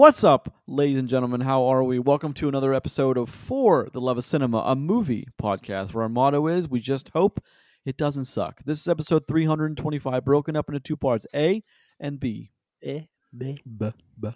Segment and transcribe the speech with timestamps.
[0.00, 1.42] What's up, ladies and gentlemen?
[1.42, 1.98] How are we?
[1.98, 6.08] Welcome to another episode of For the Love of Cinema, a movie podcast where our
[6.08, 7.38] motto is we just hope
[7.84, 8.62] it doesn't suck.
[8.64, 11.62] This is episode 325, broken up into two parts A
[12.00, 12.50] and B.
[12.82, 13.56] Eh, meh.
[13.76, 14.30] B- b-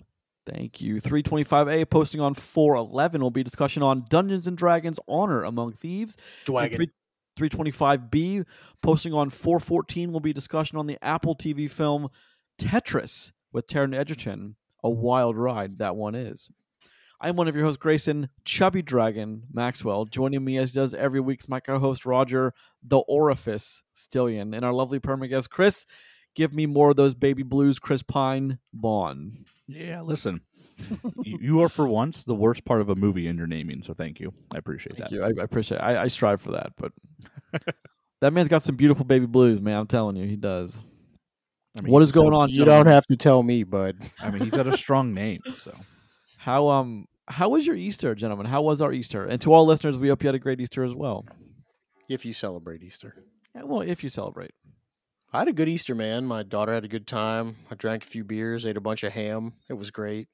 [0.44, 0.96] Thank you.
[0.96, 6.18] 325A posting on 411 will be discussion on Dungeons and Dragons Honor Among Thieves.
[6.46, 6.76] And Dwagon.
[6.76, 6.90] three-
[7.38, 8.44] 325B
[8.82, 12.10] posting on 414 will be discussion on the Apple TV film
[12.58, 14.56] Tetris with Taron Egerton.
[14.84, 16.50] A wild ride that one is.
[17.20, 20.04] I'm one of your hosts, Grayson Chubby Dragon Maxwell.
[20.04, 22.52] Joining me as he does every week is my co-host Roger
[22.82, 25.86] the Orifice Stillion and our lovely permanent guest Chris.
[26.34, 29.46] Give me more of those baby blues, Chris Pine Bond.
[29.66, 30.42] Yeah, listen.
[31.22, 33.94] you, you are for once the worst part of a movie in your naming, so
[33.94, 34.34] thank you.
[34.52, 35.14] I appreciate Thank that.
[35.14, 35.22] you.
[35.22, 35.78] I, I appreciate.
[35.78, 36.92] I, I strive for that, but
[38.20, 39.78] that man's got some beautiful baby blues, man.
[39.78, 40.78] I'm telling you, he does.
[41.76, 43.96] I mean, What he's is going got- on, You don't have to tell me, bud.
[44.22, 45.72] I mean, he's got a strong name, so
[46.38, 48.44] How um how was your Easter, gentlemen?
[48.46, 49.24] How was our Easter?
[49.24, 51.24] And to all listeners, we hope you had a great Easter as well.
[52.08, 53.16] If you celebrate Easter.
[53.54, 54.50] Yeah, well, if you celebrate.
[55.32, 56.26] I had a good Easter, man.
[56.26, 57.56] My daughter had a good time.
[57.70, 59.54] I drank a few beers, ate a bunch of ham.
[59.70, 60.28] It was great.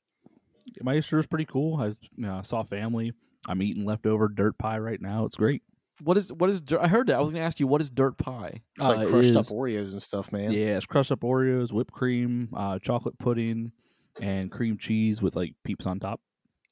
[0.83, 1.80] my Easter was pretty cool.
[1.80, 3.12] I was, you know, saw family.
[3.48, 5.24] I'm eating leftover dirt pie right now.
[5.27, 5.62] It's great.
[6.03, 6.81] What is what is dirt?
[6.81, 7.17] I heard that.
[7.17, 8.62] I was going to ask you what is dirt pie.
[8.79, 10.53] It's like Uh, it crushed up Oreos and stuff, man.
[10.53, 13.73] Yeah, it's crushed up Oreos, whipped cream, uh, chocolate pudding,
[14.20, 16.20] and cream cheese with like peeps on top.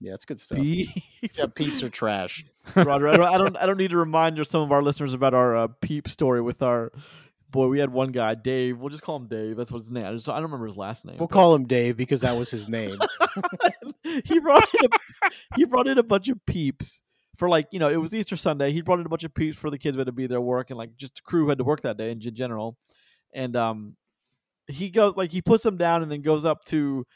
[0.00, 0.58] Yeah, it's good stuff.
[0.58, 0.88] Peep.
[1.22, 2.44] Except peeps are trash.
[2.76, 5.34] Roger, I don't, I don't I don't need to remind some of our listeners about
[5.34, 6.92] our uh, peep story with our
[7.50, 7.66] boy.
[7.66, 8.78] We had one guy, Dave.
[8.78, 9.56] We'll just call him Dave.
[9.56, 10.06] That's what his name.
[10.06, 11.16] I, just, I don't remember his last name.
[11.18, 12.96] We'll but- call him Dave because that was his name.
[14.24, 17.02] he brought in a, he brought in a bunch of peeps
[17.38, 18.72] for like you know it was Easter Sunday.
[18.72, 20.40] He brought in a bunch of peeps for the kids who had to be there
[20.40, 22.76] work and like just the crew had to work that day in gen- general.
[23.32, 23.96] And um,
[24.66, 27.06] he goes like he puts them down and then goes up to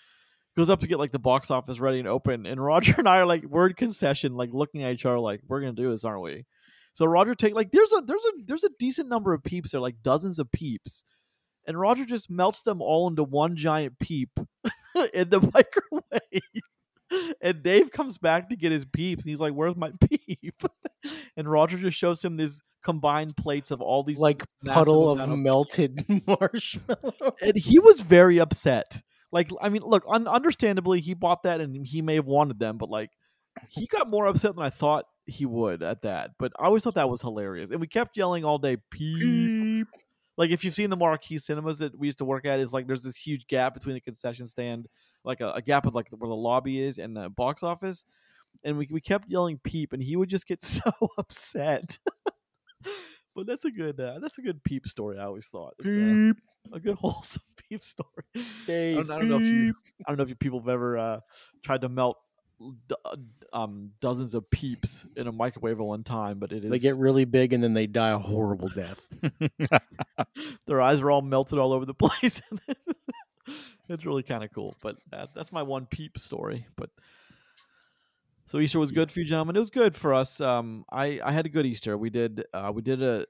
[0.56, 2.46] goes up to get like the box office ready and open.
[2.46, 5.60] And Roger and I are like word concession, like looking at each other like we're
[5.60, 6.44] gonna do this, aren't we?
[6.92, 9.80] So Roger take like there's a there's a there's a decent number of peeps there,
[9.80, 11.04] like dozens of peeps.
[11.66, 14.30] And Roger just melts them all into one giant peep
[15.14, 16.62] in the microwave.
[17.40, 20.62] And Dave comes back to get his peeps, and he's like, "Where's my peep?"
[21.36, 26.04] And Roger just shows him these combined plates of all these like puddle of melted
[26.26, 27.36] marshmallow.
[27.40, 29.00] and he was very upset.
[29.30, 32.76] Like, I mean, look, un- understandably, he bought that, and he may have wanted them,
[32.76, 33.10] but like,
[33.68, 36.32] he got more upset than I thought he would at that.
[36.38, 39.88] But I always thought that was hilarious, and we kept yelling all day, "Peep!"
[40.38, 42.86] Like, if you've seen the marquee cinemas that we used to work at, it's like
[42.86, 44.86] there's this huge gap between the concession stand,
[45.24, 48.04] like a, a gap of like where the lobby is and the box office,
[48.64, 51.98] and we we kept yelling "Peep," and he would just get so upset.
[53.34, 55.18] but that's a good uh, that's a good peep story.
[55.18, 56.32] I always thought It's, uh,
[56.72, 58.24] a good wholesome peep story.
[58.36, 59.74] I Dave, don't, I don't know if you
[60.06, 61.20] I don't know if you people have ever uh,
[61.62, 62.18] tried to melt
[62.88, 63.16] d- uh,
[63.52, 66.96] um, dozens of peeps in a microwave at one time, but it is They get
[66.96, 69.00] really big and then they die a horrible death.
[70.66, 72.40] their eyes are all melted all over the place.
[73.88, 76.66] it's really kind of cool, but that, that's my one peep story.
[76.76, 76.90] But
[78.46, 79.56] so Easter was good for you, gentlemen.
[79.56, 80.40] It was good for us.
[80.40, 81.96] Um, I I had a good Easter.
[81.96, 83.26] We did uh, we did a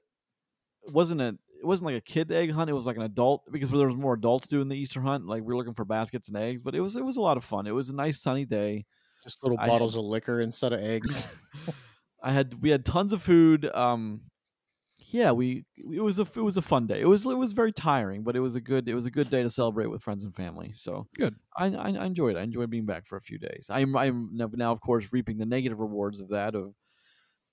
[0.85, 2.69] it wasn't a it wasn't like a kid egg hunt.
[2.69, 5.25] It was like an adult because there was more adults doing the Easter hunt.
[5.25, 7.37] Like we were looking for baskets and eggs, but it was it was a lot
[7.37, 7.67] of fun.
[7.67, 8.85] It was a nice sunny day.
[9.23, 11.27] Just little I- bottles of liquor instead of eggs.
[12.23, 13.65] I had we had tons of food.
[13.73, 14.21] Um,
[15.13, 16.99] yeah, we it was a it was a fun day.
[16.99, 19.29] It was it was very tiring, but it was a good it was a good
[19.29, 20.73] day to celebrate with friends and family.
[20.75, 21.35] So Good.
[21.55, 22.39] I I, I enjoyed it.
[22.39, 23.67] I enjoyed being back for a few days.
[23.69, 26.73] I'm I'm now, now of course reaping the negative rewards of that of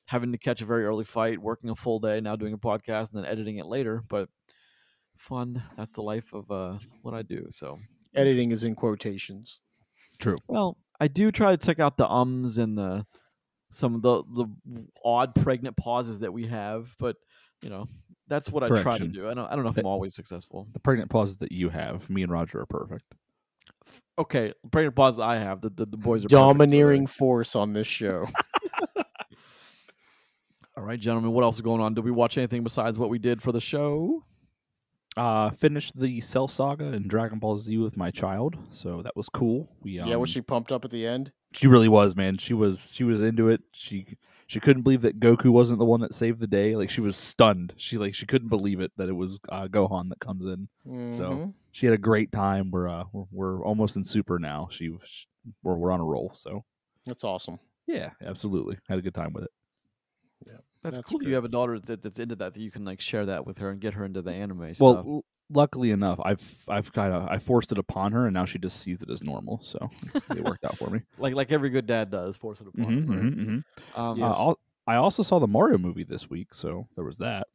[0.06, 3.12] having to catch a very early fight, working a full day, now doing a podcast
[3.12, 4.02] and then editing it later.
[4.08, 4.30] But
[5.18, 5.62] fun.
[5.76, 7.46] That's the life of uh what I do.
[7.50, 7.78] So
[8.14, 9.60] Editing is in quotations.
[10.18, 10.38] True.
[10.48, 13.04] well, I do try to check out the ums and the
[13.70, 14.46] some of the the
[15.04, 17.16] odd pregnant pauses that we have, but
[17.62, 17.86] you know
[18.28, 19.28] that's what I try to do.
[19.28, 20.68] I don't I don't know if That- I'm always successful.
[20.72, 23.04] The pregnant pauses that you have, me and Roger are perfect.
[24.18, 25.60] Okay, pregnant pauses I have.
[25.60, 28.26] The the, the boys are perfect, Domineering force on this show.
[30.76, 31.94] All right, gentlemen, what else is going on?
[31.94, 34.24] Did we watch anything besides what we did for the show?
[35.16, 39.28] Uh, finished the Cell Saga and Dragon Ball Z with my child, so that was
[39.28, 39.68] cool.
[39.82, 41.32] We um, yeah, was she pumped up at the end?
[41.52, 42.38] She really was, man.
[42.38, 43.60] She was she was into it.
[43.72, 44.06] She
[44.50, 46.74] she couldn't believe that Goku wasn't the one that saved the day.
[46.74, 47.72] Like she was stunned.
[47.76, 50.68] She like she couldn't believe it that it was uh, Gohan that comes in.
[51.12, 51.54] So Mhm.
[51.70, 52.72] she had a great time.
[52.72, 54.66] We're uh we're, we're almost in Super now.
[54.72, 55.26] She, she
[55.62, 56.32] we're we're on a roll.
[56.34, 56.64] So
[57.06, 57.60] that's awesome.
[57.86, 59.50] yeah, absolutely had a good time with it.
[60.82, 61.18] That's, That's cool.
[61.18, 61.28] great.
[61.28, 63.58] You have a daughter that, that's into that that you can like share that with
[63.58, 65.06] her and get her into the anime Well, stuff.
[65.06, 68.58] l- luckily enough, I've I've kind of I forced it upon her, and now she
[68.58, 69.60] just sees it as normal.
[69.62, 69.90] So
[70.34, 71.02] it worked out for me.
[71.18, 72.94] Like like every good dad does, force it upon.
[72.94, 73.30] Mhm, him, right?
[73.34, 73.64] mhm, mhm.
[73.92, 74.54] Um, Uh,
[74.86, 77.46] I also saw the Mario movie this week, so there was that.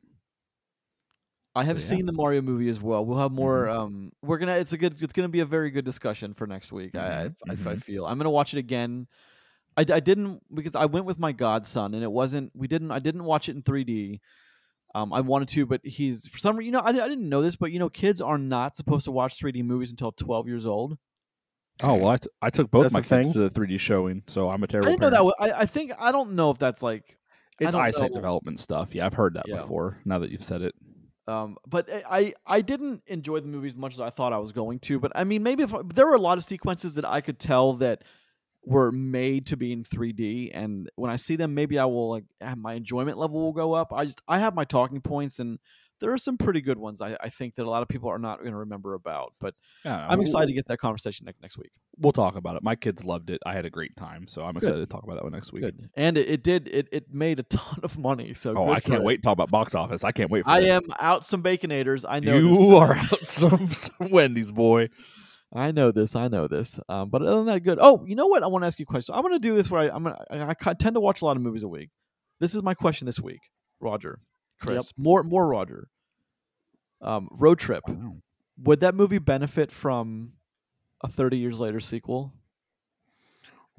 [1.55, 1.97] I have So, yeah.
[1.97, 3.05] seen the Mario movie as well.
[3.05, 3.69] We'll have more.
[3.69, 4.55] Um, we're gonna.
[4.57, 5.01] It's a good.
[5.01, 6.95] It's gonna be a very good discussion for next week.
[6.95, 7.77] I, I, I, I mhm.
[7.77, 9.07] feel I'm gonna watch it again.
[9.77, 12.51] I, I didn't because I went with my godson and it wasn't.
[12.55, 12.91] We didn't.
[12.91, 14.21] I didn't watch it in 3D.
[14.95, 16.67] Um, I wanted to, but he's for some reason.
[16.67, 19.11] You know, I, I didn't know this, but you know, kids are not supposed to
[19.11, 20.97] watch 3D movies until 12 years old.
[21.83, 24.23] Oh well, I, t- I took both That's my a kids to the 3D showing,
[24.27, 24.87] so I'm a terrible.
[24.87, 25.35] I didn't know that.
[25.39, 25.53] parent.
[25.57, 27.17] I, I think I don't know if that's like.
[27.59, 28.15] It's don't eyesight know.
[28.17, 28.95] development stuff.
[28.95, 29.61] Yeah, I've heard that Yeah.
[29.61, 29.97] before.
[30.05, 30.73] Now that you've said it,
[31.27, 34.37] Um, but I- I I didn't enjoy the movie as much as I thought I
[34.37, 34.99] was going to.
[34.99, 37.73] But I mean, maybe if there were a lot of sequences that I could tell
[37.73, 38.03] that
[38.65, 42.25] were made to be in 3D, and when I see them, maybe I will like
[42.41, 43.93] have my enjoyment level will go up.
[43.93, 45.59] I just I have my talking points, and
[46.01, 46.99] there are some pretty good ones.
[46.99, 49.33] I, I think that a lot of people are not going to remember about.
[49.39, 49.53] But
[49.85, 51.71] yeah, I'm excited to get that conversation next next week.
[51.97, 52.63] We'll talk about it.
[52.63, 53.39] My kids loved it.
[53.45, 54.63] I had a great time, so I'm Good.
[54.63, 55.63] excited to talk about that one next week.
[55.63, 58.33] Good, and it, it did it it made a ton of money.
[58.33, 59.03] So Oh, I can't it.
[59.05, 60.03] wait to talk about box office.
[60.03, 60.71] I can't wait for I this.
[60.71, 62.03] am out some baconators.
[62.07, 64.89] I know You are out some, some Wendy's boy.
[65.55, 66.15] I know this.
[66.17, 66.79] I know this.
[66.89, 67.79] Um, but other than that, good.
[67.81, 68.43] Oh, you know what?
[68.43, 69.15] I want to ask you a question.
[69.15, 71.25] I'm going to do this where I, I'm gonna, I, I tend to watch a
[71.25, 71.89] lot of movies a week.
[72.41, 73.39] This is my question this week,
[73.79, 74.19] Roger,
[74.59, 74.91] Chris.
[74.97, 75.87] More, more Roger.
[77.01, 77.83] Um, Road Trip.
[77.87, 78.17] Wow.
[78.63, 80.33] Would that movie benefit from
[81.01, 82.33] a 30 years later sequel?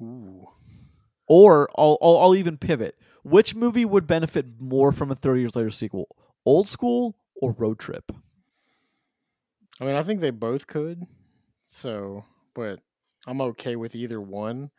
[0.01, 0.47] Ooh.
[1.27, 2.95] Or I'll, I'll, I'll even pivot.
[3.23, 6.07] Which movie would benefit more from a 30 years later sequel?
[6.45, 8.11] Old School or Road Trip?
[9.79, 11.05] I mean, I think they both could.
[11.67, 12.23] So,
[12.55, 12.79] but
[13.27, 14.71] I'm okay with either one.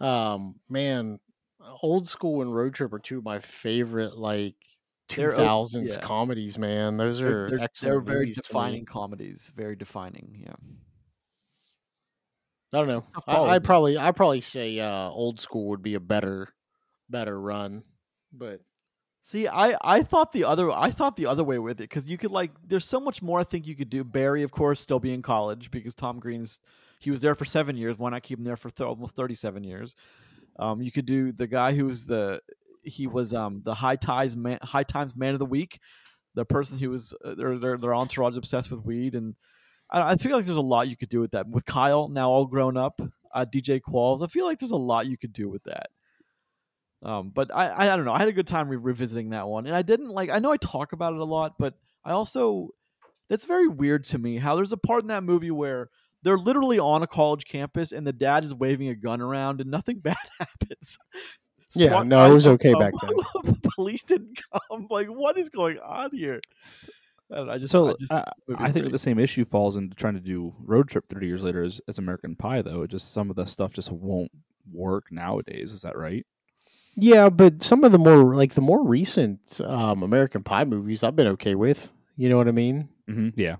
[0.00, 1.18] Um, man,
[1.82, 4.54] old school and road trip are two of my favorite like
[5.10, 5.96] 2000s yeah.
[6.00, 6.56] comedies.
[6.56, 8.06] Man, those They're, they're, they're excellent.
[8.06, 8.32] very to me.
[8.34, 9.52] defining comedies.
[9.54, 10.44] Very defining.
[10.46, 10.54] Yeah.
[12.72, 13.04] I don't know.
[13.26, 16.48] I, I probably I'd probably say uh, old school would be a better
[17.08, 17.82] better run,
[18.32, 18.60] but
[19.30, 22.18] See, I I thought the other I thought the other way with it because you
[22.18, 24.02] could like there's so much more I think you could do.
[24.02, 26.58] Barry, of course, still be in college because Tom Green's
[26.98, 27.96] he was there for seven years.
[27.96, 29.94] Why not keep him there for th- almost thirty seven years?
[30.58, 32.40] Um, you could do the guy who's the
[32.82, 35.78] he was um the high ties man high times man of the week,
[36.34, 39.36] the person who was uh, their their their entourage obsessed with weed and
[39.90, 42.30] I, I feel like there's a lot you could do with that with Kyle now
[42.30, 43.00] all grown up.
[43.32, 45.86] Uh, DJ Qualls, I feel like there's a lot you could do with that.
[47.02, 48.12] Um, but I, I I don't know.
[48.12, 50.30] I had a good time re- revisiting that one, and I didn't like.
[50.30, 51.74] I know I talk about it a lot, but
[52.04, 52.70] I also
[53.28, 54.36] that's very weird to me.
[54.36, 55.88] How there's a part in that movie where
[56.22, 59.70] they're literally on a college campus, and the dad is waving a gun around, and
[59.70, 60.98] nothing bad happens.
[61.74, 62.80] Yeah, SWAT no, it was okay come.
[62.80, 63.56] back then.
[63.74, 64.88] Police didn't come.
[64.90, 66.40] Like, what is going on here?
[67.32, 69.44] I, don't know, I just, So I, just, I, movie's I think the same issue
[69.44, 72.82] falls into trying to do road trip 30 years later as, as American Pie, though.
[72.82, 74.32] It just some of the stuff just won't
[74.72, 75.72] work nowadays.
[75.72, 76.26] Is that right?
[76.96, 81.16] Yeah, but some of the more like the more recent um, American Pie movies I've
[81.16, 81.92] been okay with.
[82.16, 82.88] You know what I mean?
[83.08, 83.40] Mm-hmm.
[83.40, 83.56] Yeah.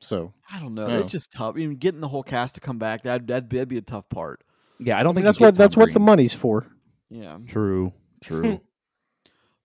[0.00, 0.86] So I don't know.
[0.86, 1.54] It's just tough.
[1.54, 3.82] I mean, getting the whole cast to come back that that'd, be- that'd be a
[3.82, 4.42] tough part.
[4.78, 6.66] Yeah, I I don't mean, think that's what that's Tom what the money's for.
[7.10, 7.38] Yeah.
[7.48, 7.92] True.
[8.22, 8.60] True.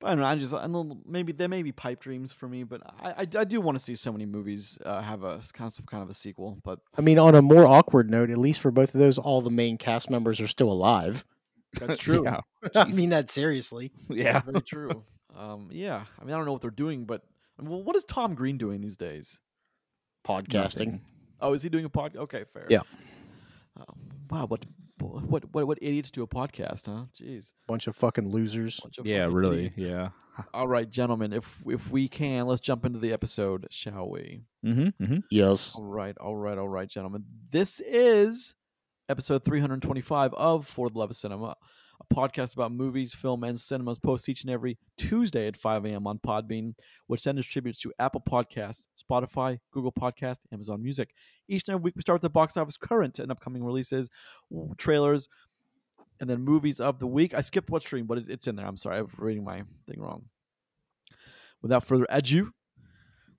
[0.01, 0.27] But I don't know.
[0.27, 3.27] I just I know maybe there may be pipe dreams for me, but I I,
[3.39, 6.09] I do want to see so many movies uh, have a kind of kind of
[6.09, 6.57] a sequel.
[6.63, 9.41] But I mean, on a more awkward note, at least for both of those, all
[9.41, 11.25] the main cast members are still alive.
[11.73, 12.23] That's true.
[12.23, 12.39] yeah.
[12.75, 13.91] I mean that seriously.
[14.09, 14.33] Yeah.
[14.33, 15.03] That's very true.
[15.37, 16.03] Um, yeah.
[16.19, 17.23] I mean, I don't know what they're doing, but
[17.57, 19.39] I mean, well, what is Tom Green doing these days?
[20.27, 20.53] Podcasting.
[20.85, 21.01] Nothing.
[21.41, 22.15] Oh, is he doing a pod?
[22.17, 22.65] Okay, fair.
[22.69, 22.81] Yeah.
[23.77, 23.95] Um,
[24.29, 24.45] wow.
[24.47, 24.65] What
[24.99, 27.05] what what what idiots do a podcast, huh?
[27.19, 27.53] Jeez.
[27.67, 28.79] Bunch of fucking losers.
[28.81, 29.57] Bunch of Yeah, fucking really.
[29.67, 29.77] idiots.
[29.77, 30.09] Yeah.
[30.53, 31.31] All right, gentlemen.
[31.33, 34.41] If if we can, let's jump into the episode, shall we?
[34.65, 35.03] Mm-hmm.
[35.03, 35.17] Mm-hmm.
[35.31, 35.75] Yes.
[35.75, 37.23] All right, all right, all right, gentlemen.
[37.49, 38.55] This is
[39.09, 41.55] episode 325 of For the Love of Cinema,
[41.99, 46.05] a podcast about movies, film, and cinemas, posts each and every Tuesday at 5 a.m.
[46.05, 46.75] on Podbean,
[47.07, 51.09] which then distributes to Apple Podcasts, Spotify, Google Podcast, Amazon Music.
[51.47, 54.11] Each and every week, we start with the box office current and upcoming releases,
[54.77, 55.27] trailers,
[56.19, 57.33] and then movies of the week.
[57.33, 58.67] I skipped what stream, but it's in there.
[58.67, 60.25] I'm sorry, I'm reading my thing wrong.
[61.63, 62.53] Without further ado,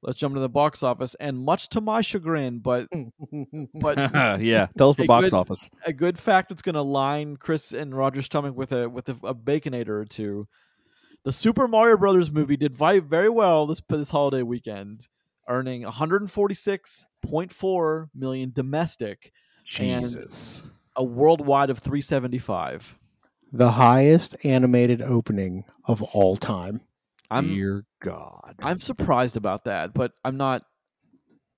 [0.02, 1.14] let's jump into the box office.
[1.20, 2.88] And much to my chagrin, but
[3.80, 3.96] but
[4.40, 4.66] yeah.
[4.78, 5.70] Tell us the box good- office.
[5.86, 9.12] a good fact that's going to line Chris and Roger's stomach with a with a,
[9.24, 10.46] a baconator or two.
[11.24, 15.06] The Super Mario Brothers movie did vi- very well this this holiday weekend,
[15.48, 19.32] earning 146.4 million domestic,
[19.78, 20.16] And-
[20.96, 22.98] a worldwide of 375.
[23.52, 26.80] the highest animated opening of all time.
[27.30, 28.56] I'm Dear God.
[28.60, 30.64] I'm surprised about that, but I'm not.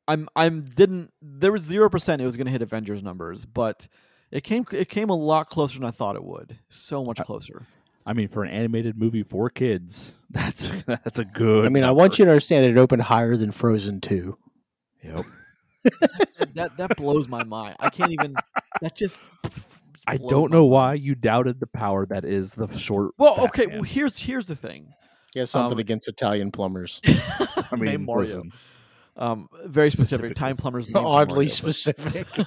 [0.09, 3.87] I'm I'm didn't there was zero percent it was going to hit Avengers numbers, but
[4.31, 6.59] it came it came a lot closer than I thought it would.
[6.69, 7.67] So much closer.
[8.05, 11.65] I mean, for an animated movie for kids, that's that's a good.
[11.67, 14.37] I mean, I want you to understand that it opened higher than Frozen Two.
[15.03, 15.25] Yep.
[16.55, 17.77] that that blows my mind.
[17.81, 18.35] I can't even.
[18.81, 19.23] That just.
[20.05, 20.71] I don't know mind.
[20.71, 23.13] why you doubted the power that is the short.
[23.19, 23.67] Well, okay.
[23.67, 24.93] Well, here's here's the thing.
[25.33, 27.01] He has something Um, against Italian plumbers.
[27.07, 28.25] I mean, Name Mario.
[28.27, 28.53] listen,
[29.17, 30.27] Um, very specific.
[30.31, 30.35] Specifically.
[30.35, 30.87] Time plumbers.
[30.93, 32.27] named Oddly Mario, specific.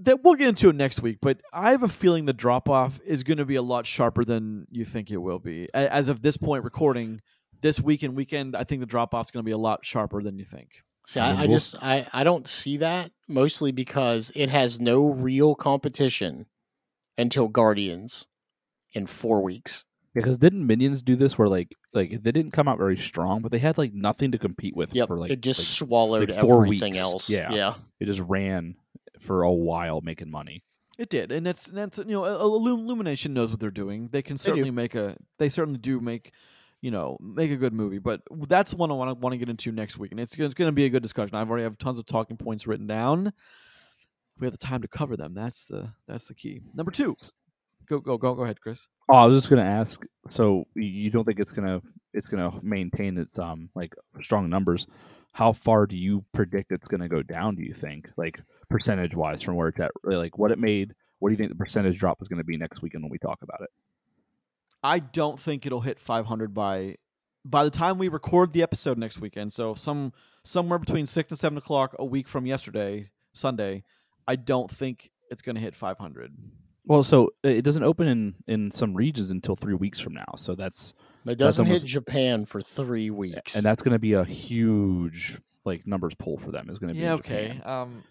[0.00, 3.00] that we'll get into it next week, but I have a feeling the drop off
[3.04, 5.68] is going to be a lot sharper than you think it will be.
[5.74, 7.20] As of this point, recording
[7.60, 9.84] this week and weekend, I think the drop off is going to be a lot
[9.84, 10.82] sharper than you think.
[11.06, 15.06] See, I I, I just I, I don't see that mostly because it has no
[15.06, 16.46] real competition
[17.16, 18.26] until Guardians
[18.92, 19.84] in four weeks.
[20.22, 23.52] Because didn't Minions do this where like like they didn't come out very strong, but
[23.52, 26.40] they had like nothing to compete with Yep, for like it just like, swallowed like
[26.40, 26.98] four everything weeks.
[26.98, 27.30] else.
[27.30, 27.52] Yeah.
[27.52, 27.74] yeah.
[28.00, 28.76] it just ran
[29.20, 30.62] for a while making money.
[30.98, 34.08] It did, and that's that's you know, Illumination knows what they're doing.
[34.10, 35.14] They can certainly make a.
[35.38, 36.32] They certainly do make,
[36.80, 37.98] you know, make a good movie.
[37.98, 40.54] But that's one I want to want to get into next week, and it's, it's
[40.54, 41.36] going to be a good discussion.
[41.36, 43.32] I've already have tons of talking points written down.
[44.38, 45.34] We have the time to cover them.
[45.34, 46.62] That's the that's the key.
[46.72, 47.14] Number two,
[47.86, 48.86] go go go go ahead, Chris.
[49.10, 50.04] Oh, I was just gonna ask.
[50.26, 51.80] So you don't think it's gonna
[52.12, 54.86] it's gonna maintain its um like strong numbers?
[55.32, 57.56] How far do you predict it's gonna go down?
[57.56, 59.90] Do you think like percentage wise from where it's at?
[60.02, 60.94] Really, Like what it made?
[61.18, 63.38] What do you think the percentage drop is gonna be next weekend when we talk
[63.42, 63.70] about it?
[64.82, 66.96] I don't think it'll hit 500 by
[67.44, 69.52] by the time we record the episode next weekend.
[69.52, 70.12] So some
[70.44, 73.84] somewhere between six and seven o'clock a week from yesterday, Sunday.
[74.28, 76.34] I don't think it's going to hit 500.
[76.86, 80.34] Well, so uh, it doesn't open in in some regions until three weeks from now.
[80.36, 80.94] So that's
[81.26, 83.56] It doesn't almost- hit Japan for three weeks.
[83.56, 86.70] and that's gonna be a huge like numbers pull for them.
[86.70, 87.14] Is gonna be Yeah.
[87.14, 87.48] Okay.
[87.56, 87.62] Japan.
[87.68, 88.04] Um.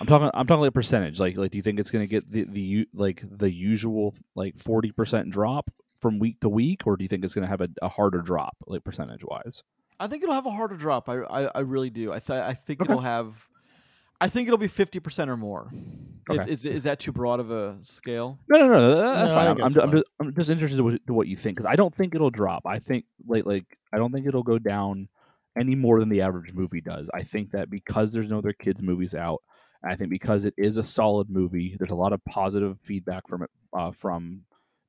[0.00, 0.30] I'm talking.
[0.32, 1.20] I'm talking like percentage.
[1.20, 4.58] Like, like, do you think it's going to get the the like the usual like
[4.58, 5.70] forty percent drop
[6.00, 8.22] from week to week, or do you think it's going to have a, a harder
[8.22, 9.62] drop, like percentage wise?
[10.00, 11.10] I think it'll have a harder drop.
[11.10, 12.12] I I, I really do.
[12.12, 12.90] I th- I think Okay.
[12.90, 13.46] it'll have.
[14.20, 15.70] I think it'll be 50 percent or more.
[16.30, 16.50] Okay.
[16.50, 18.38] Is is that too broad of a scale?
[18.48, 18.96] No, no, no.
[18.96, 19.46] That's No, I fine.
[19.48, 19.96] I'm, think I'm, it's ju- I'm fine.
[19.96, 22.62] just, I'm just interested in to what you think because I don't think it'll drop.
[22.66, 25.08] I think like like I don't think it'll go down
[25.58, 27.08] any more than the average movie does.
[27.14, 29.42] I think that because there's no other kids movies out,
[29.82, 33.26] and I think because it is a solid movie, there's a lot of positive feedback
[33.26, 34.42] from it uh, from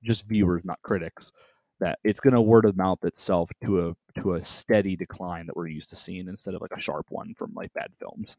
[0.03, 1.31] just viewers, not critics.
[1.79, 5.55] That it's going to word of mouth itself to a to a steady decline that
[5.55, 8.35] we're used to seeing instead of like a sharp one from like bad films.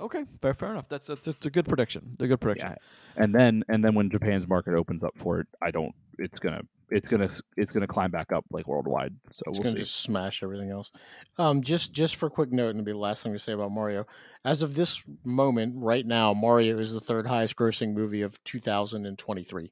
[0.00, 0.88] Okay, fair fair enough.
[0.88, 2.16] That's a, it's a good prediction.
[2.20, 2.70] A good prediction.
[2.70, 5.94] Yeah, and then and then when Japan's market opens up for it, I don't.
[6.18, 9.14] It's gonna it's gonna it's gonna climb back up like worldwide.
[9.30, 9.78] So It's we'll going see.
[9.78, 10.90] to just smash everything else.
[11.38, 13.52] Um, just just for a quick note, and it'll be the last thing to say
[13.52, 14.04] about Mario.
[14.44, 19.70] As of this moment, right now, Mario is the third highest grossing movie of 2023.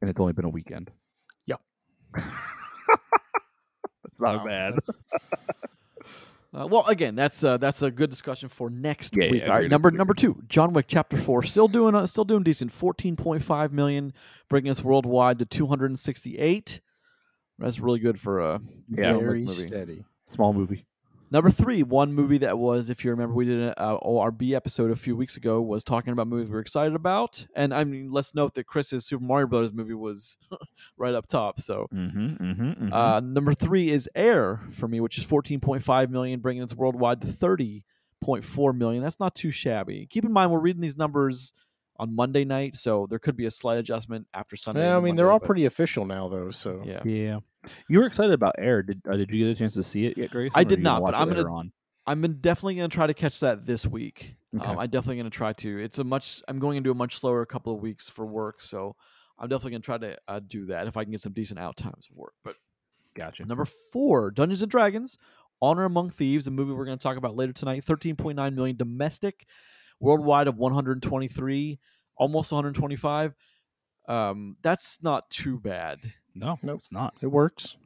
[0.00, 0.90] And it's only been a weekend.
[1.46, 1.60] Yep.
[2.14, 2.26] That's
[4.20, 4.72] not Wow, bad.
[4.74, 4.90] that's-
[6.56, 9.42] Uh, well, again, that's uh, that's a good discussion for next Yeah, week.
[9.42, 12.42] yeah, All right, number number two, John Wick Chapter Four, still doing uh, still doing
[12.42, 14.14] decent, fourteen point five million,
[14.48, 16.80] bringing us worldwide to two hundred and sixty eight.
[17.58, 19.18] That's really good for a Yeah.
[19.18, 19.52] Very movie.
[19.66, 20.04] steady.
[20.26, 20.86] Small movie.
[21.30, 24.90] Number three, one movie that was, if you remember, we did an uh, ORB episode
[24.90, 27.46] a few weeks ago, was talking about movies we were excited about.
[27.54, 30.38] And I mean, let's note that Chris's Super Mario Brothers movie was
[30.96, 31.60] right up top.
[31.60, 36.62] So Mm-hmm, mm-hmm, uh, number three is Air for me, which is 14.5 million, bringing
[36.62, 39.02] its worldwide to 30.4 million.
[39.02, 40.06] That's not too shabby.
[40.08, 41.52] Keep in mind, we're reading these numbers
[42.00, 44.82] on Monday night, so there could be a slight adjustment after Sunday.
[44.82, 46.50] Yeah, I and mean they're all but- pretty official now, though.
[46.52, 47.02] So Yeah.
[47.04, 47.38] yeah.
[47.88, 48.82] You were excited about Air.
[48.82, 50.52] Did uh, did you get a chance to see it yet, Grace?
[50.54, 51.72] I did gonna not, but I'm gonna- on.
[52.08, 54.34] I'm definitely going to try to catch that this week.
[54.56, 54.64] Okay.
[54.66, 55.78] Um, I'm definitely going to try to.
[55.78, 56.42] It's a much.
[56.48, 58.96] I'm going into a much slower couple of weeks for work, so
[59.38, 61.60] I'm definitely going to try to uh, do that if I can get some decent
[61.60, 62.32] out times of work.
[62.42, 62.56] But
[63.14, 63.44] Gotcha.
[63.44, 65.18] number four, Dungeons and Dragons:
[65.60, 67.84] Honor Among Thieves, a movie we're going to talk about later tonight.
[67.84, 69.46] 13.9 million domestic,
[70.00, 71.78] worldwide of 123,
[72.16, 73.34] almost 125.
[74.08, 75.98] Um, that's not too bad.
[76.38, 76.78] No, Nope.
[76.78, 77.14] it's not.
[77.20, 77.76] it works.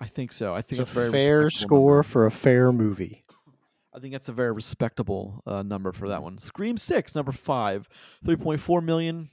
[0.00, 0.52] I think so.
[0.52, 2.02] I think It's it's a very fair score number.
[2.02, 3.22] for a fair movie.
[3.94, 6.36] I think that's a very respectable uh, number for that one.
[6.38, 7.88] Scream Six, number five,
[8.24, 9.30] three point four million,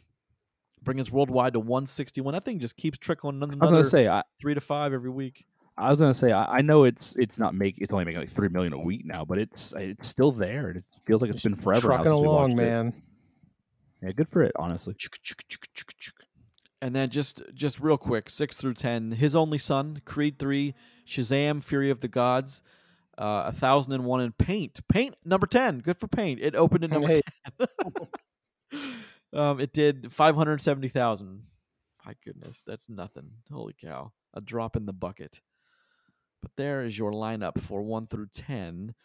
[0.84, 2.34] bringing us worldwide to one sixty one.
[2.36, 4.08] That thing just keeps trickling another I was gonna say.
[4.08, 5.46] I, three to five every week.
[5.80, 6.32] I was gonna say.
[6.32, 9.04] I, I know it's it's not make it's only making like three million a week
[9.04, 10.68] now, but it's it's still there.
[10.68, 11.88] and It feels like it's been forever.
[11.90, 12.56] now Trucking since we along, watched it.
[12.58, 12.94] man.
[14.04, 14.52] Yeah, good for it.
[14.58, 14.96] Honestly.
[16.82, 20.74] And then just just real quick, six through ten, his only son, Creed three,
[21.08, 22.64] Shazam, Fury of the Gods.
[23.18, 24.80] Uh, a thousand and one in Paint.
[24.88, 25.80] Paint number ten.
[25.80, 26.40] Good for Paint.
[26.42, 27.22] It opened at number Hey.
[27.60, 27.68] ten.
[29.34, 31.44] um, it did five hundred seventy thousand.
[32.06, 33.30] My goodness, that's nothing.
[33.52, 34.12] Holy cow!
[34.34, 35.40] A drop in the bucket.
[36.42, 38.96] But there is your lineup for one through ten.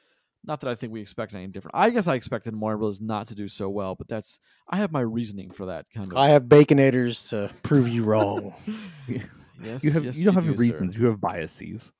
[0.46, 1.74] Not that I think we expect anything different.
[1.76, 3.00] I guess I expected Mario Bros.
[3.00, 6.16] not to do so well, but that's I have my reasoning for that kind of.
[6.16, 8.54] I have baconators to prove you wrong.
[9.62, 10.62] yes, You have yes, you don't have do, your sir.
[10.62, 10.96] reasons.
[10.98, 11.90] You have biases.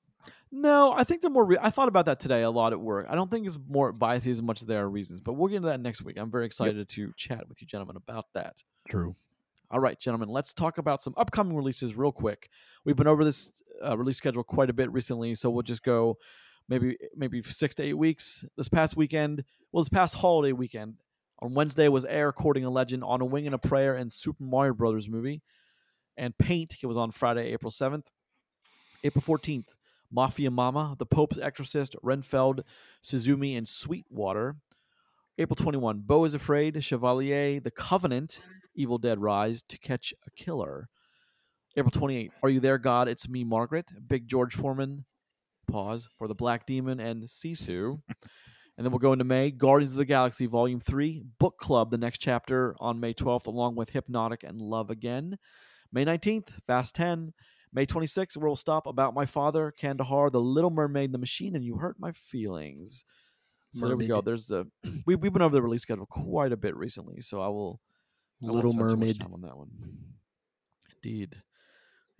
[0.53, 1.45] No, I think they're more.
[1.45, 3.07] Re- I thought about that today a lot at work.
[3.11, 5.57] I don't think it's more biases as much as there are reasons, but we'll get
[5.57, 6.17] into that next week.
[6.17, 8.63] I'm very excited to chat with you gentlemen about that.
[8.89, 9.17] True.
[9.73, 12.49] All right, gentlemen, let's talk about some upcoming releases real quick.
[12.85, 13.51] We've been over this
[13.85, 16.19] uh, release schedule quite a bit recently, so we'll just go
[16.69, 18.45] maybe maybe six to eight weeks.
[18.57, 20.95] This past weekend, well, this past holiday weekend,
[21.41, 24.45] on Wednesday was Air Courting a Legend, On a Wing and a Prayer, and Super
[24.45, 25.43] Mario Brothers movie,
[26.17, 26.77] and Paint.
[26.83, 28.11] It was on Friday, April seventh.
[29.05, 29.75] April fourteenth,
[30.11, 32.63] Mafia Mama, The Pope's Exorcist, Renfield,
[33.03, 34.57] Suzume, and Sweetwater.
[35.39, 38.41] April 21, Beau is Afraid, Chevalier, The Covenant,
[38.75, 40.89] Evil Dead Rise, To Catch a Killer.
[41.77, 43.07] April 28, Are You There, God?
[43.07, 45.05] It's Me, Margaret, Big George Foreman,
[45.67, 48.01] pause, for The Black Demon, and Sisu.
[48.79, 51.97] And then we'll go into May, Guardians of the Galaxy Volume 3, Book Club, the
[51.97, 55.39] next chapter on May 12th, along with Hypnotic and Love Again.
[55.93, 57.33] May 19th, Fast 10.
[57.73, 61.77] May 26th, we'll stop About My Father, Kandahar, The Little Mermaid, The Machine, and You
[61.79, 63.07] Hurt My Feelings.
[63.73, 64.21] So there we go.
[64.21, 64.67] There's the
[65.07, 67.81] we we've been over the release schedule quite a bit recently, so I will
[68.43, 69.21] I Little spend too much Mermaid.
[69.21, 69.69] time on that one.
[71.03, 71.43] Indeed,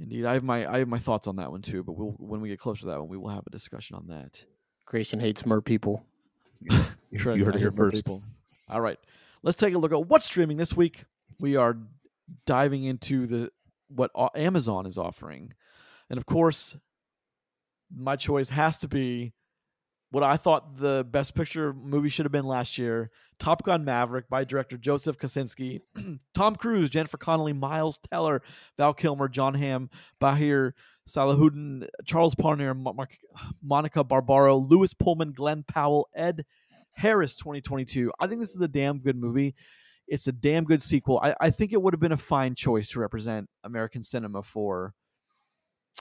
[0.01, 0.25] indeed.
[0.25, 1.83] I have my I have my thoughts on that one too.
[1.83, 4.07] But we'll when we get closer to that one, we will have a discussion on
[4.09, 4.45] that.
[4.87, 6.05] Grayson hates mer people.
[7.11, 7.95] You, Sure, you heard I it here first.
[7.97, 8.23] people.
[8.69, 8.99] All right,
[9.43, 11.05] let's take a look at what's streaming this week.
[11.39, 11.79] We are
[12.47, 13.51] diving into the
[13.89, 15.53] what Amazon is offering,
[16.11, 16.77] and of course,
[17.95, 19.33] my choice has to be
[20.11, 24.29] what I thought the best picture movie should have been last year: Top Gun: Maverick
[24.29, 25.81] by director Joseph Kosinski,
[26.35, 28.43] Tom Cruise, Jennifer Connelly, Miles Teller,
[28.77, 29.91] Val Kilmer, Jon Hamm,
[30.21, 30.73] Bashir
[31.09, 32.97] Salahuddin, Charles Parner, Mo-
[33.63, 36.45] Monica Barbaro, Lewis Pullman, Glen Powell, Ed
[36.93, 38.13] Harris 2022.
[38.19, 39.55] I think this is a damn good movie.
[40.09, 41.21] It's a damn good sequel.
[41.23, 44.95] I, I think it would have been a fine choice to represent American cinema for.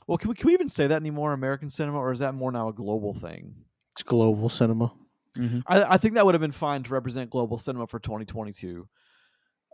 [0.07, 2.51] Well, can we, can we even say that anymore, American cinema, or is that more
[2.51, 3.55] now a global thing?
[3.95, 4.93] It's global cinema.
[5.37, 5.63] Mhm.
[5.67, 8.87] I, I think that would have been fine to represent global cinema for 2022.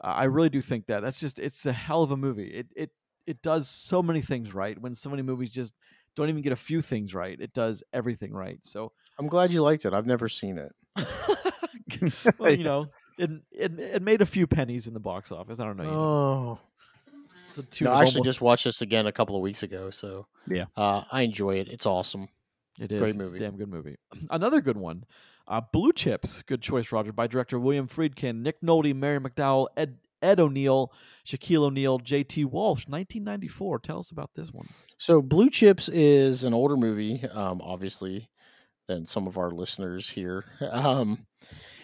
[0.04, 1.02] Uh, I really do think that.
[1.02, 2.48] That's just it's a hell of a movie.
[2.48, 2.92] It it
[3.28, 4.80] it does so many things right.
[4.80, 5.74] When so many movies just
[6.16, 8.58] don't even get a few things right, it does everything right.
[8.64, 9.94] So I'm glad you liked it.
[9.94, 10.72] I've never seen it.
[12.40, 15.60] well, you know, it, it it made a few pennies in the box office.
[15.60, 15.84] I don't know.
[15.84, 15.98] You know.
[16.00, 16.60] Oh,
[17.50, 19.64] It's a tune no, I actually almost- just watched this again a couple of weeks
[19.64, 19.90] ago.
[19.90, 20.66] So Yeah.
[20.76, 21.68] uh, I enjoy it.
[21.70, 22.28] It's awesome.
[22.80, 23.38] It is Great movie.
[23.38, 23.98] a damn good movie.
[24.30, 25.06] Another good one,
[25.48, 26.42] uh, Blue Chips.
[26.44, 30.94] Good choice, Roger, by director William Friedkin, Nick Nolte, Mary McDowell, Ed Ed O'Neill,
[31.26, 32.46] Shaquille O'Neal, J.T.
[32.46, 33.80] Walsh, 1994.
[33.80, 34.68] Tell us about this one.
[34.98, 38.30] So Blue Chips is an older movie, um, obviously,
[38.88, 40.46] than some of our listeners here.
[40.72, 41.26] Um,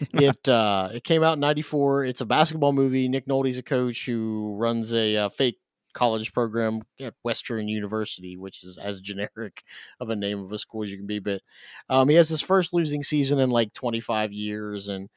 [0.14, 2.04] it uh, it came out in '94.
[2.04, 3.08] It's a basketball movie.
[3.08, 5.58] Nick Nolte's a coach who runs a uh, fake
[5.98, 9.64] college program at Western University, which is as generic
[10.00, 11.18] of a name of a school as you can be.
[11.18, 11.42] But
[11.90, 15.08] um, he has his first losing season in like 25 years, and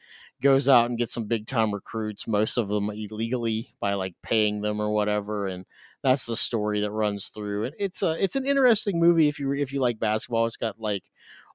[0.41, 4.61] goes out and gets some big time recruits, most of them illegally by like paying
[4.61, 5.65] them or whatever, and
[6.03, 7.75] that's the story that runs through it.
[7.77, 10.47] It's a it's an interesting movie if you if you like basketball.
[10.47, 11.03] It's got like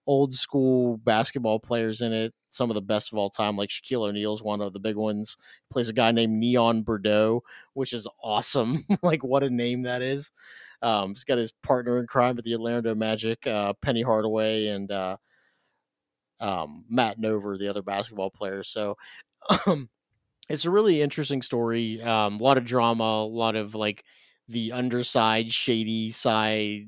[0.06, 3.56] old school basketball players in it, some of the best of all time.
[3.56, 5.36] Like Shaquille O'Neal's one of the big ones.
[5.70, 7.40] Plays a guy named Neon Boudeaux,
[7.74, 8.84] which is awesome.
[9.02, 10.32] like what a name that is.
[10.82, 14.90] Um, he's got his partner in crime at the Orlando Magic, uh, Penny Hardaway, and
[14.92, 15.16] uh,
[16.40, 18.62] um, Matt Nover, the other basketball player.
[18.62, 18.96] So
[19.66, 19.88] um,
[20.48, 22.00] it's a really interesting story.
[22.02, 24.04] Um, a lot of drama, a lot of like
[24.48, 26.86] the underside, shady side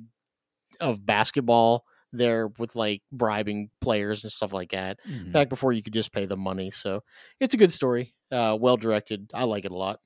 [0.80, 4.98] of basketball there with like bribing players and stuff like that.
[5.06, 5.32] Mhm.
[5.32, 6.70] Back before you could just pay them money.
[6.70, 7.02] So
[7.40, 8.14] it's a good story.
[8.30, 9.30] Uh, well directed.
[9.34, 10.00] I like it a lot.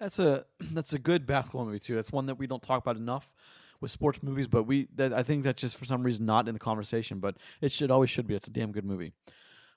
[0.00, 1.94] That's a that's a good basketball movie too.
[1.94, 3.32] That's one that we don't talk about enough
[3.80, 6.54] with sports movies, but we that, I think that's just for some reason not in
[6.54, 7.18] the conversation.
[7.20, 8.34] But it should always should be.
[8.34, 9.12] It's a damn good movie.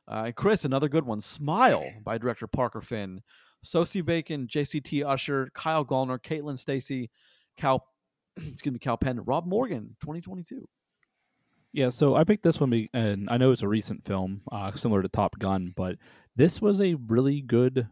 [0.07, 3.23] Uh, Chris, another good one, Smile by director Parker Finn,
[3.63, 5.03] Sosie Bacon, J.C.T.
[5.03, 7.09] Usher, Kyle Gallner, Caitlin Stasey,
[7.57, 7.83] Kal,
[8.37, 10.67] excuse me, Kal Penn, Rob Morgan, 2022.
[11.73, 15.01] Yeah, so I picked this one, and I know it's a recent film, uh, similar
[15.01, 15.97] to Top Gun, but
[16.35, 17.87] this was a really good,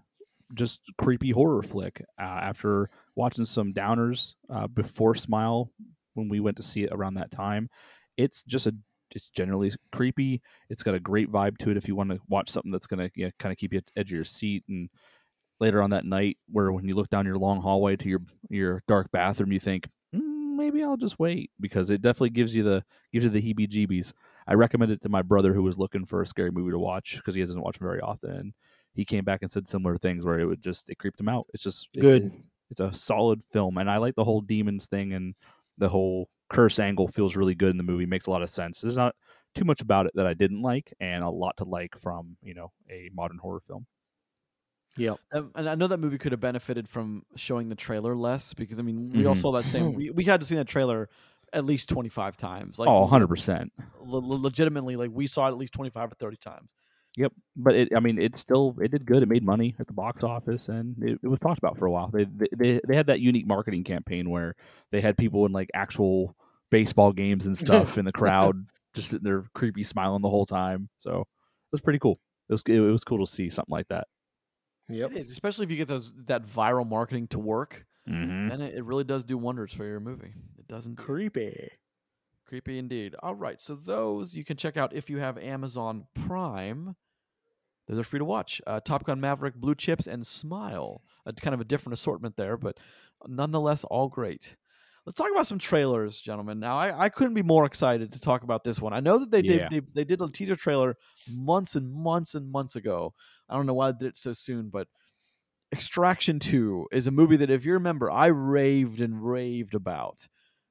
[0.53, 2.01] just creepy horror flick.
[2.17, 5.69] Uh, after watching some downers uh, before Smile,
[6.13, 7.69] when we went to see it around that time,
[8.15, 8.75] it's just a
[9.11, 10.41] it's generally creepy.
[10.69, 13.09] It's got a great vibe to it if you want to watch something that's gonna
[13.15, 14.63] you know, kind of keep you at the edge of your seat.
[14.69, 14.89] And
[15.59, 18.81] later on that night, where when you look down your long hallway to your your
[18.87, 19.87] dark bathroom, you think
[20.63, 24.13] maybe I'll just wait because it definitely gives you the gives you the heebie-jeebies.
[24.47, 27.17] I recommended it to my brother who was looking for a scary movie to watch
[27.17, 28.53] because he doesn't watch them very often.
[28.93, 31.47] He came back and said similar things where it would just it creeped him out.
[31.53, 32.31] It's just it's, Good.
[32.35, 35.35] It's, it's a solid film, and I like the whole demons thing and
[35.77, 38.05] the whole curse angle feels really good in the movie.
[38.05, 38.81] Makes a lot of sense.
[38.81, 39.15] There's not
[39.55, 42.53] too much about it that I didn't like, and a lot to like from you
[42.53, 43.85] know a modern horror film.
[44.97, 45.17] Yep.
[45.31, 48.77] Um, and I know that movie could have benefited from showing the trailer less because
[48.79, 49.41] I mean we all Mhm.
[49.41, 51.09] saw that same we, we had to see that trailer
[51.51, 53.71] at least 25 times like oh, 100 percent.
[54.01, 56.75] le- le- legitimately like we saw it at least 25 or 30 times
[57.15, 59.21] Yep, but it, I mean, it still it did good.
[59.21, 61.91] It made money at the box office, and it, it was talked about for a
[61.91, 62.09] while.
[62.11, 64.55] They, they they they had that unique marketing campaign where
[64.91, 66.35] they had people in like actual
[66.71, 70.89] baseball games and stuff in the crowd, just sitting there creepy smiling the whole time.
[70.97, 71.27] So it
[71.71, 72.19] was pretty cool.
[72.49, 74.07] It was it was cool to see something like that.
[74.89, 75.11] Yep.
[75.11, 78.51] It is, especially if you get those that viral marketing to work Mm-hmm.
[78.51, 81.69] and it, it really does do wonders for your movie it doesn't Creepy.
[82.45, 86.97] creepy indeed all right so those you can check out if you have amazon prime
[87.87, 91.53] those are free to watch uh, top gun maverick blue chips and smile a kind
[91.53, 92.77] of a different assortment there but
[93.25, 94.57] nonetheless all great
[95.05, 96.59] let's talk about some trailers gentlemen.
[96.59, 98.93] Now i, I couldn't be more excited to talk about this one.
[98.93, 99.69] I know that they Yeah.
[99.69, 100.95] did they, they did a teaser trailer
[101.29, 103.13] months and months and months ago.
[103.49, 104.87] I don't know why they did it so soon but
[105.71, 110.27] extraction 2 is a movie that if you remember i raved and raved about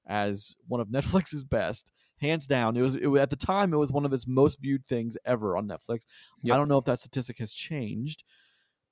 [0.07, 1.90] as one of netflix's best
[2.21, 2.77] hands down.
[2.77, 5.16] It was, it was at the time it was one of its most viewed things
[5.25, 6.03] ever on netflix.
[6.45, 6.55] Yep.
[6.55, 8.23] i don't know if that statistic has changed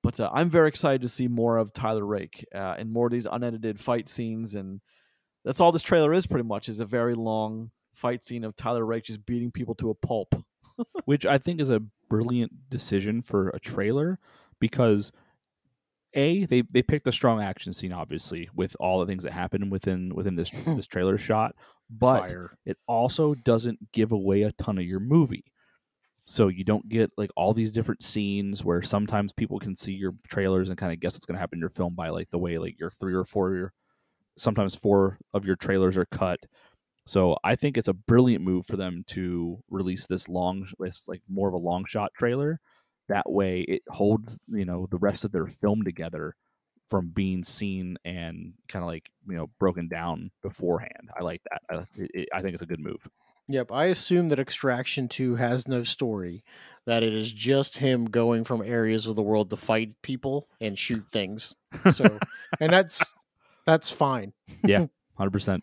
[0.03, 3.12] but uh, i'm very excited to see more of tyler rake uh, and more of
[3.12, 4.81] these unedited fight scenes and
[5.44, 8.85] that's all this trailer is pretty much is a very long fight scene of tyler
[8.85, 10.35] rake just beating people to a pulp
[11.05, 14.18] which I think is a brilliant decision for a trailer
[14.59, 15.12] because
[16.14, 19.70] a they they picked a strong action scene obviously with all the things that happen
[19.70, 20.76] within within this hmm.
[20.76, 21.55] this trailer shot,
[21.88, 22.59] but Fire.
[22.66, 25.44] it also doesn't give away a ton of your movie.
[26.26, 30.14] So you don't get like all these different scenes where sometimes people can see your
[30.29, 32.38] trailers and kind of guess what's going to happen in your film by like the
[32.38, 33.72] way like your three or four your
[34.40, 36.40] sometimes four of your trailers are cut.
[37.07, 41.22] So I think it's a brilliant move for them to release this long this like
[41.29, 42.61] more of a long shot trailer.
[43.09, 46.35] That way it holds, you know, the rest of their film together
[46.88, 51.11] from being seen and kind of like, you know, broken down beforehand.
[51.18, 51.61] I like that.
[51.70, 53.07] I, it- I think it's a good move.
[53.48, 53.72] Yep.
[53.72, 56.44] I assume that Extraction 2 has no story,
[56.87, 60.79] that it is just him going from areas of the world to fight people and
[60.79, 61.57] shoot things.
[61.90, 62.20] So,
[62.61, 63.12] and that's
[63.66, 64.33] that's fine.
[64.64, 64.87] yeah,
[65.18, 65.61] 100%.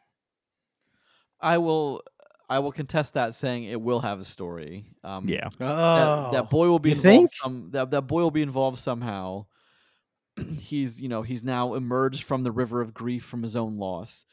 [1.41, 2.01] i will
[2.49, 5.49] i will contest that saying it will have a story um, Yeah.
[5.59, 7.35] that, Oh, that boy will be you involved think?
[7.35, 9.45] some that, that boy will be involved somehow
[10.59, 14.25] he's you know he's now emerged from the river of grief from his own loss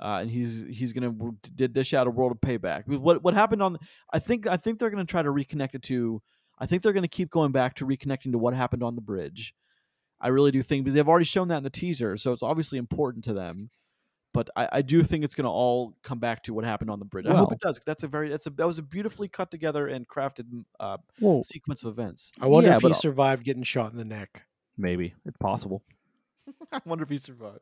[0.00, 3.34] uh, and he's he's gonna w- d- dish out a world of payback what what
[3.34, 3.78] happened on
[4.12, 6.20] i think i think they're gonna try to reconnect it to
[6.58, 9.54] i think they're gonna keep going back to reconnecting to what happened on the bridge
[10.24, 12.78] i really do think because they've already shown that in the teaser so it's obviously
[12.78, 13.70] important to them
[14.32, 16.98] but I, I do think it's going to all come back to what happened on
[16.98, 17.24] the bridge.
[17.26, 17.78] I hope Well- it does.
[17.78, 20.98] 'cause That's a very that's a that was a beautifully cut together and crafted uh,
[21.20, 22.32] Well, sequence of events.
[22.40, 24.42] I wonder Yeah, if he survived getting shot in the neck.
[24.76, 25.84] maybe it's possible.
[26.72, 27.60] I wonder if he survived.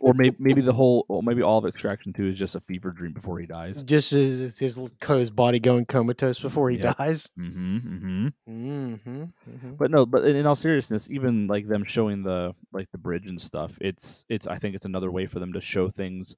[0.00, 2.90] or maybe maybe the whole or maybe all of Extraction 2 is just a fever
[2.90, 3.82] dream before he dies.
[3.82, 6.96] Just his, his, his body going comatose before he Yep.
[6.96, 7.30] dies.
[7.38, 7.82] Mhm.
[7.84, 8.32] Mhm.
[8.48, 9.74] Mm-hmm, mm-hmm.
[9.74, 13.26] but no but in, in all seriousness even like them showing the like the bridge
[13.26, 16.36] and stuff it's it's i think it's another way for them to show things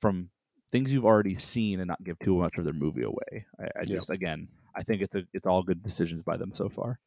[0.00, 0.28] from
[0.70, 3.80] things you've already seen and not give too much of their movie away i, I
[3.80, 3.88] Yep.
[3.88, 6.98] just again i think it's a it's all good decisions by them so far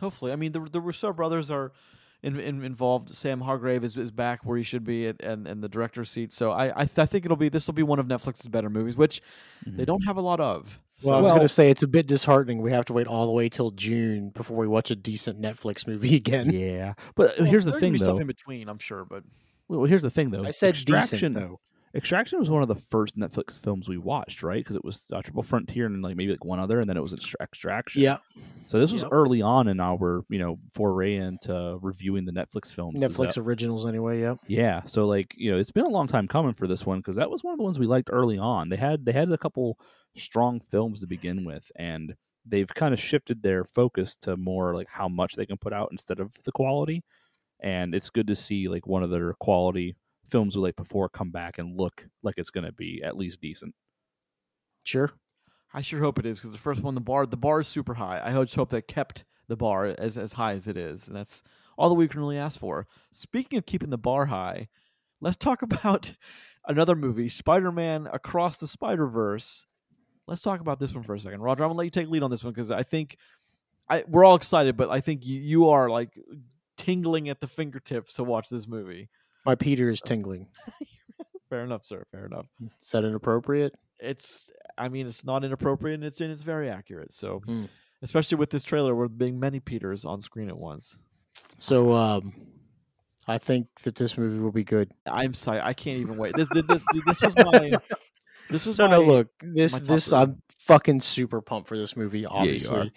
[0.00, 1.72] Hopefully, I mean the the Russo brothers are
[2.22, 3.14] in, in, involved.
[3.14, 6.32] Sam Hargrave is, is back where he should be at, and and the director's seat.
[6.32, 8.70] So I I, th- I think it'll be this will be one of Netflix's better
[8.70, 9.20] movies, which
[9.66, 9.86] they Mhm.
[9.86, 10.80] don't have a lot of.
[11.04, 12.62] Well, I was Well- going to say it's a bit disheartening.
[12.62, 15.86] We have to wait all the way till June before we watch a decent Netflix
[15.86, 16.50] movie again.
[16.50, 19.22] yeah but Well, here's the thing be stuff though in between, I'm sure, but
[19.68, 21.60] well here's the thing though I said extraction decent though.
[21.96, 25.22] Extraction was one of the first netflix films we watched right because it was uh,
[25.22, 28.18] triple frontier and like maybe like one other and then it was extraction Yeah,
[28.66, 29.10] so this was Yep.
[29.12, 33.86] early on in our you know foray into reviewing the netflix films Netflix that- originals
[33.86, 34.20] anyway.
[34.20, 34.38] Yep.
[34.46, 37.16] Yeah, so like you know, it's been a long time coming for this one because
[37.16, 38.68] that was one of the ones we liked early on.
[38.68, 39.78] They had they had a couple
[40.16, 44.88] strong films to begin with, and they've kind of shifted their focus to more like
[44.88, 47.02] how much they can put out instead of the quality.
[47.60, 49.96] And it's good to see like one of their quality
[50.28, 53.40] films we like before come back and look like it's going to be at least
[53.40, 53.74] decent.
[54.84, 55.10] Sure.
[55.74, 57.94] I sure hope it is because the first one, the bar, the bar is super
[57.94, 58.20] high.
[58.24, 61.42] I just hope that kept the bar as as high as it is, and that's
[61.76, 62.86] all that we can really ask for.
[63.12, 64.68] Speaking of keeping the bar high,
[65.20, 66.14] let's talk about
[66.66, 69.66] another movie, Spider-Man Across the Spider-Verse.
[70.26, 71.62] Let's talk about this one for a second, Roger.
[71.62, 73.16] I'm gonna let you take lead on this one because I think
[73.88, 76.18] I we're all excited, but I think you you are like
[76.76, 79.08] tingling at the fingertips to watch this movie.
[79.46, 80.48] My Peter is tingling.
[81.48, 82.04] Fair enough, sir.
[82.10, 82.46] Fair enough.
[82.80, 83.74] Is that inappropriate?
[83.98, 87.12] It's I mean it's not inappropriate and it's and it's very accurate.
[87.14, 87.64] So Hmm.
[88.02, 90.98] especially with this trailer where being many Peters on screen at once.
[91.56, 92.34] So um,
[93.26, 94.90] I think that this movie will be good.
[95.06, 96.34] I'm sorry, I can't even wait.
[96.36, 97.72] This this, this, this was my
[98.50, 100.18] this is So my no, look, this this three.
[100.18, 102.20] I'm fucking super pumped for this movie.
[102.20, 102.40] you are.
[102.40, 102.92] Obviously,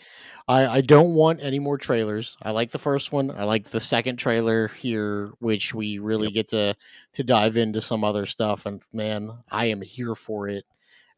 [0.47, 2.37] I I don't want any more trailers.
[2.41, 3.31] I like the first one.
[3.31, 6.75] I like the second trailer here, which we really get to
[7.13, 8.65] to dive into some other stuff.
[8.65, 10.65] And man, I am here for it.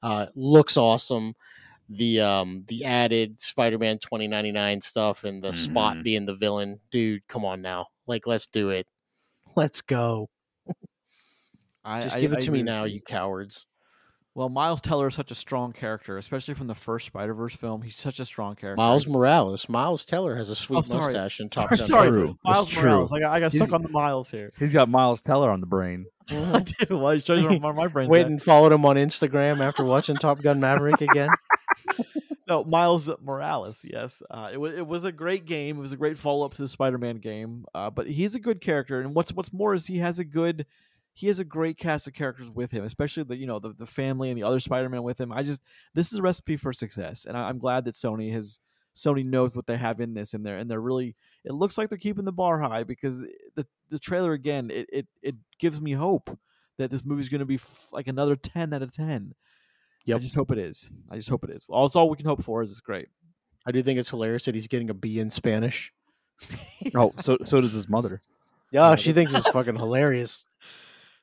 [0.03, 1.35] Uh, looks awesome.
[1.89, 6.03] The um the added Spider-Man 2099 stuff and the Spot Mhm.
[6.03, 7.27] being the villain, dude.
[7.27, 8.87] Come on now, like let's do it.
[9.55, 10.29] Let's go.
[11.83, 13.65] I, Just I- give it I to me agree now, you cowards.
[14.33, 17.81] Well, Miles Teller is such a strong character, especially from the first Spider Verse film.
[17.81, 18.77] He's such a strong character.
[18.81, 19.67] Miles Morales.
[19.67, 21.01] Miles Teller has a sweet sorry.
[21.03, 22.37] mustache and top Sorry, sorry, True.
[22.45, 23.09] Miles It's Morales.
[23.09, 23.17] true.
[23.17, 24.53] I got, I got He's- stuck on the Miles here.
[24.59, 26.05] He's got Miles Teller on the brain.
[26.31, 26.97] I do.
[26.97, 28.27] Well, it shows you where my brain's Wait at.
[28.27, 31.29] and followed him on Instagram after watching Top Gun Maverick again.
[32.47, 33.85] No, Miles Morales.
[33.89, 34.73] Yes, uh, it was.
[34.73, 35.77] It was a great game.
[35.77, 37.65] It was a great follow up to the Spider Man game.
[37.73, 40.65] Uh, but he's a good character, and what's what's more is he has a good,
[41.13, 43.85] he has a great cast of characters with him, especially the you know the the
[43.85, 45.31] family and the other Spider Man with him.
[45.31, 45.61] I just
[45.93, 48.59] this is a recipe for success, and I, I'm glad that Sony has
[48.95, 51.15] Sony knows what they have in this, and they're and they're really.
[51.43, 53.21] It looks like they're keeping the bar high because
[53.55, 56.37] the the trailer again it it, it gives me hope
[56.77, 59.33] that this movie's going to be f- like another ten out of ten.
[60.05, 60.89] Yeah, I just hope it is.
[61.09, 61.65] I just hope it is.
[61.69, 63.07] All, it's all we can hope for is it's great.
[63.65, 65.93] I do think it's hilarious that he's getting a B in Spanish.
[66.95, 68.21] Oh, so so does his mother.
[68.71, 70.45] Yeah, Yeah, she thinks it's fucking hilarious.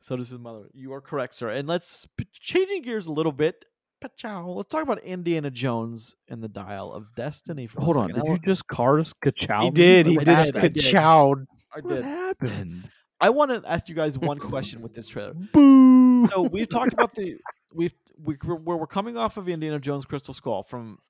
[0.09, 0.71] So does his mother.
[0.73, 1.51] You are correct, sir.
[1.51, 3.67] And let's changing gears a little bit.
[4.03, 4.57] Pachow.
[4.57, 7.67] Let's talk about Indiana Jones and the Dial of Destiny.
[7.67, 9.65] For a Hold on, did you just cars Kachow?
[9.65, 10.07] He did.
[10.07, 10.25] He did.
[10.25, 10.75] did, I did.
[10.77, 11.45] Ka-chowed.
[11.83, 12.89] What happened?
[13.21, 15.35] I want to ask you guys one question with this trailer.
[15.35, 16.27] Boo!
[16.29, 17.37] So we've talked about the
[17.75, 17.93] we've
[18.25, 21.01] we, we're, we're coming off of Indiana Jones Crystal Skull from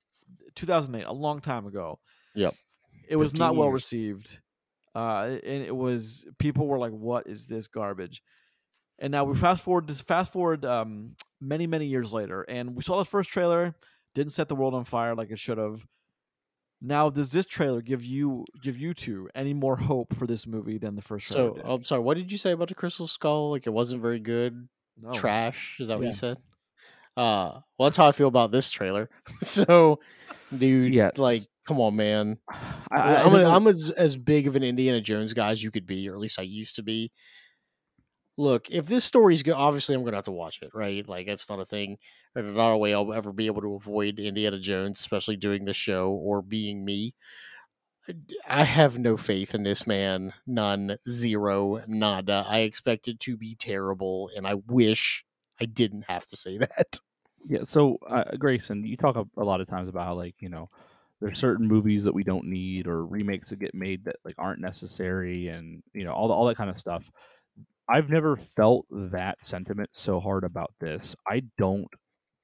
[0.55, 1.99] 2008, a long time ago.
[2.35, 2.53] Yep.
[3.07, 4.39] It was 15 not well received,
[4.93, 8.21] uh, and it was people were like, "What is this garbage?"
[8.99, 12.83] And now we fast forward to fast forward um, many many years later, and we
[12.83, 13.75] saw the first trailer.
[14.15, 15.85] Didn't set the world on fire like it should have.
[16.81, 20.77] Now, does this trailer give you give you two any more hope for this movie
[20.77, 21.65] than the first trailer So did?
[21.65, 22.01] I'm sorry.
[22.01, 23.51] What did you say about the Crystal Skull?
[23.51, 24.67] Like it wasn't very good.
[25.01, 25.11] No.
[25.13, 25.77] Trash.
[25.79, 26.09] Is that what Yeah.
[26.09, 26.37] you said?
[27.15, 29.09] Uh, well, that's how I feel about this trailer.
[29.41, 29.99] so,
[30.57, 32.37] dude, Yeah, like, come on, man.
[32.49, 32.57] I,
[32.91, 33.49] I, I I'm, don't a, know.
[33.55, 36.19] I'm as, as big of an Indiana Jones guy as you could be, or at
[36.19, 37.11] least I used to be.
[38.39, 41.05] Look, if this story's good, obviously I'm going to have to watch it, right?
[41.07, 41.97] Like, that's not a thing,
[42.35, 46.11] not a way I'll ever be able to avoid Indiana Jones, especially doing the show
[46.11, 47.13] or being me.
[48.47, 50.33] I have no faith in this man.
[50.47, 52.45] None, zero, nada.
[52.47, 55.25] I expect it to be terrible, and I wish
[55.61, 56.99] I didn't have to say that.
[57.47, 60.49] Yeah, so uh, Grayson, you talk a, a lot of times about how like you
[60.49, 60.69] know
[61.21, 64.61] there's certain movies that we don't need or remakes that get made that like aren't
[64.61, 67.11] necessary, and you know all the, all that kind of stuff.
[67.89, 71.15] I've never felt that sentiment so hard about this.
[71.27, 71.87] I don't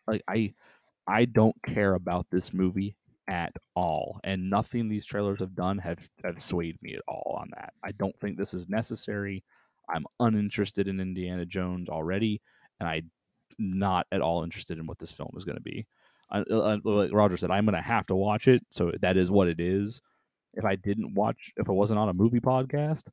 [0.07, 0.53] like I
[1.07, 2.95] I don't care about this movie
[3.29, 7.49] at all, and nothing these trailers have done have have swayed me at all on
[7.55, 7.73] that.
[7.83, 9.43] I don't think this is necessary.
[9.93, 12.41] I'm uninterested in Indiana Jones already,
[12.79, 13.11] and I'm
[13.59, 15.85] not at all interested in what this film is going to be.
[16.31, 19.29] Uh, uh, like Roger said, I'm going to have to watch it, so that is
[19.29, 20.01] what it is.
[20.55, 23.09] If I didn't watch, if it wasn't on a movie podcast,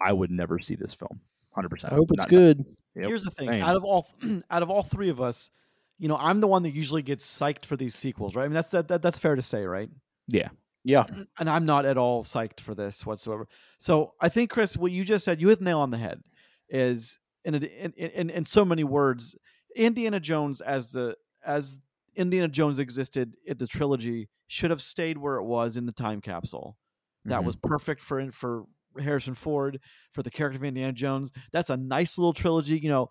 [0.00, 1.20] I would never see this film.
[1.56, 1.92] Hundred percent.
[1.92, 2.64] I hope it's good.
[2.94, 3.62] Here's the thing: same.
[3.62, 4.06] out of all
[4.50, 5.50] out of all three of us,
[5.98, 8.44] you know, I'm the one that usually gets psyched for these sequels, right?
[8.44, 9.88] I mean, that's that, that that's fair to say, right?
[10.28, 10.50] Yeah,
[10.84, 11.04] Yeah.
[11.38, 13.48] And I'm not at all psyched for this whatsoever.
[13.78, 16.20] So I think, Chris, what you just said, you hit nail on the head.
[16.68, 19.34] Is in a, in, in in so many words,
[19.76, 21.80] Indiana Jones as the as
[22.16, 26.20] Indiana Jones existed in the trilogy should have stayed where it was in the time
[26.20, 26.76] capsule.
[27.24, 27.44] That Mhm.
[27.44, 28.64] was perfect for for
[29.00, 29.80] Harrison Ford
[30.12, 31.32] for the character of Indiana Jones.
[31.52, 32.78] That's a nice little trilogy.
[32.78, 33.08] You know,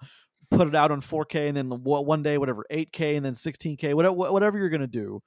[0.52, 4.16] put it out on 4K and then one day whatever 8K and then 16K whatever
[4.16, 5.22] whatever you're gonna do.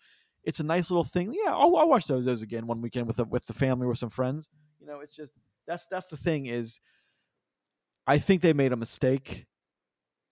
[0.44, 1.32] It's a nice little thing.
[1.32, 3.94] Yeah, I'll, I'll watch those those again one weekend with the, with the family or
[3.94, 4.50] some friends.
[4.80, 5.32] You know, it's just
[5.66, 6.80] that's that's the thing is.
[8.06, 9.44] I think they made a mistake,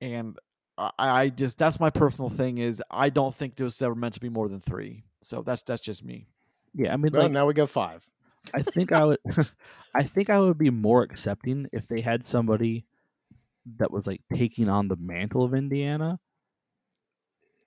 [0.01, 0.39] and
[0.79, 4.15] I, I just that's my personal thing is I don't think there was ever meant
[4.15, 5.05] to be more than three.
[5.23, 6.29] So that's that's just me.
[6.75, 8.07] Yeah, I mean, Well, like, now we got five.
[8.55, 9.19] I think I would,
[9.95, 12.85] I think I would be more accepting if they had somebody
[13.79, 16.19] that was like taking on the mantle of Indiana,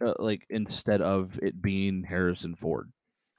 [0.06, 2.92] uh, like instead of it being Harrison Ford.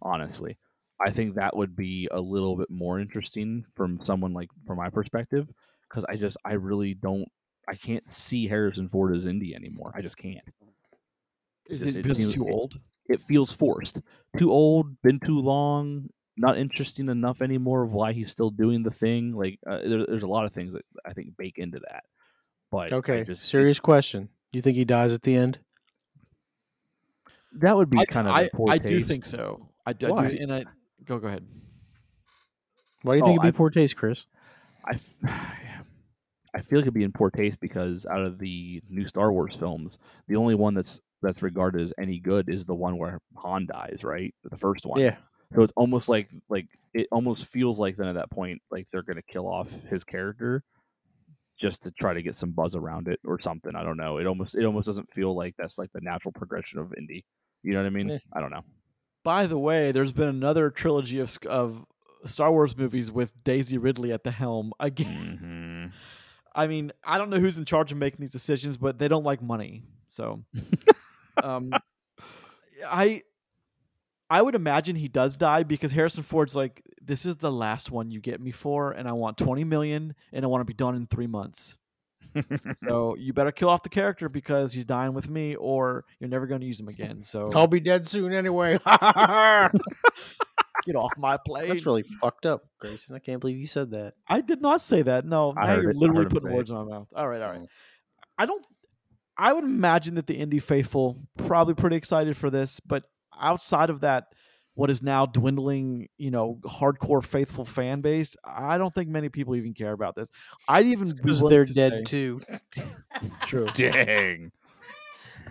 [0.03, 0.57] Honestly,
[1.05, 4.89] I think that would be a little bit more interesting from someone like from my
[4.91, 5.47] perspective,
[5.89, 7.29] because I just I really don't
[7.69, 9.93] I can't see Harrison Ford as Indy anymore.
[9.95, 10.39] I just can't.
[11.69, 12.81] Is just- it it because it's seems- too it- old?
[13.09, 14.01] It feels forced,
[14.37, 16.09] too old, been too long,
[16.41, 19.33] not interesting enough anymore of why he's still doing the thing.
[19.37, 22.05] Like uh, there, there's a lot of things that I think bake into that.
[22.71, 24.29] But Okay, just, serious question.
[24.53, 25.59] Do you think he dies at the end?
[27.59, 29.69] that would be I, kind of I, a poor I do think so.
[29.87, 30.15] I do.
[30.15, 30.65] I do and I
[31.05, 31.45] go go ahead.
[33.03, 34.27] Why do you Oh, think it'd be I- poor taste, Chris?
[34.87, 34.99] I,
[36.55, 39.55] I feel like it'd be in poor taste because out of the new Star Wars
[39.57, 39.99] films,
[40.29, 44.05] the only one that's that's regarded as any good is the one where Han dies,
[44.05, 44.35] right?
[44.45, 45.01] The first one.
[45.01, 45.17] Yeah.
[45.55, 49.03] So it's almost like like it almost feels like then at that point like they're
[49.03, 50.63] gonna kill off his character
[51.61, 53.75] just to try to get some buzz around it or something.
[53.77, 54.19] I don't know.
[54.19, 57.25] It almost it almost doesn't feel like that's like the natural progression of Indy.
[57.63, 58.11] You know what I mean?
[58.11, 58.19] Eh.
[58.33, 58.65] I don't know.
[59.23, 61.85] By the way, there's been another trilogy of of
[62.25, 65.39] Star Wars movies with Daisy Ridley at the helm again.
[65.39, 65.87] hmm
[66.53, 69.23] I mean, I don't know who's in charge of making these decisions, but they don't
[69.23, 69.85] like money.
[70.11, 70.43] So,
[71.45, 71.73] um,
[72.85, 73.23] I
[74.31, 78.13] I would imagine he does die because Harrison Ford's like, this is the last one
[78.13, 80.95] you get me for, and I want twenty million, and I want to be done
[80.95, 81.77] in three months.
[82.77, 86.47] So you better kill off the character because he's dying with me, or you're never
[86.47, 87.23] going to use him again.
[87.23, 88.79] So I'll be dead soon anyway.
[90.85, 91.69] get off my plane.
[91.69, 93.15] That's really fucked up, Grayson.
[93.15, 94.15] I can't believe you said that.
[94.29, 95.25] I did not say that.
[95.25, 95.97] No, I now you're it.
[95.97, 96.57] Literally heard putting say it.
[96.57, 97.09] words in my mouth.
[97.15, 97.61] All right, all right.
[97.61, 97.69] Mm.
[98.39, 98.67] I don't.
[99.37, 103.05] I would imagine that the Indy faithful probably pretty excited for this, but
[103.41, 104.25] outside of that,
[104.75, 109.57] what is now dwindling, you know, hardcore faithful fan base, I don't think many people
[109.57, 110.29] even care about this.
[110.69, 112.41] I'd even be Because they're to dead say- too.
[113.23, 113.69] It's true.
[113.75, 114.53] Dang.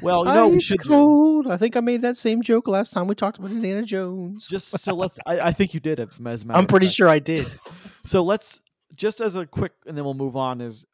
[0.02, 1.48] Well, you know, we Ice should do- cold.
[1.48, 4.48] I think I made that same joke last time we talked about Indiana Jones.
[4.48, 5.20] just so let's.
[5.26, 6.10] I, I think you did it.
[6.26, 6.96] As I'm pretty fact.
[6.96, 7.46] sure I did.
[8.06, 8.62] So let's
[8.96, 10.62] just as a quick, and then we'll move on.
[10.62, 10.86] Is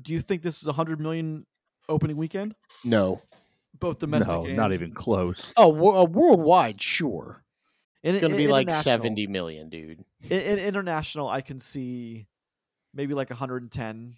[0.00, 1.44] do you think this is a hundred million
[1.88, 3.20] opening weekend, No.
[3.82, 4.32] Both domestic?
[4.32, 5.52] No, and, not even close.
[5.58, 7.44] Oh, wo- uh, worldwide, sure.
[8.02, 10.04] It's going to be like 70 million, dude.
[10.30, 12.26] In, in international, I can see
[12.94, 14.16] maybe like 110.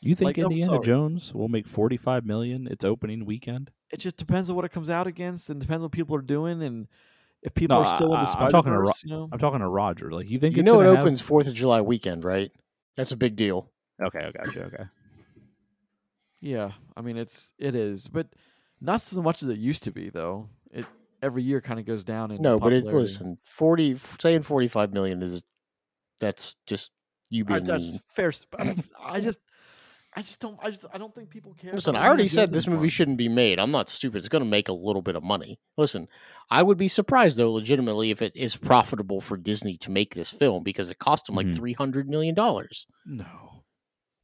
[0.00, 0.86] You think Like, Indiana sorry.
[0.86, 3.70] Jones will make 45 million its opening weekend?
[3.90, 6.62] It just depends on what it comes out against, and depends what people are doing,
[6.62, 6.88] and
[7.42, 9.04] if people No, are still in the I'm Spider talking to Ro- Verse.
[9.04, 10.10] You know, I'm talking to Roger.
[10.10, 12.50] Like, you think You it's know it gonna have- opens 4th of July weekend, right?
[12.96, 13.70] That's a big deal.
[14.02, 14.62] Okay, I got you.
[14.62, 14.84] Okay.
[16.40, 16.72] yeah.
[16.96, 18.26] I mean, it's it is, but
[18.80, 20.48] not so much as it used to be, though.
[20.72, 20.86] It
[21.22, 25.22] every year kind of goes down in No, but it's listen, 40 saying 45 million
[25.22, 25.42] is
[26.18, 26.90] that's just
[27.28, 27.98] you I, being that's mean.
[28.08, 28.32] fair.
[28.58, 29.38] I, I just,
[30.16, 30.58] I just don't.
[30.62, 31.72] I just, I don't think people care.
[31.72, 33.58] Listen, I already said this movie shouldn't be made.
[33.60, 34.18] I'm not stupid.
[34.18, 35.60] It's going to make a little bit of money.
[35.76, 36.08] Listen,
[36.50, 40.30] I would be surprised though, legitimately, if it is profitable for Disney to make this
[40.30, 41.56] film because it cost them like Mhm.
[41.56, 42.86] 300 million dollars.
[43.06, 43.62] No.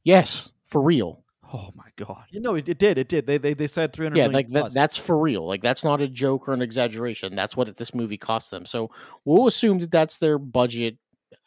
[0.03, 1.23] Yes, for real.
[1.53, 2.25] Oh my god.
[2.29, 2.97] You know, it, it did.
[2.97, 3.25] It did.
[3.25, 4.17] They they, they said three hundred.
[4.17, 5.47] Yeah, like that, that's for real.
[5.47, 7.35] Like that's not a joke or an exaggeration.
[7.35, 8.65] That's what this movie cost them.
[8.65, 8.91] So
[9.23, 10.97] we'll assume that that's their budget.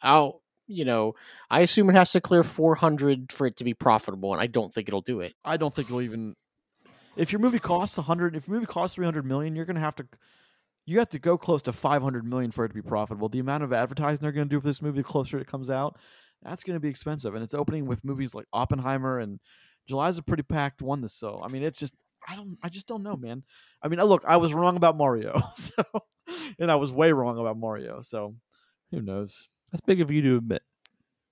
[0.03, 0.35] Out,
[0.67, 1.13] you know,
[1.49, 4.73] I assume it has to clear 400 for it to be profitable, and I don't
[4.73, 5.33] think it'll do it.
[5.45, 6.35] I don't think it'll even.
[7.15, 9.79] If your movie costs a hundred, if your movie costs three hundred million, you're gonna
[9.79, 10.07] have to.
[10.87, 13.29] You have to go close to five hundred million for it to be profitable.
[13.29, 15.97] The amount of advertising they're gonna do for this movie, the closer it comes out,
[16.41, 17.35] that's gonna be expensive.
[17.35, 19.39] And it's opening with movies like Oppenheimer, and
[19.91, 21.01] July's a pretty packed one.
[21.01, 21.93] This so, I mean, it's just
[22.27, 23.43] I don't, I just don't know, man.
[23.83, 25.83] I mean, uh, look, I was wrong about Mario, so,
[26.57, 28.01] and I was way wrong about Mario.
[28.01, 28.35] So,
[28.91, 29.49] who knows?
[29.71, 30.61] That's big of you to admit.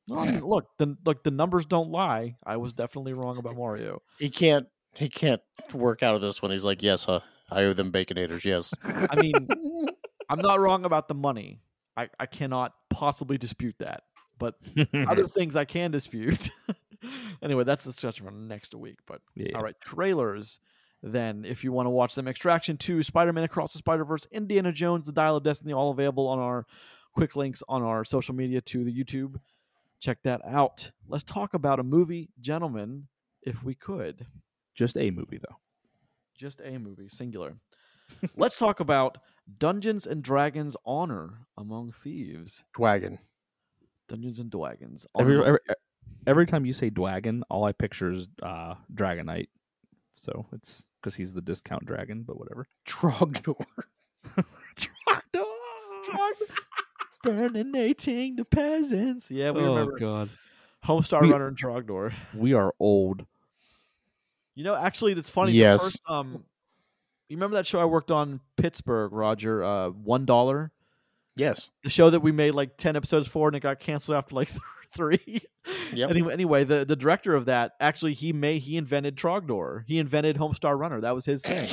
[0.09, 2.35] Well, I mean, look, the look, the numbers don't lie.
[2.43, 4.01] I was definitely wrong about Mario.
[4.17, 4.67] He can't.
[4.95, 5.41] He can't
[5.73, 6.51] work out of this one.
[6.51, 8.43] He's like, yes, uh, I owe them baconators.
[8.43, 8.73] Yes.
[8.83, 9.33] I mean,
[10.29, 11.61] I'm not wrong about the money.
[11.95, 14.03] I, I cannot possibly dispute that.
[14.39, 14.55] But
[15.07, 16.49] other things I can dispute.
[17.43, 18.99] anyway, that's the discussion for next week.
[19.05, 19.55] But yeah.
[19.55, 20.59] all right, trailers.
[21.01, 24.27] Then, if you want to watch them, Extraction 2, Spider Man Across the Spider Verse,
[24.31, 26.65] Indiana Jones, The Dial of Destiny, all available on our
[27.13, 29.35] quick links on our social media to the YouTube.
[29.99, 30.91] Check that out.
[31.07, 33.07] Let's talk about a movie, gentlemen,
[33.43, 34.25] if we could.
[34.73, 35.57] Just a movie though.
[36.37, 37.55] Just a movie, singular.
[38.35, 39.17] Let's talk about
[39.57, 42.63] Dungeons and Dragons Honor Among Thieves.
[42.77, 43.19] Wagon.
[44.09, 45.07] Dungeons and Dragons.
[45.17, 45.59] Every, every
[46.27, 49.47] every time you say Dwagon, all I picture is uh, Dragonite.
[50.13, 52.23] so it's because he's the discount dragon.
[52.23, 52.67] But whatever.
[52.85, 53.55] Trogdor.
[54.75, 55.45] Trogdor,
[57.25, 59.29] burninating the peasants.
[59.31, 59.69] Yeah, we remember.
[59.69, 60.29] oh remember God,
[60.85, 62.13] Homestar We- Runner and Trogdor.
[62.33, 63.25] we are old.
[64.55, 65.51] You know, actually, it's funny.
[65.53, 65.83] the Yes.
[65.83, 66.43] first, um,
[67.29, 69.63] you remember that show I worked on Pittsburgh, Roger?
[69.63, 70.71] Uh, One dollar.
[71.39, 71.69] Yes.
[71.83, 74.49] The show that we made like ten episodes for, and it got canceled after like
[74.93, 75.41] three.
[75.93, 76.09] Yep.
[76.09, 79.83] Anyway, anyway, the the director of that actually he made he invented Trogdor.
[79.87, 80.99] He invented Homestar Runner.
[80.99, 81.69] That was his thing.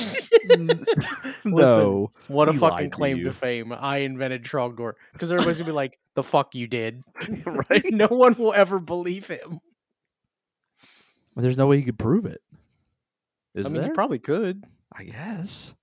[1.43, 3.73] no, What a He fucking lied to claim to fame.
[3.73, 4.93] I invented Trogdor.
[5.11, 7.03] Because everybody's gonna be like, the fuck you did.
[7.45, 7.83] right?
[7.91, 9.59] no one will ever believe him.
[11.35, 12.41] There's no way you could prove it.
[13.53, 13.91] Is I mean, there?
[13.91, 14.63] he probably could.
[14.93, 15.75] I guess.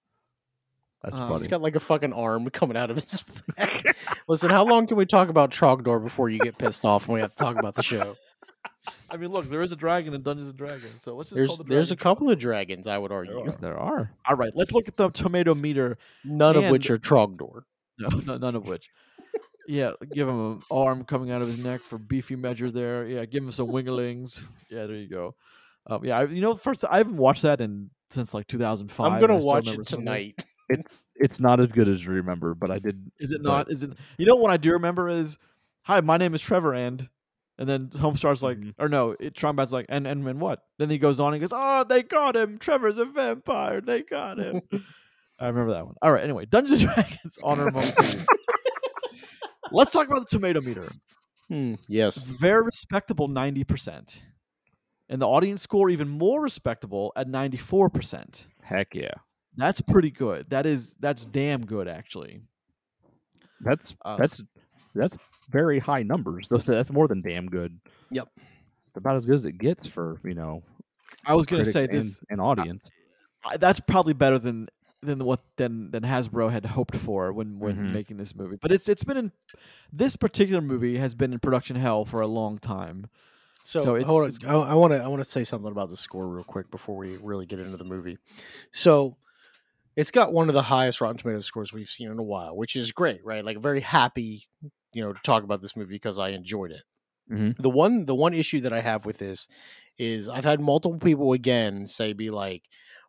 [1.04, 1.38] That's Uh, funny.
[1.40, 3.22] He's got like a fucking arm coming out of his
[3.56, 3.96] back.
[4.26, 7.20] Listen, how long can we talk about Trogdor before you get pissed off and we
[7.20, 8.16] have to talk about the show?
[9.10, 11.48] I mean, look, there is a dragon in Dungeons and Dragons, so let's just There's
[11.50, 13.38] call the there's a couple of dragons, I would argue.
[13.40, 13.56] are.
[13.60, 14.10] there are.
[14.28, 15.96] All right, let's look at the tomato meter.
[16.24, 17.62] None of which are Trogdor.
[17.98, 18.90] No, no, none of which.
[19.66, 23.06] Yeah, give him an arm coming out of his neck for beefy measure there.
[23.06, 24.42] Yeah, give him some winglings.
[24.70, 25.34] Yeah, there you go.
[25.86, 29.12] Um, yeah, I, you know, first I haven't watched that in since like 2005.
[29.12, 29.86] I'm gonna watch it some of those.
[29.88, 30.44] tonight.
[30.68, 33.10] It's it's not as good as you remember, but I did.
[33.18, 33.70] Is it but- not?
[33.70, 33.90] Is it?
[34.18, 35.38] You know what I do remember is,
[35.82, 37.08] hi, my name is Trevor, and
[37.58, 38.74] and then Homestar's like, Mhm.
[38.78, 40.64] or no, it, Strong Bad's like, and and and what?
[40.78, 42.58] Then he goes on and goes, oh, they got him.
[42.58, 43.80] Trevor's a vampire.
[43.80, 44.60] They got him.
[45.38, 45.94] I remember that one.
[46.00, 46.22] All right.
[46.24, 47.80] Anyway, Dungeons and Dragons honorable.
[47.80, 48.20] mention.
[49.72, 50.90] Let's talk about the tomato meter.
[51.48, 52.22] Hmm, yes.
[52.22, 54.22] Very respectable, ninety percent,
[55.08, 58.46] and the audience score even more respectable at ninety four percent.
[58.62, 59.10] Heck yeah,
[59.56, 60.50] That's pretty good.
[60.50, 62.42] That is that's damn good actually.
[63.60, 64.42] that's Uh, that's
[64.94, 65.16] that's
[65.50, 66.48] very high numbers.
[66.48, 67.78] Those that's more than damn good.
[68.10, 68.28] Yep.
[68.88, 70.62] It's about as good as it gets for you know.
[71.26, 72.20] I was going to say and, this.
[72.30, 72.90] and audience.
[73.44, 74.68] I- that's probably better than
[75.02, 77.92] than what than than Hasbro had hoped for when when Mhm.
[77.92, 78.56] making this movie.
[78.60, 79.32] But it's it's been in
[79.92, 83.06] this particular movie has been in production hell for a long time.
[83.62, 84.28] So, So it's- hold on.
[84.28, 86.96] it's- I want to I want to say something about the score real quick before
[86.96, 88.18] we really get into the movie.
[88.72, 89.16] So
[89.96, 92.76] it's got one of the highest Rotten Tomatoes scores we've seen in a while, which
[92.76, 93.44] is great, right?
[93.44, 94.44] Like very happy,
[94.92, 96.82] you know, to talk about this movie because I enjoyed it.
[97.30, 97.56] Mhm.
[97.58, 99.48] The one the one issue that I have with this
[99.98, 102.64] is I've had multiple people again say be like,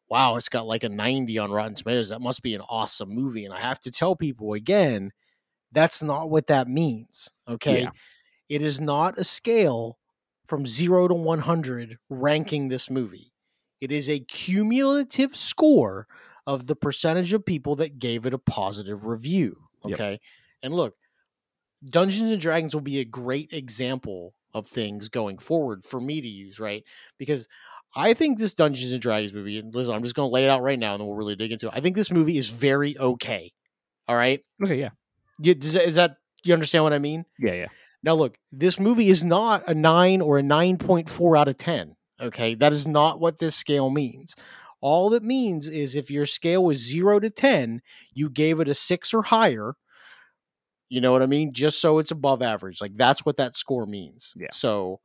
[0.09, 2.09] "Wow, it's got like a 90 on Rotten Tomatoes.
[2.09, 5.11] That must be an awesome movie." And I have to tell people again,
[5.71, 7.29] that's not what that means.
[7.47, 7.83] Okay?
[7.83, 7.91] Yeah.
[8.49, 9.99] It is not a scale
[10.47, 13.33] from 0 to 100 ranking this movie.
[13.81, 16.07] It is a cumulative score
[16.47, 19.57] of the percentage of people that gave it a positive review.
[19.85, 19.93] Yep.
[19.93, 20.19] Okay?
[20.63, 20.95] And look,
[21.87, 26.27] Dungeons and Dragons will be a great example of things going forward for me to
[26.27, 26.83] use, right?
[27.17, 27.47] Because
[27.95, 30.49] I think this Dungeons and Dragons movie, and listen, I'm just going to lay it
[30.49, 31.73] out right now and then we'll really dig into it.
[31.75, 33.51] I think this movie is very okay.
[34.07, 34.41] All right?
[34.63, 34.89] Okay, yeah,
[35.39, 37.25] You, does that, is that, you understand what I mean?
[37.39, 37.67] yeah, yeah.
[38.03, 41.95] Now, look, this movie is not a nine or a 9.4 out of 10.
[42.21, 42.53] Okay.
[42.53, 44.35] That is not what this scale means.
[44.81, 47.81] All that means is if your scale was zero to 10,
[48.13, 49.75] you gave it a six or higher.
[50.89, 51.53] You know what I mean?
[51.53, 52.81] Just so it's above average.
[52.81, 54.33] Like that's what that score means.
[54.35, 54.47] Yeah.
[54.51, 54.99] So,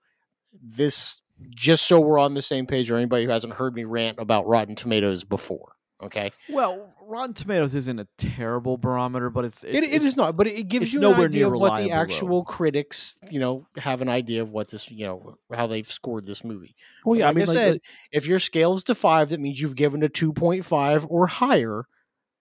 [0.62, 4.18] this, just so we're on the same page, or anybody who hasn't heard me rant
[4.18, 5.72] about Rotten Tomatoes before.
[6.02, 6.32] Okay.
[6.48, 10.36] Well, Rotten Tomatoes isn't a terrible barometer, but it's, it's It, it is it's- not,
[10.36, 13.66] but it gives you an nowhere idea near of what the actual critics, you know,
[13.76, 16.74] have an idea of what this, you know, how they've scored this movie.
[17.04, 17.26] Well, yeah.
[17.26, 17.82] like I mean, I like, said, like-
[18.12, 21.84] if your scale's to five, that means you've given a two point five or higher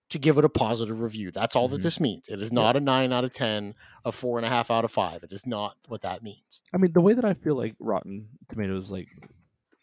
[0.09, 1.29] to give it a positive review.
[1.29, 1.83] That's all that Mhm.
[1.83, 2.29] this means.
[2.29, 4.91] It is not a nine out of ten, a four and a half out of
[4.91, 5.21] five.
[5.23, 6.63] It is not what that means.
[6.73, 9.07] I mean, the way that I feel like Rotten Tomatoes like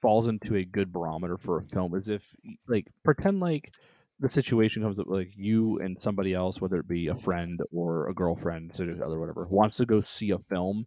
[0.01, 2.35] falls into a good barometer for a film is if
[2.69, 3.73] like pretend like
[4.21, 8.09] the situation comes up like you and somebody else, whether it be a friend or
[8.09, 10.87] a girlfriend, significant other, whatever, wants to go see a film,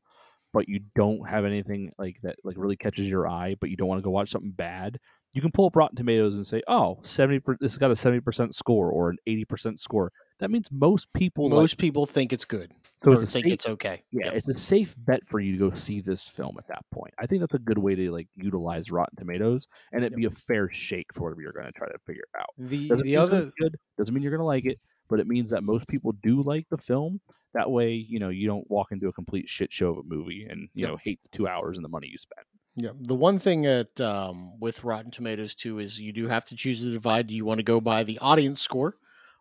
[0.51, 3.87] but you don't have anything like that like really catches your eye, but you don't
[3.87, 4.99] want to go watch something bad.
[5.35, 7.95] You can pull up Rotten Tomatoes and say, "Oh, 70 per- this has got a
[7.95, 12.07] seventy percent score or an eighty percent score." That means most people like- Most people
[12.07, 12.73] think it's good.
[12.99, 14.03] So it's a think safe, it's okay.
[14.11, 14.33] yeah, Yep.
[14.35, 17.13] it's a safe bet for you to go see this film at that point.
[17.19, 20.17] I think that's a good way to like utilize Rotten Tomatoes and it Yep.
[20.17, 22.47] be a fair shake for whatever you're going to try to figure out.
[22.57, 24.79] The Doesn't the other good, doesn't mean you're going to like it,
[25.09, 27.21] but it means that most people do like the film.
[27.53, 30.45] That way, you know, you don't walk into a complete shit show of a movie
[30.49, 30.89] and you Yep.
[30.91, 32.45] know hate the two hours and the money you spent.
[32.75, 36.55] Yeah, the one thing that um, with Rotten Tomatoes too is you do have to
[36.55, 37.27] choose the divide.
[37.27, 38.95] Do you want to go by the audience score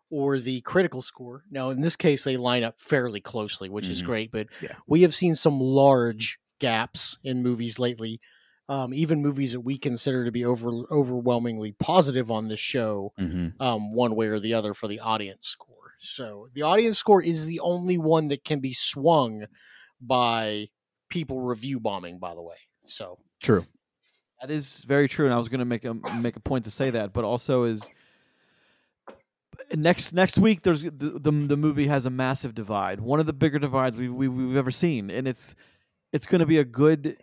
[0.09, 1.43] or the critical score?
[1.51, 4.05] Now, in this case, they line up fairly closely, which is Mhm.
[4.05, 4.31] great.
[4.31, 4.75] But Yeah.
[4.87, 8.19] we have seen some large gaps in movies lately.
[8.71, 13.59] um, even movies that we consider to be over overwhelmingly positive on this show, Mm-hmm.
[13.59, 15.95] um, one way or the other for the audience score.
[15.97, 19.47] So the audience score is the only one that can be swung
[19.99, 20.69] by
[21.09, 22.19] people review bombing.
[22.19, 23.65] By the way, so True.
[24.39, 26.71] That is very true, and I was going to make a make a point to
[26.71, 27.89] say that, but also is
[29.75, 30.63] next next week.
[30.63, 34.09] There's the, the the movie has a massive divide, one of the bigger divides we,
[34.09, 35.55] we we've ever seen, and it's
[36.11, 37.17] it's going to be a good,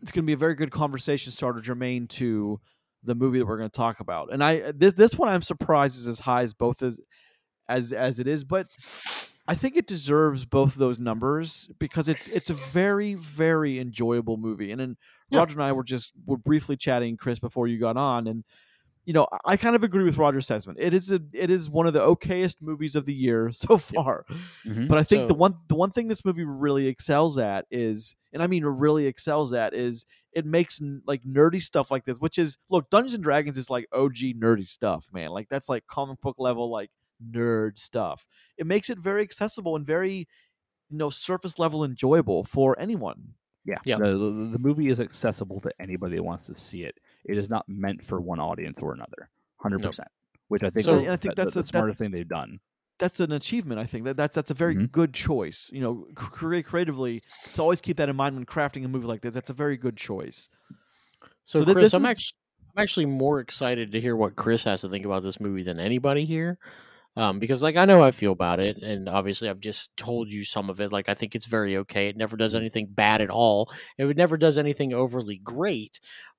[0.00, 2.60] it's going to be a very good conversation starter, germane to
[3.02, 4.32] the movie that we're going to talk about.
[4.32, 7.00] And I this this one I'm surprised is as high as both as
[7.68, 8.66] as as it is, but
[9.46, 14.36] I think it deserves both of those numbers because it's it's a very very enjoyable
[14.36, 14.70] movie.
[14.72, 14.96] And then
[15.30, 15.40] Yeah.
[15.40, 18.44] Roger and I were just were briefly chatting, Chris, before you got on, and
[19.08, 20.78] you know I- I kind of agree with Roger assessment.
[20.80, 24.26] It is a it is one of the okayest movies of the year so far.
[24.66, 24.86] Mhm.
[24.86, 28.42] But I think the one the one thing this movie really excels at is, and
[28.42, 32.36] I mean really excels at is it makes n- like nerdy stuff like this, which
[32.38, 35.30] is look Dungeons and Dragons is like OG nerdy stuff, man.
[35.30, 36.90] Like that's like comic book level like
[37.32, 38.26] nerd stuff.
[38.58, 40.28] It makes it very accessible and very
[40.90, 43.34] you know surface level enjoyable for anyone.
[43.64, 43.78] Yeah.
[43.84, 43.96] Yeah.
[43.98, 46.96] The, the, the movie is accessible to anybody that wants to see it.
[47.24, 49.28] It is not meant for one audience or another.
[49.56, 49.90] Hundred Nope.
[49.92, 50.08] percent.
[50.48, 52.28] Which I think, So- is I think that's the, a- the that- smartest thing they've
[52.28, 52.60] done.
[52.98, 54.04] That's an achievement, I think.
[54.06, 54.90] That that's that's a very Mhm.
[54.90, 55.70] good choice.
[55.72, 57.22] You know, create creatively
[57.54, 59.32] to always keep that in mind when crafting a movie like this.
[59.34, 60.48] That's a very good choice.
[61.44, 62.38] So, So thi- Chris, I'm is- actually
[62.76, 65.78] I'm actually more excited to hear what Chris has to think about this movie than
[65.80, 66.58] anybody here.
[67.16, 70.44] Um, because like I know I feel about it, and obviously I've just told you
[70.44, 70.92] some of it.
[70.92, 72.08] Like I think it's very okay.
[72.08, 73.72] It never does anything bad at all.
[73.96, 75.98] It never does anything overly great.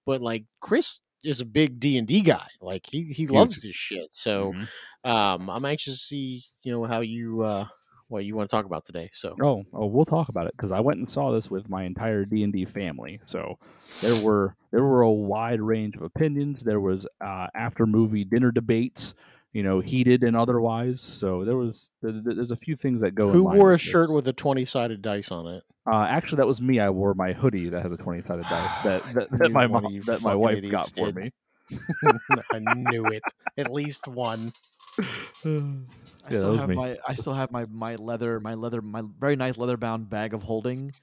[0.10, 2.48] But like Chris is a big D and D guy.
[2.62, 4.08] Like he he loves this shit.
[4.12, 4.68] So Mhm.
[5.04, 7.68] um, I'm anxious to see you know how you uh
[8.08, 9.10] what you want to talk about today.
[9.14, 11.84] So Oh, oh, we'll talk about it because I went and saw this with my
[11.84, 13.20] entire D and D family.
[13.24, 13.58] So
[14.02, 16.62] there were there were a wide range of opinions.
[16.62, 19.14] There was uh, after movie dinner debates,
[19.54, 21.02] you know, heated and otherwise.
[21.02, 23.30] So there was there, there's a few things that go.
[23.30, 24.14] who line wore a with shirt this.
[24.16, 25.64] with a 20 sided dice on it?
[25.92, 26.80] Uh, actually, that was me.
[26.80, 30.02] I wore my hoodie that has a twenty sided dice that that, that my mom
[30.06, 31.32] that my wife idiots got for me.
[32.54, 33.24] I knew it.
[33.58, 34.54] At least one.
[35.00, 35.04] I
[35.44, 36.76] Yeah, that still was have me.
[36.76, 40.34] my I still have my my leather my leather my very nice leather bound bag
[40.34, 40.94] of holding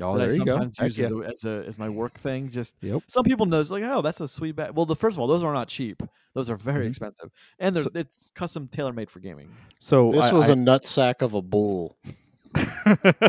[0.00, 0.56] Oh, that I there you go.
[0.58, 1.06] sometimes Heck use yeah.
[1.06, 2.50] as, a, as a as my work thing.
[2.50, 3.02] Just Yep.
[3.06, 4.72] some people know it's like oh that's a sweet bag.
[4.74, 6.02] Well, the first of all, those are not cheap.
[6.34, 6.90] Those are very Mhm.
[6.90, 7.30] expensive,
[7.60, 9.50] and they're, So- it's custom tailor made for gaming.
[9.78, 11.96] So This I- was I- a nutsack of a bull.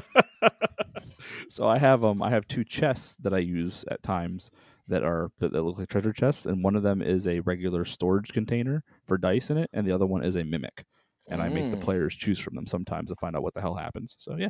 [1.50, 4.52] so I have um I have two chests that I use at times
[4.88, 7.86] that are that, that look like treasure chests, and one of them is a regular
[7.86, 10.86] storage container for dice in it, and the other one is a mimic.
[11.28, 11.82] And I make the Mm.
[11.82, 14.16] players choose from them sometimes to find out what the hell happens.
[14.20, 14.50] So yeah,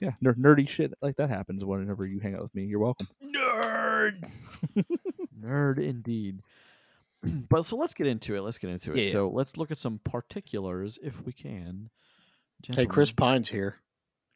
[0.00, 2.64] yeah, ner- nerdy shit like that happens whenever you hang out with me.
[2.64, 3.08] You're welcome.
[3.24, 4.28] Nerd.
[5.40, 6.40] Nerd indeed.
[7.48, 8.42] but so let's get into it.
[8.42, 8.96] Let's get into it.
[8.98, 9.12] Yeah, yeah.
[9.12, 11.90] So let's look at some particulars if we can.
[12.74, 13.76] Hey, Chris Pine's here.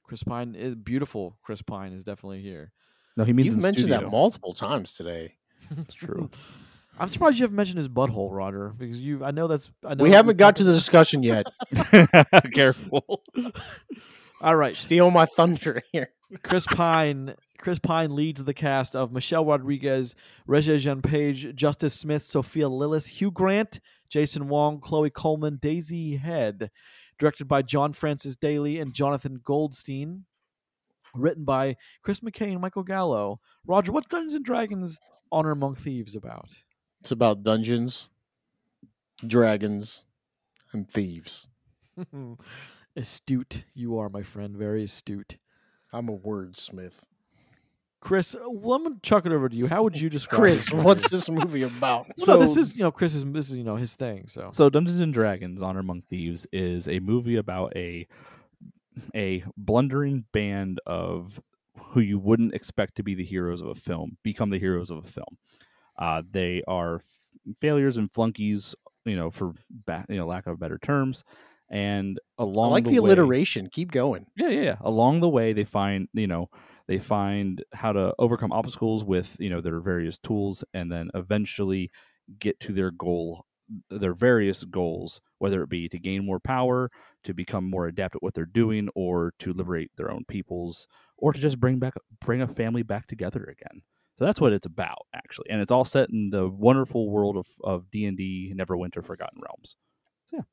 [0.04, 1.36] Chris Pine is beautiful.
[1.42, 2.72] Chris Pine is definitely here.
[3.16, 4.00] No, he means You've mentioned studio.
[4.00, 5.34] that multiple times today.
[5.76, 6.30] It's true.
[6.98, 9.24] I'm surprised you haven't mentioned his butthole, Roger, because you.
[9.24, 9.70] I know that's.
[9.84, 11.46] I know We that haven't got to the discussion yet.
[12.52, 13.22] Careful.
[14.40, 16.10] All right, Steal my thunder here.
[16.42, 17.34] Chris Pine.
[17.58, 20.14] Chris Pine leads the cast of Michelle Rodriguez,
[20.48, 26.70] Regé Jean Page, Justice Smith, Sophia Lillis, Hugh Grant, Jason Wong, Chloe Coleman, Daisy Head.
[27.18, 30.24] Directed by John Francis Daley and Jonathan Goldstein.
[31.16, 33.38] Written by Chris McKay and Michael Gilio.
[33.66, 35.00] Roger, what's Dungeons and Dragons
[35.32, 36.54] Honor Among Thieves about?
[37.00, 38.08] It's about dungeons,
[39.26, 40.04] dragons,
[40.72, 41.48] and thieves.
[42.98, 44.56] astute you are, my friend.
[44.56, 45.38] Very astute.
[45.92, 47.04] I'm a wordsmith.
[48.00, 49.66] Chris, uh, well, I'm gonna chuck it over to you.
[49.66, 52.06] How would you describe Chris, this what's this movie about?
[52.18, 54.28] Well, no, this is you know Chris's this is you know his thing.
[54.28, 58.06] So So Dungeons and Dragons: Honor Among Thieves is a movie about a
[59.14, 61.40] a blundering band of
[61.76, 64.98] who you wouldn't expect to be the heroes of a film become the heroes of
[64.98, 65.38] a film.
[65.98, 68.74] Uh, they are f- failures and flunkies,
[69.04, 69.54] you know, for
[69.86, 71.24] ba- you know lack of better terms.
[71.70, 73.68] And I along like the, the way, alliteration.
[73.70, 74.26] Keep going.
[74.36, 74.76] yeah, yeah, yeah.
[74.80, 76.48] Along the way, they find you know
[76.86, 81.90] they find how to overcome obstacles with you know their various tools, and then eventually
[82.38, 83.44] get to their goal,
[83.90, 86.90] their various goals, whether it be to gain more power,
[87.24, 90.88] to become more adept at what they're doing, or to liberate their own peoples,
[91.18, 91.94] or to just bring back
[92.24, 93.82] bring a family back together again.
[94.18, 97.46] So that's what it's about, actually, and it's all set in the wonderful world of
[97.62, 99.76] of D and D, Neverwinter, Forgotten Realms.
[100.30, 100.46] So yeah, there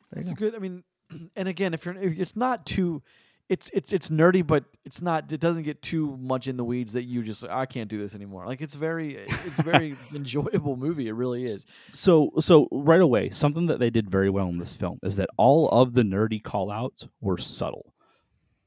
[0.00, 0.34] you it's go.
[0.34, 0.54] a good.
[0.54, 0.82] I mean,
[1.36, 3.02] and again, if you're, if it's not too,
[3.48, 5.30] it's it's it's nerdy, but it's not.
[5.30, 8.14] It doesn't get too much in the weeds that you just I can't do this
[8.14, 8.46] anymore.
[8.46, 11.08] Like it's very it's very enjoyable movie.
[11.08, 11.66] It really is.
[11.92, 15.28] So so right away, something that they did very well in this film is that
[15.36, 17.94] all of the nerdy call outs were subtle.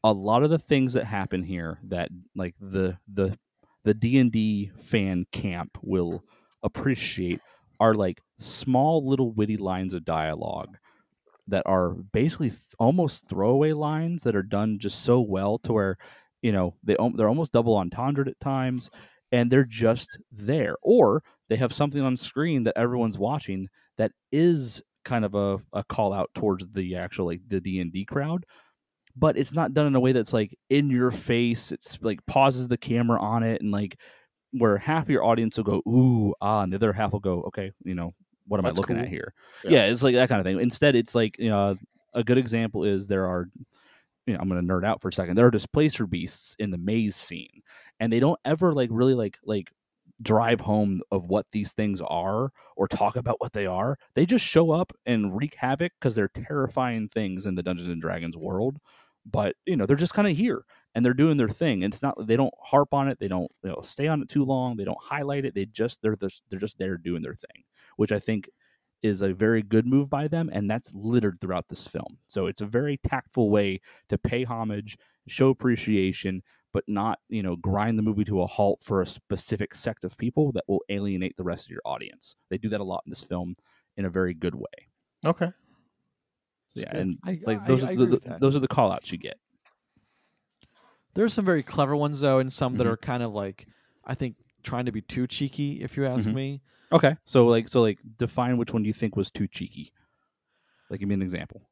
[0.03, 3.37] A lot of the things that happen here that like the the
[3.85, 6.23] the D&D fan camp will
[6.63, 7.39] appreciate
[7.79, 10.77] are like small little witty lines of dialogue
[11.47, 15.97] that are basically th- almost throwaway lines that are done just so well to where
[16.41, 18.89] you know they they're almost double entendre at times
[19.31, 20.75] and they're just there.
[20.81, 23.67] Or they have something on screen that everyone's watching
[23.97, 28.43] that is kind of a, a call out towards the actual like the d&d crowd
[29.15, 31.71] but it's not done in a way that's like in your face.
[31.71, 33.97] It's like pauses the camera on it and like
[34.51, 37.71] where half your audience will go ooh ah and the other half will go okay
[37.83, 38.13] you know
[38.47, 39.33] what am That's i looking at here?
[39.63, 39.71] Yeah.
[39.71, 39.85] yeah.
[39.85, 40.59] it's like that kind of thing.
[40.59, 41.77] Instead it's like you know
[42.13, 43.49] a good example is there are
[44.25, 45.35] you know i'm going to nerd out for a second.
[45.35, 47.61] There are displacer beasts in the maze scene
[47.99, 49.71] and they don't ever like really like like
[50.21, 53.97] drive home of what these things are or talk about what they are.
[54.13, 58.01] They just show up and wreak havoc because they're terrifying things in the dungeons and
[58.01, 58.79] dragons world
[59.25, 62.03] but you know they're just kind of here and they're doing their thing and it's
[62.03, 64.75] not they don't harp on it they don't you know stay on it too long
[64.75, 67.63] they don't highlight it they just they're just, they're just there doing their thing
[67.97, 68.49] which i think
[69.03, 72.61] is a very good move by them and that's littered throughout this film so it's
[72.61, 73.79] a very tactful way
[74.09, 76.41] to pay homage show appreciation
[76.73, 80.17] but not you know grind the movie to a halt for a specific sect of
[80.17, 83.09] people that will alienate the rest of your audience they do that a lot in
[83.11, 83.53] this film
[83.97, 84.89] in a very good way
[85.25, 85.51] Okay.
[86.67, 87.01] so, yeah good.
[87.01, 89.17] and I- like those I are the, with the- those are the call outs you
[89.17, 89.37] get
[91.13, 92.91] There are some very clever ones though, and some that Mhm.
[92.91, 93.67] are kind of like
[94.03, 95.81] I think trying to be too cheeky.
[95.81, 96.33] If you ask Mhm.
[96.33, 96.61] me,
[96.91, 97.15] Okay.
[97.25, 99.91] So like so like define which one you think was too cheeky?
[100.89, 101.69] Like give me an example.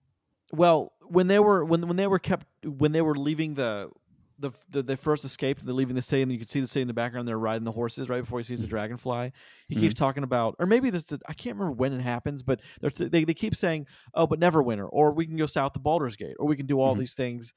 [0.51, 3.89] Well, when they were when when they were kept when they were leaving the
[4.37, 6.81] the the, the first escape, they're leaving the city, and you can see the city
[6.81, 7.27] in the background.
[7.27, 9.31] They're riding the horses right before he sees the dragonfly.
[9.67, 12.91] He keeps talking about, or maybe this I can't remember when it happens, but they're,
[12.91, 16.35] they they keep saying, "Oh, but Neverwinter," or "We can go south to Baldur's Gate,"
[16.39, 16.99] or "We can do all Mhm.
[16.99, 17.53] these things."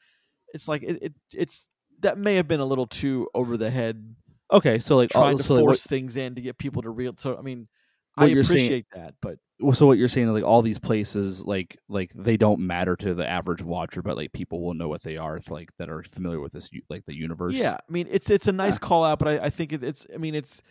[0.54, 1.68] It's like it, it it's
[2.00, 4.16] that may have been a little too over the head,
[4.52, 6.90] Okay, so like trying all, to so like, force things in to get people to
[6.90, 7.14] real.
[7.18, 7.68] So I mean,
[8.16, 9.38] I you're saying- appreciate that, but
[9.72, 13.14] so what you're saying is like all these places like like they don't matter to
[13.14, 16.02] the average watcher, but like people will know what they are if, like that are
[16.02, 17.54] familiar with this like the universe.
[17.54, 18.78] Yeah, I mean it's it's a nice Yeah.
[18.80, 20.62] call out, but I, I think it, it's I mean it's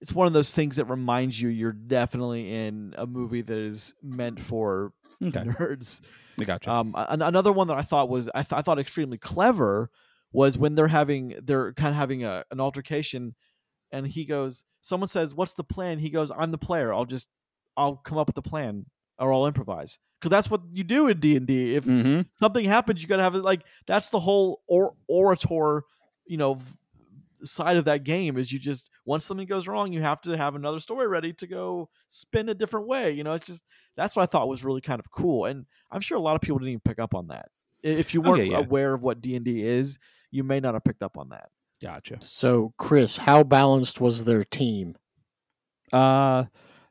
[0.00, 3.94] it's one of those things that reminds you you're definitely in a movie that is
[4.02, 5.40] meant for Okay.
[5.40, 6.02] nerds.
[6.38, 6.70] I gotcha.
[6.70, 9.88] Um, another one that I thought was I, th- I thought extremely clever
[10.34, 13.34] was when they're having they're kind of having a an altercation,
[13.92, 16.92] and he goes, someone says, "What's the plan?" He goes, "I'm the player.
[16.92, 17.28] I'll just
[17.76, 18.84] I'll come up with the plan
[19.18, 21.76] or I'll improvise." Because that's what you do in D and D.
[21.76, 22.22] If mm-hmm.
[22.32, 25.84] something happens, you got to have it like that's the whole or orator,
[26.26, 26.76] you know, v-
[27.44, 30.56] side of that game is you just once something goes wrong, you have to have
[30.56, 33.12] another story ready to go spin a different way.
[33.12, 33.62] You know, it's just
[33.96, 36.40] that's what I thought was really kind of cool, and I'm sure a lot of
[36.40, 37.50] people didn't even pick up on that.
[37.82, 38.58] If you weren't yeah.
[38.58, 39.98] aware of what D and D is,
[40.34, 41.48] you may not have picked up on that.
[41.82, 42.18] Gotcha.
[42.20, 44.96] So, Chris, how balanced was their team?
[45.92, 46.44] Uh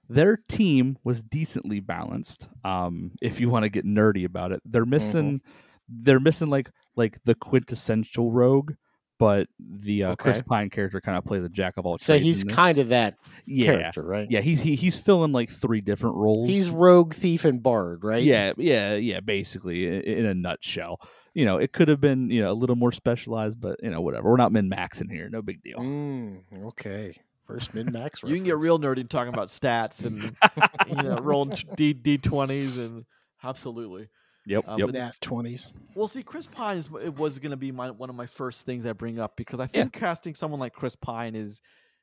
[0.10, 2.48] their team was decently balanced.
[2.64, 5.42] Um, if you want to get nerdy about it, they're missing,
[5.88, 8.74] they're missing like like the quintessential rogue,
[9.18, 12.06] but the uh, Chris Pine character kind of plays a jack of all trades.
[12.06, 13.16] So he's kind of that
[13.48, 14.28] yeah, character, right?
[14.30, 14.42] yeah.
[14.42, 16.50] He's he, he's filling like three different roles.
[16.50, 18.22] He's rogue, thief, and bard, right?
[18.22, 19.22] Yeah, yeah, yeah.
[19.22, 21.00] Basically, i- in a nutshell,
[21.34, 24.02] you know, it could have been you know a little more specialized, but you know,
[24.02, 24.30] whatever.
[24.30, 25.30] We're not min maxing here.
[25.30, 25.80] No big deal.
[25.80, 27.14] Mm, okay.
[27.48, 28.24] First min max.
[28.26, 30.36] You can get real nerdy talking about stats and
[30.88, 33.06] you know rolling d d twenties and
[33.44, 34.08] absolutely.
[34.46, 34.90] Yep, Um, yep.
[34.92, 35.74] but twenties.
[35.96, 38.66] Well, see, Chris Pine is it was going to be my one of my first
[38.66, 41.62] things I bring up because I think casting someone like Chris Pine is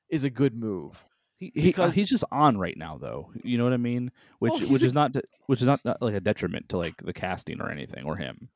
[0.08, 1.02] is a good move.
[1.36, 3.30] He, he, because- he's just on right now, though.
[3.42, 4.10] You know what I mean?
[4.40, 5.14] Which Well, which a- is not
[5.46, 8.48] which is not, not like a detriment to like the casting or anything or him.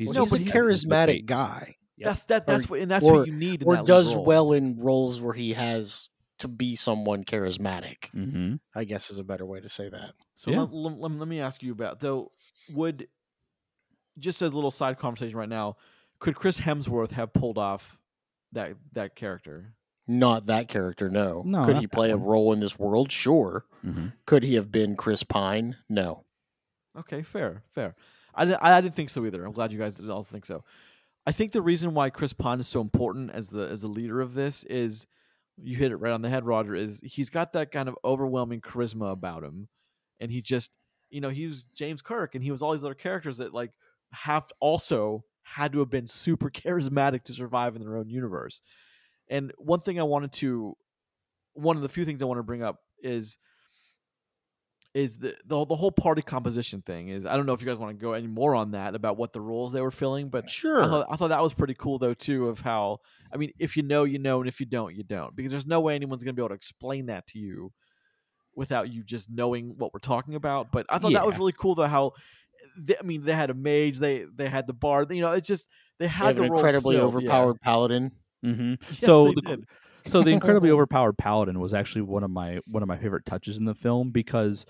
[0.00, 2.06] He's No, he's but a charismatic guy, Yep.
[2.08, 2.46] That's that.
[2.46, 3.60] That's Or- what, and that's or- what you need.
[3.62, 4.24] In or that does role.
[4.24, 8.10] well in roles where he has to be someone charismatic.
[8.16, 8.54] Mm-hmm.
[8.74, 10.12] I guess is a better way to say that.
[10.36, 10.60] So Yeah.
[10.62, 12.32] let, let, let, let me ask you about though.
[12.74, 13.08] Would
[14.18, 15.76] just as a little side conversation right now?
[16.18, 17.98] Could Chris Hemsworth have pulled off
[18.52, 19.74] that that character?
[20.08, 21.42] Not that character, no.
[21.44, 23.12] No, Could he play a role in this world?
[23.12, 23.64] Sure.
[23.84, 24.06] Mm-hmm.
[24.26, 25.76] Could he have been Chris Pine?
[25.88, 26.24] No.
[26.98, 27.94] Okay, fair, fair.
[28.40, 29.44] I, di- I didn't think so either.
[29.44, 30.64] I'm glad you guys also think so.
[31.26, 34.20] I think the reason why Chris Pine is so important as the as a leader
[34.22, 35.06] of this is
[35.58, 36.74] you hit it right on the head, Roger.
[36.74, 39.68] Is he's got that kind of overwhelming charisma about him,
[40.20, 40.70] and he just
[41.10, 43.72] you know he was James Kirk and he was all these other characters that like
[44.12, 48.62] have also had to have been super charismatic to survive in their own universe.
[49.28, 50.76] And one thing I wanted to,
[51.52, 53.36] one of the few things I want to bring up is,
[54.92, 57.08] is the, the the whole party composition thing.
[57.08, 59.16] Is I don't know if you guys want to go any more on that about
[59.16, 60.82] what the roles they were filling, but Sure.
[60.82, 62.48] I thought, I thought that was pretty cool though too.
[62.48, 62.98] Of how
[63.32, 65.66] I mean, if you know, you know, and if you don't, you don't, because there's
[65.66, 67.72] no way anyone's gonna be able to explain that to you
[68.56, 70.72] without you just knowing what we're talking about.
[70.72, 71.86] But I thought that was really cool though.
[71.86, 72.12] How
[72.76, 75.10] they, I mean, they had a mage, they they had the bard.
[75.12, 75.68] You know, it's just
[75.98, 77.18] they They had have the an roles incredibly filled, yeah.
[77.18, 78.12] overpowered paladin.
[78.42, 79.64] hmm Yes, so they the, did.
[80.06, 83.56] So the incredibly overpowered paladin was actually one of my one of my favorite touches
[83.56, 84.66] in the film because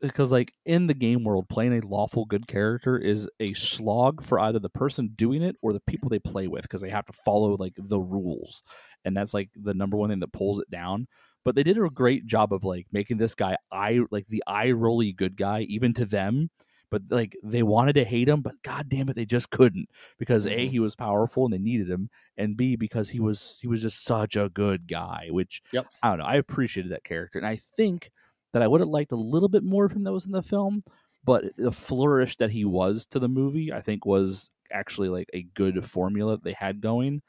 [0.00, 4.38] because like in the game world playing a lawful good character is a slog for
[4.40, 7.12] either the person doing it or the people they play with because they have to
[7.12, 8.62] follow like the rules.
[9.04, 11.06] And that's like the number one thing that pulls it down.
[11.44, 14.72] But they did a great job of like making this guy eye like the eye
[14.72, 16.50] rolly good guy even to them
[16.90, 20.46] but like they wanted to hate him but god damn it they just couldn't because
[20.46, 20.70] a Mhm.
[20.70, 24.04] he was powerful and they needed him and b because he was he was just
[24.04, 25.86] such a good guy which Yep.
[26.02, 28.10] i don't know i appreciated that character and i think
[28.52, 30.42] that i would have liked a little bit more of him that was in the
[30.42, 30.82] film
[31.24, 35.42] but the flourish that he was to the movie i think was actually like a
[35.54, 37.22] good formula that they had going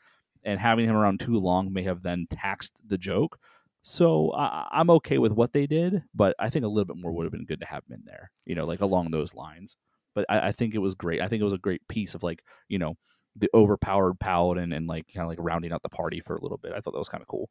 [0.44, 3.40] and having him around too long may have then taxed the joke
[3.88, 7.12] so I, I'm okay with what they did, but I think a little bit more
[7.14, 9.78] would have been good to have him in there, you know, like along those lines.
[10.14, 11.22] But I, I think it was great.
[11.22, 12.96] I think it was a great piece of like, you know,
[13.36, 16.58] the overpowered paladin and like kind of like rounding out the party for a little
[16.58, 16.74] bit.
[16.74, 17.50] I thought that was kind of cool.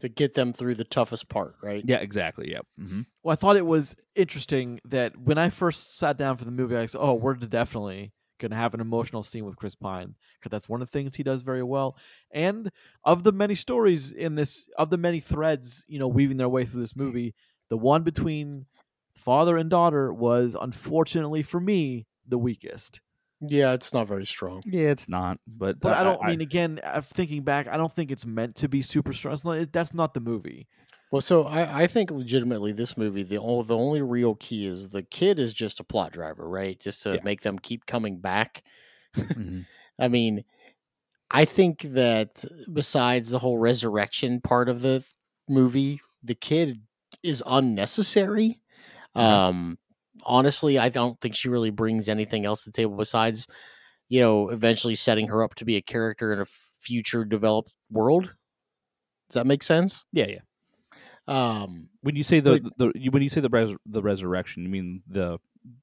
[0.00, 1.84] to get them through the toughest part, right?
[1.86, 2.50] Yeah, exactly.
[2.50, 2.60] Yeah.
[2.76, 6.50] hmm Well, I thought it was interesting that when I first sat down for the
[6.50, 8.12] movie, I said, "Oh, we're definitely
[8.42, 11.14] going to have an emotional scene with Chris Pine because that's one of the things
[11.16, 11.96] he does very well."
[12.30, 12.70] And
[13.04, 16.64] of the many stories in this, of the many threads, you know, weaving their way
[16.66, 17.34] through this movie,
[17.70, 18.66] the one between
[19.14, 23.00] father and daughter was unfortunately for me the weakest.
[23.44, 24.60] Yeah, it's not very strong.
[24.64, 26.78] Yeah, it's not, but But I don't mean again.
[26.84, 29.34] uh, Thinking back, I don't think it's meant to be super strong.
[29.34, 30.68] It's not- it- That's not the movie.
[31.12, 34.88] Well, so I, I think legitimately this movie, the only, the only real key is
[34.88, 36.80] the kid is just a plot driver, right?
[36.80, 37.22] Just to Yeah.
[37.22, 38.64] make them keep coming back.
[39.34, 39.66] Mhm.
[39.98, 40.44] I mean,
[41.30, 45.06] I think that besides the whole resurrection part of the
[45.48, 46.82] movie, the kid
[47.22, 48.60] is unnecessary.
[49.14, 49.78] Um,
[50.24, 53.46] honestly, I don't think she really brings anything else to the table besides,
[54.08, 58.34] you know, eventually setting her up to be a character in a future developed world.
[59.30, 60.06] Does that make sense?
[60.12, 60.40] yeah, yeah.
[61.28, 64.68] Um, When you say the, But- the when you say the res, the resurrection, you
[64.68, 65.38] mean the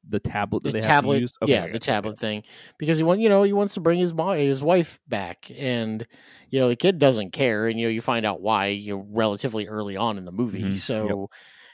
[0.09, 1.33] the tablet that the they tablet, have to use?
[1.41, 1.79] Okay, yeah, the okay.
[1.79, 2.43] tablet thing,
[2.77, 6.05] because he want you know he wants to bring his mo- his wife back, and
[6.49, 9.05] you know the kid doesn't care, and you know you find out why you know
[9.11, 10.63] relatively early on in the movie.
[10.63, 10.77] Mhm, yep.
[10.77, 11.29] So,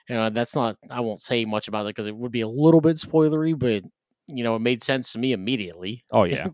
[0.08, 2.48] you know that's not I won't say much about it because it would be a
[2.48, 3.84] little bit spoilery, but
[4.28, 6.06] you know it made sense to me immediately.
[6.12, 6.50] Oh yeah,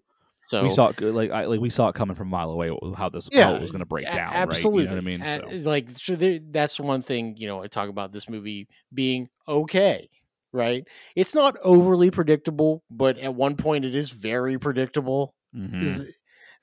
[0.51, 2.69] So we saw it like I, like we saw it coming from a mile away
[2.97, 4.33] how this how yeah, it was going to break a- down.
[4.33, 4.89] Absolutely, right?
[4.89, 5.45] You know what I mean?
[5.45, 8.67] So, it's like so there, that's one thing you know I talk about this movie
[8.93, 10.09] being okay.
[10.53, 10.85] Right,
[11.15, 15.33] it's not overly predictable, but at one point it is very predictable.
[15.55, 15.81] mhm.
[15.81, 16.13] Is, is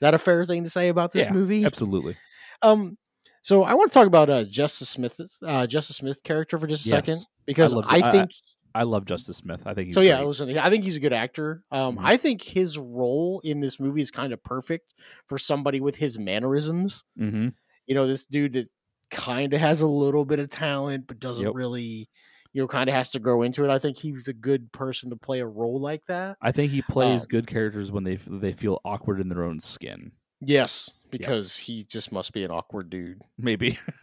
[0.02, 1.64] that a fair thing to say about this Yeah, movie?
[1.64, 2.14] absolutely.
[2.60, 2.98] Um,
[3.40, 6.84] so I want to talk about uh, Justice Smith, uh, Justice Smith character for just
[6.84, 8.30] a second because I, I- think
[8.78, 9.60] I love Justice Smith.
[9.66, 10.00] I think he's so.
[10.00, 10.26] Yeah, great.
[10.26, 11.62] listen, I think he's a good actor.
[11.70, 12.02] Um, Mhm.
[12.04, 14.94] I think his role in this movie is kind of perfect
[15.26, 17.04] for somebody with his mannerisms.
[17.18, 17.48] Mm-hmm.
[17.86, 18.66] You know, this dude that
[19.10, 21.54] kind of has a little bit of talent, but doesn't Yep.
[21.54, 22.08] really,
[22.52, 23.70] you know, kind of has to grow into it.
[23.70, 26.36] I think he's a good person to play a role like that.
[26.42, 29.60] I think he plays Um, good characters when they they feel awkward in their own
[29.60, 30.12] skin.
[30.40, 33.20] Yes, because he just must be an awkward dude.
[33.38, 33.78] Maybe.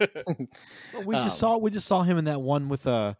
[0.92, 3.14] Well, we just Um, saw we just saw him in that one with uh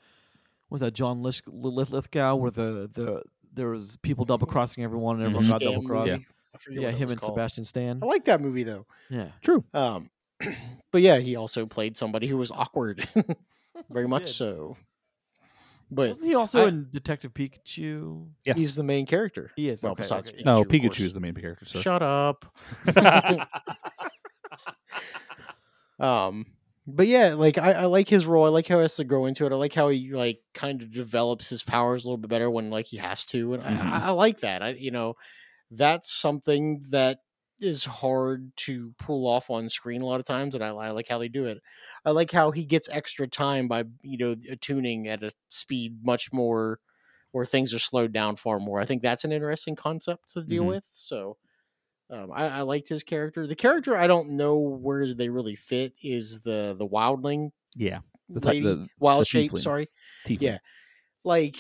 [0.70, 5.16] was that John Lish- Lith- Lithgow where the the there was people double crossing everyone
[5.16, 5.50] and everyone Mhm.
[5.50, 6.10] got double crossed.
[6.12, 6.26] movie.
[6.54, 7.34] I forget Yeah, him and called.
[7.34, 8.00] Sebastian Stan.
[8.02, 8.86] I like that movie though.
[9.10, 9.64] Yeah, True.
[9.74, 10.10] Um,
[10.92, 13.06] but yeah, he also played somebody who was awkward,
[13.90, 14.76] very much so.
[15.90, 18.28] But wasn't he also I- in Detective Pikachu?
[18.44, 18.58] Yes.
[18.58, 19.52] he's the main character.
[19.56, 19.82] He is.
[19.82, 20.42] Well, okay, besides okay.
[20.44, 21.64] no, Pikachu, of Pikachu is the main character.
[21.64, 21.80] Sir.
[21.80, 22.44] Shut up.
[25.98, 26.46] um,
[26.86, 28.44] but yeah, like I, I like his role.
[28.46, 29.52] I like how he has to grow into it.
[29.52, 32.70] I like how he like kind of develops his powers a little bit better when
[32.70, 34.02] like he has to, and Mhm.
[34.02, 34.62] I, I like that.
[34.62, 35.14] I you know,
[35.70, 37.20] that's something that
[37.60, 41.08] is hard to pull off on screen a lot of times, and I, I like
[41.08, 41.58] how they do it.
[42.04, 46.32] I like how he gets extra time by you know tuning at a speed much
[46.32, 46.80] more,
[47.32, 48.80] where things are slowed down far more.
[48.80, 50.76] I think that's an interesting concept to deal Mhm.
[50.76, 50.86] with.
[50.92, 51.38] So.
[52.10, 53.46] Um, I, I liked his character.
[53.46, 57.98] The character I don't know where they really fit is the the wildling yeah.
[58.28, 59.52] The type- lady, the- wild the shape.
[59.52, 59.58] tiefling.
[59.60, 59.88] Sorry,
[60.26, 60.40] Tiefling.
[60.40, 60.58] Yeah.
[61.24, 61.56] like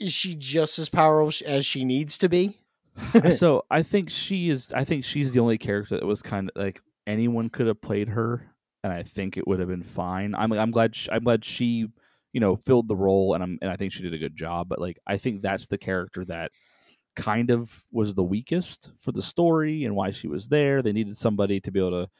[0.00, 2.56] is she just as powerful as she needs to be?
[3.34, 4.72] so I think she is.
[4.72, 8.08] I think she's the only character that was kind of like anyone could have played
[8.08, 8.46] her,
[8.82, 10.34] and I think it would have been fine.
[10.34, 11.86] I'm I'm glad she, I'm glad she
[12.32, 14.68] you know filled the role, and I'm and I think she did a good job.
[14.68, 16.50] But like I think that's the character that
[17.18, 20.82] kind of was the weakest for the story and why she was there.
[20.82, 22.10] They needed somebody to be able to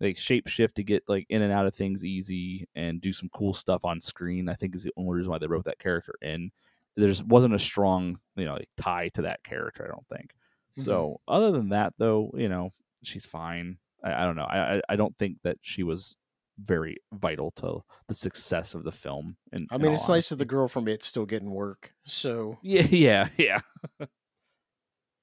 [0.00, 3.54] like shapeshift to get like in and out of things easy and do some cool
[3.54, 4.48] stuff on screen.
[4.48, 6.50] I think is the only reason why they wrote that character in.
[6.96, 9.84] There just wasn't a strong you know like, tie to that character.
[9.84, 10.32] I don't think.
[10.78, 10.84] Mhm.
[10.84, 12.70] So other than that, though, you know
[13.02, 13.78] she's fine.
[14.04, 14.44] I, I don't know.
[14.44, 16.16] I, I I don't think that she was
[16.58, 19.36] very vital to the success of the film.
[19.52, 21.92] And I mean, it's nice that the girl from It's still getting work.
[22.04, 23.60] So, Yeah, yeah, yeah.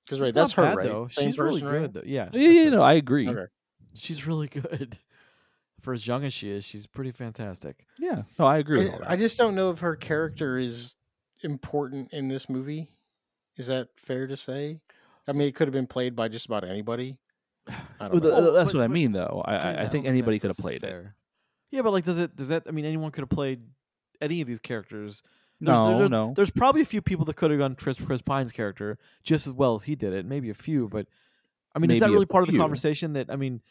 [0.09, 0.87] because right, that's her, bad, right?
[0.87, 1.07] Though.
[1.07, 1.81] Same She's really person, right?
[1.81, 1.93] good.
[1.93, 2.01] Though.
[2.03, 3.29] Yeah, Yeah, that's yeah, no, I agree.
[3.29, 3.45] Okay.
[3.93, 4.97] she's really good.
[5.81, 7.85] For as young as she is, she's pretty fantastic.
[7.99, 10.95] Yeah, no, I agree with I, all I just don't know if her character is
[11.43, 12.91] important in this movie.
[13.55, 14.81] Is that fair to say?
[15.27, 17.17] I mean, it could have been played by just about anybody.
[17.67, 18.41] I Well, don't the- know.
[18.41, 19.41] Well, that's but- what I mean, though.
[19.45, 21.05] I, I, I think anybody could have that's played it.
[21.71, 22.35] Yeah, but like, does it?
[22.35, 22.63] Does that?
[22.67, 23.61] I mean, anyone could have played
[24.19, 25.21] any of these characters.
[25.61, 26.33] There's, No, there's, no.
[26.35, 29.53] There's probably a few people that could have done Chris, Chris Pine's character just as
[29.53, 30.25] well as he did it.
[30.25, 31.07] Maybe a few, but
[31.75, 33.13] I mean, is that really part of the conversation?
[33.13, 33.61] That I mean,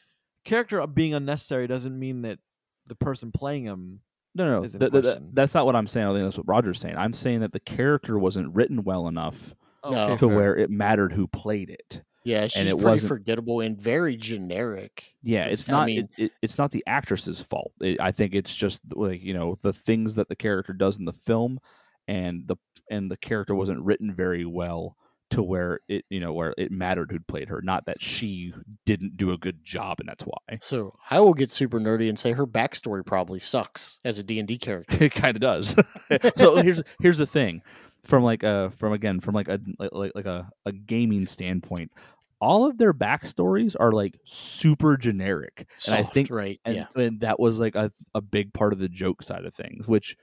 [0.45, 2.39] character being unnecessary doesn't mean that
[2.87, 4.01] the person playing him.
[4.35, 6.07] No, no, is in th- th- th- that's not what I'm saying.
[6.07, 6.97] I think that's what Roger's saying.
[6.97, 10.17] I'm saying that the character wasn't written well enough oh, No.
[10.19, 12.03] to where it mattered who played it.
[12.29, 15.15] Yeah, she's it pretty wasn't- forgettable and very generic.
[15.23, 15.83] Yeah, it's not.
[15.83, 17.73] I mean- it, it, it's not the actress's fault.
[17.81, 21.05] It, I think it's just like you know the things that the character does in
[21.07, 21.59] the film,
[22.07, 22.57] and the
[22.91, 24.97] and the character wasn't written very well
[25.31, 27.61] to where it you know where it mattered who played her.
[27.63, 28.53] Not that she
[28.87, 32.19] didn't do a good job, and that's why So I will get super nerdy and
[32.19, 35.05] say her backstory probably sucks as a D and D character.
[35.05, 35.75] it kind of does.
[36.37, 37.63] so here's here's the thing,
[38.05, 41.93] from like a from again from like a like like a, a gaming standpoint,
[42.41, 46.61] all of their backstories are like super generic, and I think right?
[46.65, 49.55] and, yeah, and that was like a, a big part of the joke side of
[49.55, 50.17] things which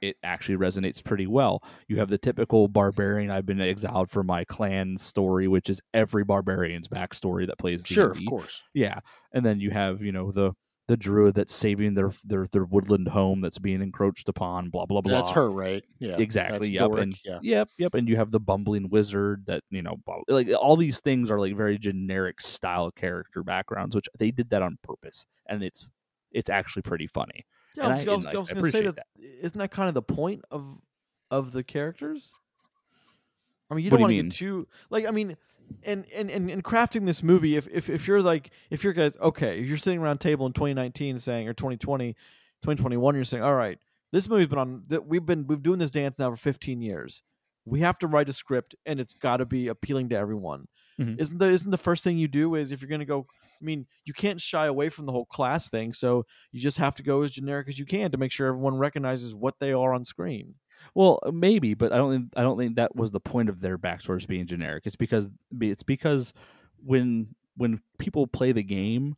[0.00, 4.44] it actually resonates pretty well you have the typical barbarian i've been exiled from my
[4.44, 8.26] clan story which is every barbarian's backstory that plays sure, of D&D.
[8.26, 8.62] course.
[8.74, 9.00] yeah
[9.32, 10.52] and then you have you know the
[10.90, 15.00] the druid that's saving their their their woodland home that's being encroached upon blah blah
[15.00, 15.84] blah That's her, right?
[16.00, 17.38] Yeah, exactly That's yep Doric, and yeah.
[17.42, 21.00] yep yep and you have the bumbling wizard that you know blah- like all these
[21.00, 25.62] things are like very generic style character backgrounds which they did that on purpose and
[25.62, 25.88] it's
[26.32, 27.44] it's actually pretty funny
[27.76, 28.94] Yeah, And I was, I- I was, and I I was going to say appreciate
[28.96, 29.44] that.
[29.46, 30.78] Isn't that kind of the point of
[31.30, 32.32] of the characters?
[33.70, 35.06] I mean, you don't do want to get too like.
[35.06, 35.36] I mean,
[35.84, 39.16] and and and in crafting this movie, if if if you're like, if you're guys
[39.20, 42.14] okay, if you're sitting around a table in 2019 saying or 2020,
[42.62, 43.78] 2021, you're saying, all right,
[44.12, 44.84] this movie's been on.
[45.06, 47.22] We've been we've doing this dance now for 15 years.
[47.64, 50.66] We have to write a script, and it's got to be appealing to everyone.
[51.00, 51.20] Mhm.
[51.20, 53.26] Isn't the isn't the first thing you do is if you're going to go
[53.60, 56.94] I mean, you can't shy away from the whole class thing, so you just have
[56.94, 59.92] to go as generic as you can to make sure everyone recognizes what they are
[59.92, 60.54] on screen.
[60.94, 63.78] Well, maybe, but I don't think I don't think that was the point of their
[63.78, 64.84] backstories being generic.
[64.86, 65.30] It's because
[65.60, 66.32] it's because
[66.84, 69.16] when when people play the game,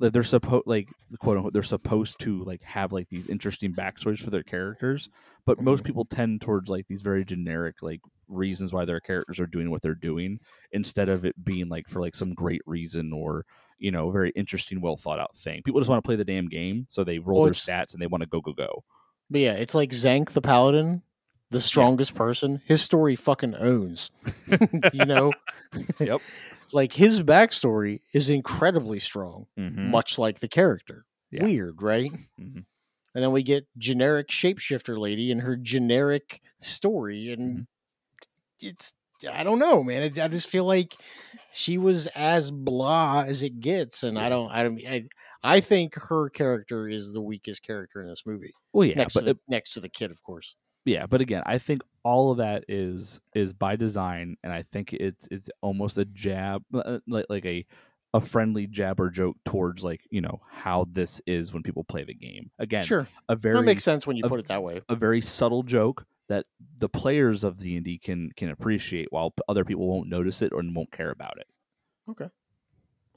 [0.00, 0.88] that they're supposed like
[1.20, 5.08] quote unquote they're supposed to like have like these interesting backstories for their characters,
[5.46, 5.86] but most mm-hmm.
[5.86, 9.82] people tend towards like these very generic like reasons why their characters are doing what
[9.82, 10.38] they're doing
[10.72, 13.44] instead of it being like for like some great reason or
[13.78, 15.62] you know very interesting well thought out thing.
[15.64, 18.02] People just want to play the damn game, so they roll Well, their stats and
[18.02, 18.84] they want to go go go.
[19.30, 21.02] But yeah, it's like Zank the Paladin,
[21.54, 22.60] the strongest person.
[22.66, 24.10] His story fucking owns.
[24.92, 25.32] you know?
[26.00, 26.20] Yep.
[26.72, 29.90] like his backstory is incredibly strong, Mhm.
[29.90, 31.06] much like the character.
[31.30, 31.44] Yeah.
[31.44, 32.10] Weird, right?
[32.40, 32.64] Mhm.
[33.14, 37.66] And then we get generic shapeshifter lady and her generic story, and Mhm.
[38.60, 38.92] it's
[39.30, 40.02] I don't know, man.
[40.02, 40.96] I, I just feel like
[41.52, 45.04] she was as blah as it gets, and I don't, I don't, I,
[45.42, 49.20] I think her character is the weakest character in this movie, Well, yeah, next but
[49.20, 50.56] to the, next to the kid, of course.
[50.84, 54.92] Yeah but again i think all of that is is by design and i think
[54.92, 57.64] it's it's almost a jab uh, like, like a
[58.12, 62.04] a friendly jab or joke towards like you know how this is when people play
[62.04, 64.62] the game again Sure, a very that makes sense when you a- put it that
[64.62, 64.80] way.
[64.88, 66.46] a very subtle joke that
[66.78, 70.92] the players of d&d can can appreciate while other people won't notice it or won't
[70.92, 71.46] care about it
[72.10, 72.28] Okay.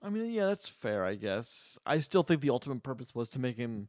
[0.02, 1.78] I mean, yeah, that's fair, I guess.
[1.86, 3.88] I still think the ultimate purpose was to make him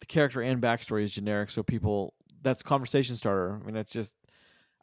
[0.00, 2.14] the character and backstory is generic, so people
[2.44, 3.58] that's conversation starter.
[3.60, 4.14] I mean, that's just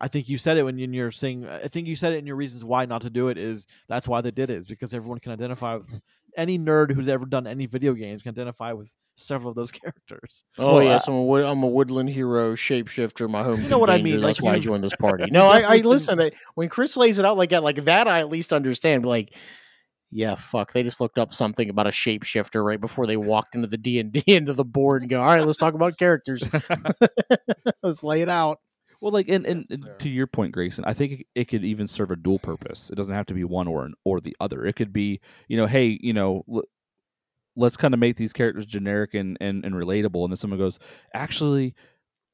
[0.03, 1.47] I think you said it when you- you're saying.
[1.47, 4.07] I think you said it in your reasons why not to do it is that's
[4.07, 6.01] why they did it is because everyone can identify with
[6.38, 10.43] any nerd who's ever done any video games can identify with several of those characters.
[10.57, 13.30] Oh Well, yes, I'm a, wood, I'm a woodland hero shapeshifter.
[13.30, 13.62] My home.
[13.62, 15.26] You know in what I mean, That's like, why I you- joined this party.
[15.30, 16.20] No, I, I listen.
[16.20, 19.05] I- When Chris lays it out like that, like that, I at least understand.
[19.05, 19.36] Like,
[20.12, 20.74] yeah, fuck.
[20.74, 23.99] They just looked up something about a shapeshifter right before they walked into the D
[23.99, 26.47] and D into the board and go, all right, let's talk about characters.
[27.84, 28.59] let's lay it out.
[29.01, 31.88] Well, like, and, and, and to your point, Grayson, I think it, it could even
[31.88, 32.91] serve a dual purpose.
[32.91, 34.66] It doesn't have to be one or an, or the other.
[34.66, 36.64] It could be, you know, hey, you know, l-
[37.55, 40.24] let's kind of make these characters generic and, and, and relatable.
[40.24, 40.78] And then someone goes,
[41.16, 41.74] actually,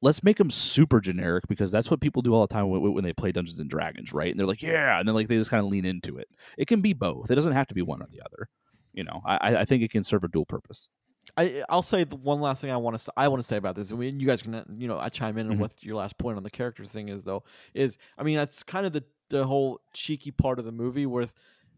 [0.01, 3.03] let's make them super generic because that's what people do all the time when, when
[3.03, 4.29] they play Dungeons and Dragons, right?
[4.31, 6.27] And they're like, yeah, and then like they just kind of lean into it.
[6.57, 7.31] It can be both.
[7.31, 8.49] It doesn't have to be one or the other.
[8.93, 10.89] You know, I, I- think it can serve a dual purpose.
[11.35, 13.75] I I'll say the one last thing I want to I want to say about
[13.75, 13.91] this.
[13.91, 15.59] I mean, you guys can you know I chime in Mhm.
[15.59, 17.43] with your last point on the characters thing is though
[17.73, 21.27] is I mean that's kind of the the whole cheeky part of the movie where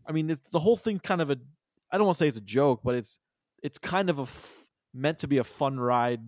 [0.06, 1.38] I mean it's the whole thing kind of a
[1.92, 3.18] I don't want to say it's a joke but it's
[3.64, 6.22] it's kind of a f- meant to be a fun ride.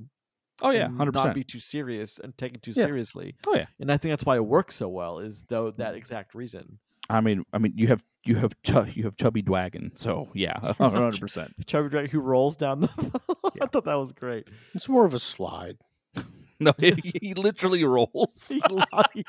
[0.62, 1.36] Oh yeah, and hundred Not percent.
[1.36, 2.86] be too serious and take it too Yeah.
[2.86, 3.36] seriously.
[3.48, 3.66] Oh yeah.
[3.80, 6.80] And I think that's why it works so well is though that exact reason.
[7.10, 10.58] I mean, I mean, you have you have chu- you have chubby Dwagon, so yeah,
[10.78, 11.54] hundred percent.
[11.66, 12.90] Chubby Drake who rolls down the.
[13.54, 13.66] Yeah.
[13.66, 14.48] I thought that was great.
[14.74, 15.78] It's more of a slide.
[16.62, 16.92] No, he,
[17.22, 18.48] he literally rolls.
[18.48, 18.62] he,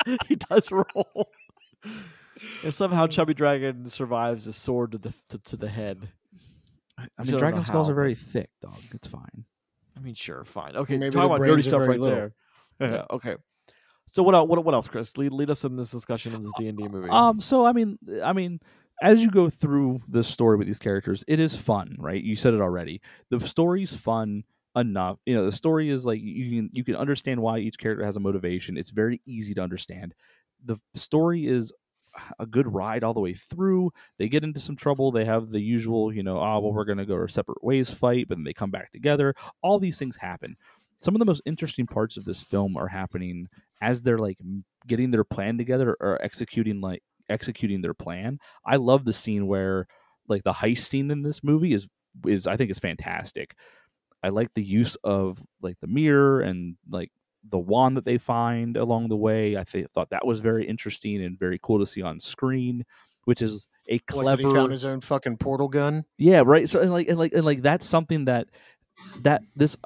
[0.04, 1.28] he, he does roll.
[2.62, 6.08] And somehow Chubby Dragon survives a sword to the to, to the head.
[6.96, 8.78] I I mean, don't dragon skulls how, are very thick, dog.
[8.92, 9.44] It's fine.
[10.02, 10.96] I mean, sure, fine, okay.
[10.96, 12.16] Maybe talk about brains nerdy stuff right little.
[12.16, 12.34] there.
[12.80, 13.36] yeah, okay.
[14.06, 14.34] So what?
[14.34, 14.64] el- What?
[14.64, 15.16] What else, Chris?
[15.16, 17.08] Lead lead us in this discussion in this D and D movie.
[17.08, 18.58] Um, so I mean, I mean,
[19.00, 22.20] as you go through the story with these characters, it is fun, right?
[22.22, 23.00] You said it already.
[23.30, 24.42] The story's fun
[24.74, 25.18] enough.
[25.24, 28.16] You know, the story is like you can you can understand why each character has
[28.16, 28.76] a motivation.
[28.76, 30.14] It's very easy to understand.
[30.64, 31.72] The story is
[32.38, 33.90] a good ride all the way through.
[34.18, 35.12] They get into some trouble.
[35.12, 38.28] They have the usual, you know, oh well, we're gonna go our separate ways fight,
[38.28, 39.34] but then they come back together.
[39.62, 40.56] All these things happen.
[41.00, 43.48] Some of the most interesting parts of this film are happening
[43.80, 44.38] as they're like
[44.86, 48.38] getting their plan together or executing like executing their plan.
[48.64, 49.86] I love the scene where
[50.28, 51.88] like the heist scene in this movie is
[52.26, 53.56] is I think is fantastic.
[54.22, 57.10] I like the use of like the mirror and like
[57.48, 59.56] the wand that they find along the way.
[59.56, 62.84] I th- thought that was very interesting and very cool to see on screen,
[63.24, 66.04] which is a did he found his own fucking portal gun?
[66.18, 66.68] yeah, right.
[66.68, 68.48] So and like and like and like that's something that
[69.22, 69.76] that this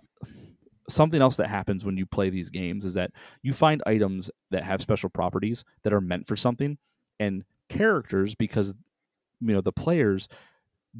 [0.89, 3.11] something else that happens when you play these games is that
[3.43, 6.79] you find items that have special properties that are meant for something
[7.19, 8.75] and characters because
[9.41, 10.29] you know the players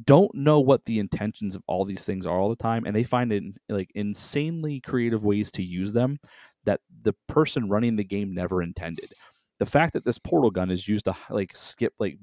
[0.05, 3.03] don't know what the intentions of all these things are all the time and they
[3.03, 6.19] find it like insanely creative ways to use them
[6.67, 9.11] that the person running the game never intended
[9.59, 12.19] the fact that this portal gun is used to like skip like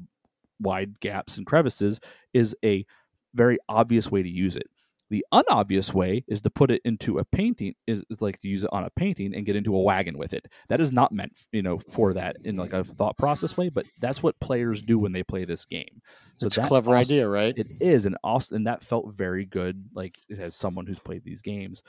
[0.60, 1.98] wide gaps and crevices
[2.32, 2.86] is a
[3.34, 4.68] very obvious way to use it.
[5.10, 8.62] The unobvious way is to put it into a painting is, is like to use
[8.62, 10.46] it on a painting and get into a wagon with it.
[10.68, 13.84] That is not meant, you know, for that in like a thought process way, but
[14.00, 16.00] that's what players do when they play this game.
[16.36, 17.54] So It's a clever also- idea, right?
[17.58, 19.84] it is, and also, and that felt very good.
[19.92, 21.82] Like as someone who's played these games,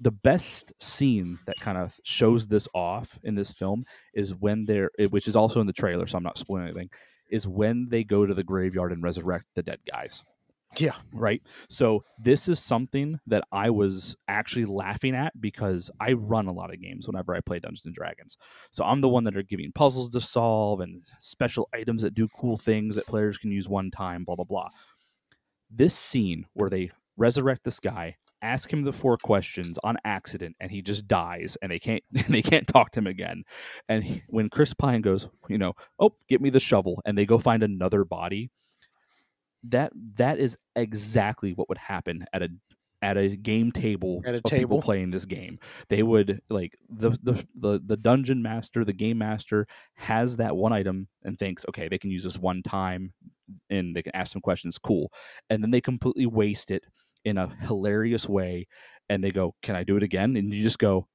[0.00, 3.84] the best scene that kind of shows this off in this film
[4.14, 6.90] is when they're, which is also in the trailer, so I'm not spoiling anything.
[7.30, 10.22] Is when they go to the graveyard and resurrect the dead guys.
[10.78, 10.94] Yeah.
[11.12, 11.42] Right.
[11.70, 16.72] So this is something that I was actually laughing at because I run a lot
[16.72, 18.36] of games whenever I play Dungeons and Dragons.
[18.72, 22.28] So I'm the one that are giving puzzles to solve and special items that do
[22.38, 24.68] cool things that players can use one time, blah blah blah.
[25.70, 28.16] This scene where they resurrect this guy,
[28.46, 32.42] ask him the four questions on accident, and he just dies, and they can't they
[32.42, 33.42] can't talk to him again.
[33.88, 37.26] And he- when Chris Pine goes, you know, oh, get me the shovel, and they
[37.26, 38.50] go find another body.
[39.64, 42.48] That that is exactly what would happen at a
[43.02, 44.80] at a game table At a table.
[44.80, 45.58] playing this game.
[45.88, 49.66] They would like the, the the the dungeon master, the game master
[49.96, 53.12] has that one item and thinks, okay, they can use this one time
[53.70, 55.12] and they can ask some questions, cool.
[55.50, 56.84] And then they completely waste it
[57.26, 58.66] in a hilarious way
[59.10, 60.36] and they go, Can I do it again?
[60.36, 61.08] And you just go,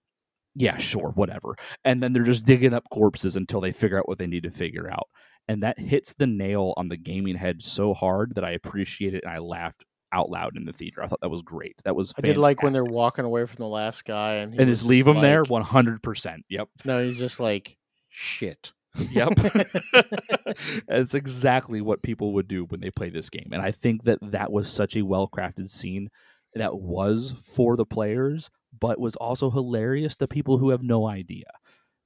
[0.56, 1.56] Yeah, sure, whatever.
[1.84, 4.52] And then they're just digging up corpses until they figure out what they need to
[4.52, 5.08] figure out.
[5.48, 9.24] And that hits the nail on the gaming head so hard that I appreciate it
[9.24, 9.84] and I laughed
[10.14, 11.02] out loud in the theater.
[11.02, 11.76] I thought that was great.
[11.86, 14.60] That was I did like when they're walking away from the last guy and he
[14.60, 16.40] and just leave there like- 100%.
[16.50, 16.68] Yep.
[16.86, 17.78] No, he's just like
[18.10, 18.74] shit.
[18.98, 19.34] Yep.
[20.88, 23.50] It's exactly what people would do when they play this game.
[23.52, 26.10] And I think that that was such a well crafted scene
[26.56, 31.46] that was for the players, but was also hilarious to people who have no idea.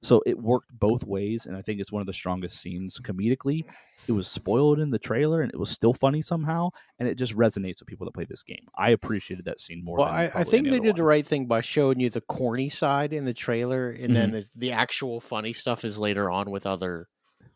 [0.02, 3.64] So it worked both ways, and I think it's one of the strongest scenes comedically.
[4.06, 7.34] It was spoiled in the trailer, and it was still funny somehow, and it just
[7.34, 8.66] resonates with people that play this game.
[8.76, 9.98] I appreciated that scene more.
[9.98, 12.68] Well, than I, I think they did the right thing by showing you the corny
[12.68, 14.36] side in the trailer, and then Mm-hmm.
[14.36, 17.08] is the actual funny stuff is later on with other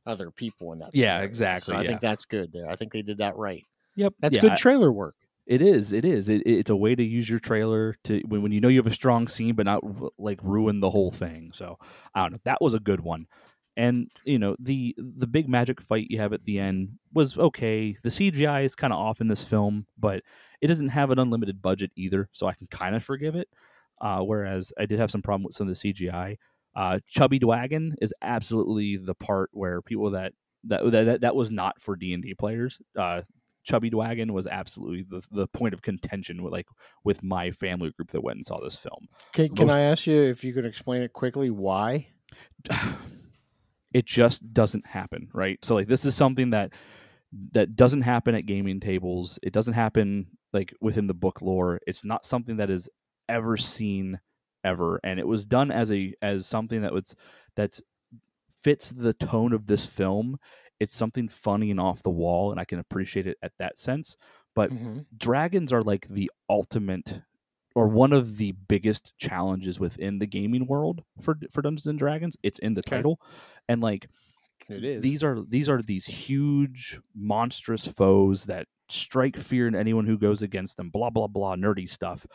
[0.07, 0.91] other people in that.
[0.93, 1.28] Yeah, scenario.
[1.28, 1.88] exactly, So I yeah.
[1.88, 2.68] think that's good there.
[2.68, 3.64] I think they did that right.
[3.97, 5.14] Yep, That's yeah, good trailer work.
[5.51, 5.90] It is.
[5.90, 6.28] It is.
[6.28, 8.86] It, it's a way to use your trailer to when, when you know you have
[8.86, 9.82] a strong scene, but not
[10.16, 11.51] like ruin the whole thing.
[11.53, 11.76] So
[12.14, 12.38] I don't know.
[12.44, 13.26] That was a good one.
[13.76, 17.96] And you know the the big magic fight you have at the end was okay.
[18.01, 20.22] The CGI is kind of off in this film, but
[20.61, 23.48] it doesn't have an unlimited budget either, so I can kind of forgive it.
[24.01, 26.36] Uh, whereas I did have some problem with some of the CGI.
[26.76, 30.32] Uh, Chubby Dwagon is absolutely the part where people that
[30.64, 32.78] that that, that was not for D and D players.
[32.96, 33.22] Uh,
[33.70, 36.66] Chubby Dwagon was absolutely the the point of contention with like
[37.04, 39.08] with my family group that went and saw this film.
[39.32, 41.50] Can, can I ask you if you could explain it quickly?
[41.50, 42.08] Why?
[43.94, 45.58] it just doesn't happen, right?
[45.62, 46.72] So like this is something that
[47.52, 49.38] that doesn't happen at gaming tables.
[49.40, 51.78] It doesn't happen like within the book lore.
[51.86, 52.88] It's not something that is
[53.28, 54.18] ever seen
[54.62, 57.14] ever and it was done as a as something that was
[57.54, 57.80] that's
[58.62, 60.38] fits the tone of this film.
[60.81, 64.16] It's something funny and off the wall and I can appreciate it at that sense.
[64.55, 65.07] But Mhm.
[65.16, 67.22] dragons are like the ultimate
[67.76, 72.37] or one of the biggest challenges within the gaming world for for Dungeons and Dragons.
[72.43, 73.05] It's in the Okay.
[73.05, 73.20] title,
[73.68, 74.09] and like
[74.68, 75.16] It is.
[75.16, 80.43] these are these are these huge monstrous foes that strike fear in anyone who goes
[80.43, 80.91] against them.
[80.91, 82.26] Blah blah blah, nerdy stuff,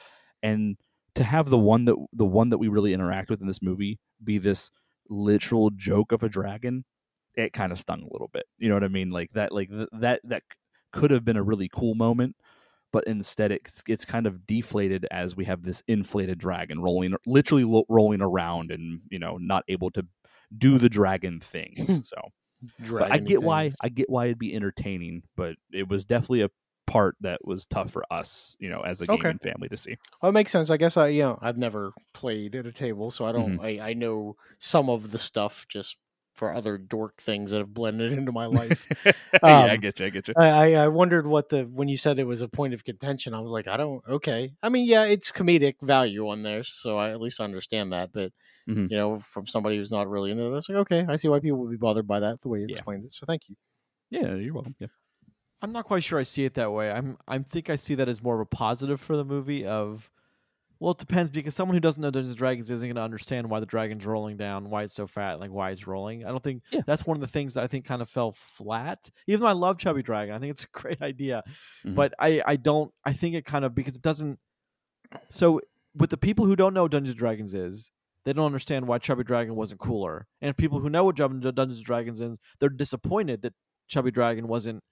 [0.44, 0.78] and
[1.16, 4.00] to have the one that the one that we really interact with in this movie
[4.24, 4.72] be this
[5.10, 6.86] literal joke of a dragon,
[7.38, 8.46] it kind of stung a little bit.
[8.58, 9.12] You know what I mean?
[9.12, 10.44] Like that, like th- that that
[10.92, 12.36] could have been a really cool moment,
[12.92, 17.66] but instead it's it's kind of deflated as we have this inflated dragon rolling, literally
[17.66, 20.06] lo- rolling around, and you know not able to
[20.58, 22.02] do the dragon things.
[22.10, 22.18] So,
[22.98, 23.72] but I get why.
[23.84, 26.50] I get why it'd be entertaining, but it was definitely a
[26.88, 29.30] part that was tough for us, you know, as a Okay.
[29.30, 29.98] gaming family to see.
[30.22, 30.70] Well, it makes sense.
[30.70, 33.58] I guess I, you know, I've never played at a table, so I don't.
[33.58, 33.66] Mm-hmm.
[33.66, 35.98] I, I know some of the stuff just
[36.36, 38.88] for other dork things that have blended into my life.
[39.46, 40.06] yeah, I Um, get you.
[40.08, 40.36] I get you.
[40.38, 43.34] I, I I wondered what the when you said it was a point of contention.
[43.34, 44.04] I was like, I don't.
[44.08, 48.12] Okay, I mean, yeah, it's comedic value on there, so I at least understand that.
[48.14, 48.34] But
[48.68, 48.88] Mhm.
[48.90, 51.60] you know, from somebody who's not really into this, like, okay, I see why people
[51.60, 52.82] would be bothered by that the way you Yeah.
[52.82, 53.14] explained it.
[53.14, 53.56] So thank you.
[54.10, 54.76] Yeah, you're welcome.
[54.80, 54.88] Yeah.
[55.62, 56.92] I'm not quite sure I see it that way.
[56.92, 60.12] I'm I think I see that as more of a positive for the movie of
[60.86, 63.50] well, it depends because someone who doesn't know Dungeons and Dragons isn't going to understand
[63.50, 66.24] why the dragon's rolling down, why it's so fat, like why it's rolling.
[66.24, 66.82] I don't think Yeah.
[66.86, 69.10] that's one of the things that I think kind of fell flat.
[69.26, 71.44] Even though I love Chubby Dragon, I think it's a great idea,
[71.84, 71.96] Mhm.
[71.96, 74.38] but I I don't I think it kind of because it doesn't.
[75.30, 75.60] So
[75.96, 77.92] with the people who don't know what Dungeons and Dragons is,
[78.24, 81.84] they don't understand why Chubby Dragon wasn't cooler, and people who know what Dungeons and
[81.84, 83.56] Dragons is, they're disappointed that
[83.88, 84.84] Chubby Dragon wasn't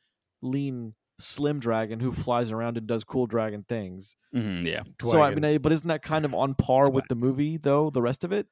[0.41, 4.15] lean, slim dragon who flies around and does cool dragon things.
[4.35, 4.83] Mhm, yeah.
[5.01, 7.89] So I mean, but isn't that kind of on par with the movie though?
[7.89, 8.47] The rest of it,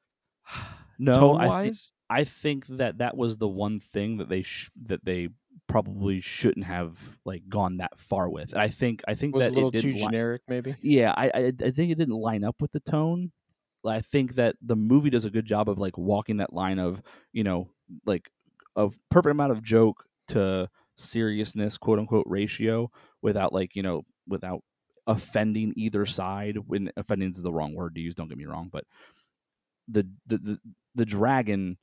[0.98, 1.92] No, I, thi- wise.
[2.08, 5.28] I think that that was the one thing that they sh- that they
[5.66, 8.56] probably shouldn't have like gone that far with.
[8.56, 10.76] I think I think was a little it too li- generic, maybe.
[10.82, 13.32] yeah, I, I I think it didn't line up with the tone.
[13.84, 17.02] I think that the movie does a good job of like walking that line of
[17.32, 17.70] you know
[18.06, 18.30] like
[18.76, 20.68] a perfect amount of joke to
[21.02, 22.90] seriousness, quote unquote ratio,
[23.22, 24.62] without like you know without
[25.06, 26.56] offending either side.
[26.66, 28.84] When offending is the wrong word to use, don't get me wrong, but
[29.88, 30.58] the the the,
[30.94, 31.76] the dragon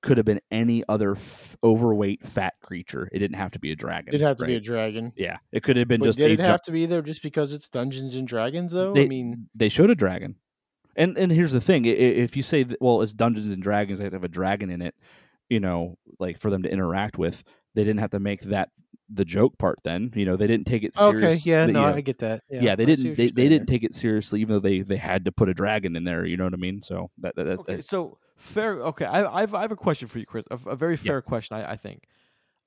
[0.00, 3.08] could have been any other f- overweight fat creature.
[3.12, 4.14] It didn't have to be a dragon.
[4.14, 5.12] It had to be a dragon.
[5.16, 5.38] yeah.
[5.50, 7.68] It could have been But just did it have to be there just because it's
[7.68, 8.92] Dungeons and Dragons, though?
[8.92, 10.36] they, I mean, they showed a dragon,
[10.94, 14.04] and and here's the thing: if you say, that, well, it's Dungeons and Dragons, they
[14.04, 14.94] have to have a dragon in it,
[15.48, 17.42] you know, like for them to interact with.
[17.74, 18.70] They didn't have to make that
[19.12, 19.78] the joke part.
[19.84, 21.26] Then, you know, they didn't take it seriously.
[21.28, 22.42] okay, yeah, no, yeah, I get that.
[22.50, 23.16] Yeah, yeah, they I didn't.
[23.16, 25.94] They, they didn't take it seriously, even though they they had to put a dragon
[25.96, 26.24] in there.
[26.24, 26.82] You know what I mean?
[26.82, 28.80] So that that, that, Okay, that- so fair.
[28.80, 30.44] Okay, I, I've I have a question for you, Chris.
[30.50, 32.04] A, a very fair question, I, I think.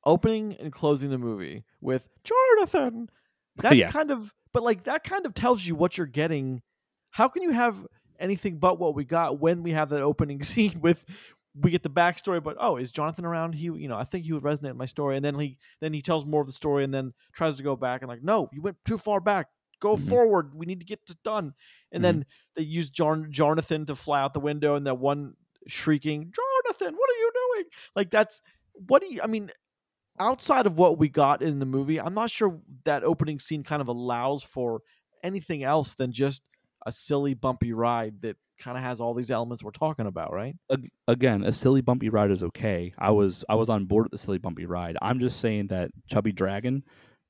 [0.05, 3.07] Opening and closing the movie with Jarnathan.
[3.57, 3.91] That Yeah.
[3.91, 6.61] kind of, but like that kind of tells you what you're getting.
[7.09, 7.75] How can you have
[8.17, 11.03] anything but what we got when we have that opening scene with?
[11.53, 13.53] We get the backstory, but oh, is Jarnathan around?
[13.53, 15.93] He, you know, I think he would resonate with my story, and then he, then
[15.93, 18.49] he tells more of the story, and then tries to go back, and like, no,
[18.53, 19.47] you went too far back.
[19.81, 20.07] Go Mhm.
[20.07, 20.55] forward.
[20.55, 21.53] We need to get this done.
[21.91, 22.03] And Mhm.
[22.03, 22.25] then
[22.55, 25.35] they use Jon- Jarnathan to fly out the window, and that one
[25.67, 27.65] shrieking, Jarnathan, what are you doing?
[27.95, 28.41] Like that's
[28.73, 29.21] what do you?
[29.21, 29.51] I mean,
[30.19, 33.81] outside of what we got in the movie, I'm not sure that opening scene kind
[33.81, 34.81] of allows for
[35.23, 36.43] anything else than just
[36.85, 40.55] a silly bumpy ride that kind of has all these elements we're talking about, right?
[41.07, 42.93] Again, a silly bumpy ride is okay.
[42.97, 44.97] I was I was on board with the silly bumpy ride.
[45.01, 46.83] I'm just saying that Chubby Dragon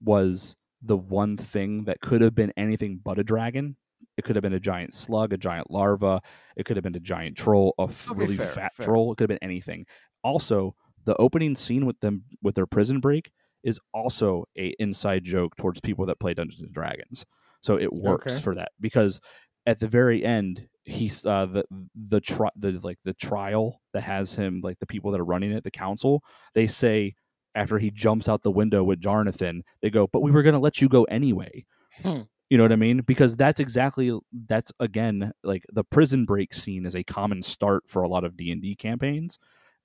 [0.04, 3.76] was the one thing that could have been anything but a dragon.
[4.18, 6.22] It could have been a giant slug, a giant larva.
[6.56, 8.86] It could have been a giant troll, a f- really fair, fat fair.
[8.86, 9.12] troll.
[9.12, 9.86] It could have been anything.
[10.24, 10.76] Also,
[11.06, 13.32] the opening scene with them with their prison break
[13.64, 17.26] is also a inside joke towards people that play Dungeons and Dragons.
[17.62, 18.42] So it works Okay.
[18.42, 19.22] for that because
[19.68, 24.34] at the very end, he's uh, the the tri- the like the trial that has
[24.34, 26.24] him like the people that are running it, the council.
[26.54, 27.16] They say
[27.56, 30.60] after he jumps out the window with Jarnathan, they go, "But we were going to
[30.60, 31.66] let you go anyway."
[32.02, 32.22] Hmm.
[32.50, 33.02] You know what I mean?
[33.02, 34.18] Because that's exactly
[34.48, 38.36] that's again like the prison break scene is a common start for a lot of
[38.36, 39.40] D and D campaigns,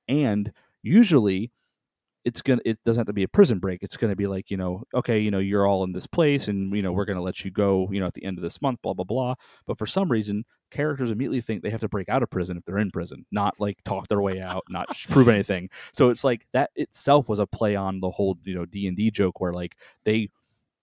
[0.08, 0.52] and
[0.82, 1.52] usually
[2.26, 3.84] it's gonna it doesn't have to be a prison break.
[3.84, 6.74] It's gonna be like you know okay you know you're all in this place and
[6.74, 8.82] you know we're gonna let you go you know at the end of this month
[8.82, 9.36] blah blah blah.
[9.64, 12.64] But for some reason characters immediately think they have to break out of prison if
[12.64, 15.70] they're in prison not like talk their way out not prove anything.
[15.92, 19.40] So it's like that itself was a play on the whole you know d&d joke
[19.40, 20.28] where like they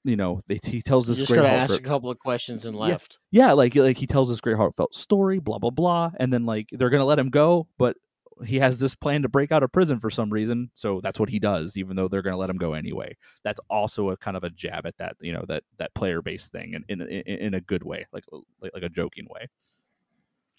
[0.05, 2.65] you know they, he tells You this just great gotta ask a couple of questions
[2.65, 3.19] and left.
[3.31, 6.69] yeah, like like he tells this great heartfelt story, blah blah blah, and then like
[6.71, 7.97] they're gonna let him go, but
[8.45, 11.29] he has this plan to break out of prison for some reason, so that's what
[11.29, 13.15] he does, even though they're gonna let him go anyway.
[13.43, 16.51] That's also a kind of a jab at that, you know, that that player based
[16.51, 18.23] thing, in, in in a good way, like
[18.61, 19.47] like like a joking way.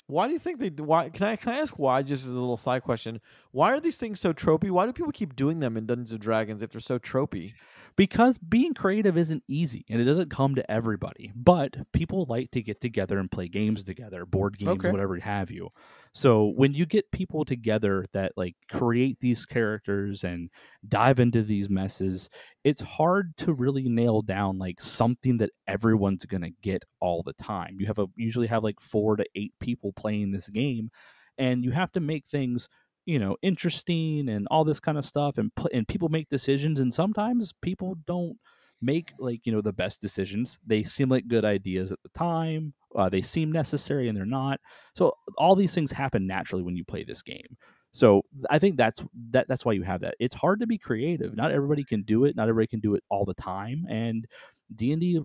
[0.06, 0.68] Why do you think they?
[0.68, 2.02] Why can I can I ask why?
[2.02, 3.20] Just as a little side question,
[3.52, 4.70] why are these things so tropey?
[4.70, 7.54] Why do people keep doing them in Dungeons and Dragons if they're so tropey?
[7.96, 12.62] Because being creative isn't easy and it doesn't come to everybody but people like to
[12.62, 14.90] get together and play games together board games Okay.
[14.90, 15.68] whatever have you
[16.12, 20.50] so when you get people together that like create these characters and
[20.88, 22.28] dive into these messes
[22.64, 27.34] it's hard to really nail down like something that everyone's going to get all the
[27.34, 30.90] time you have a usually have like 4 to 8 people playing this game
[31.38, 32.68] and you have to make things
[33.06, 36.92] you know interesting and all this kind of stuff and and people make decisions and
[36.92, 38.36] sometimes people don't
[38.82, 40.58] make like you know the best decisions.
[40.66, 44.60] They seem like good ideas at the time uh, they seem necessary and they're not.
[44.94, 47.56] So all these things happen naturally when you play this game.
[47.92, 50.14] So i think that's that that's why you have that.
[50.18, 51.36] It's hard to be creative.
[51.36, 52.34] Not everybody can do it.
[52.36, 53.84] Not everybody can do it all the time.
[53.88, 54.26] And
[54.74, 55.20] d&d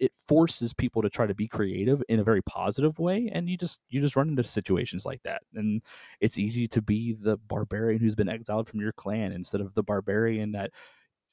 [0.00, 3.56] it forces people to try to be creative in a very positive way and you
[3.58, 5.42] just you just run into situations like that.
[5.54, 5.82] And
[6.20, 9.82] it's easy to be the barbarian who's been exiled from your clan instead of the
[9.84, 10.72] barbarian that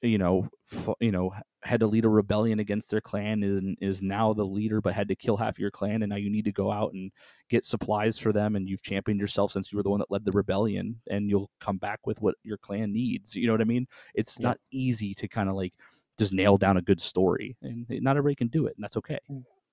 [0.02, 1.34] you know f- you know
[1.64, 5.08] had to lead a rebellion against their clan and is now the leader but had
[5.08, 7.12] to kill half your clan and now you need to go out and
[7.50, 10.24] get supplies for them and you've championed yourself since you were the one that led
[10.24, 13.36] the rebellion and you'll come back with what your clan needs.
[13.36, 13.88] You know what i mean?
[14.14, 14.50] It's Yep.
[14.50, 15.74] not easy to kind of like
[16.20, 19.20] just nail down a good story and not everybody can do it and that's okay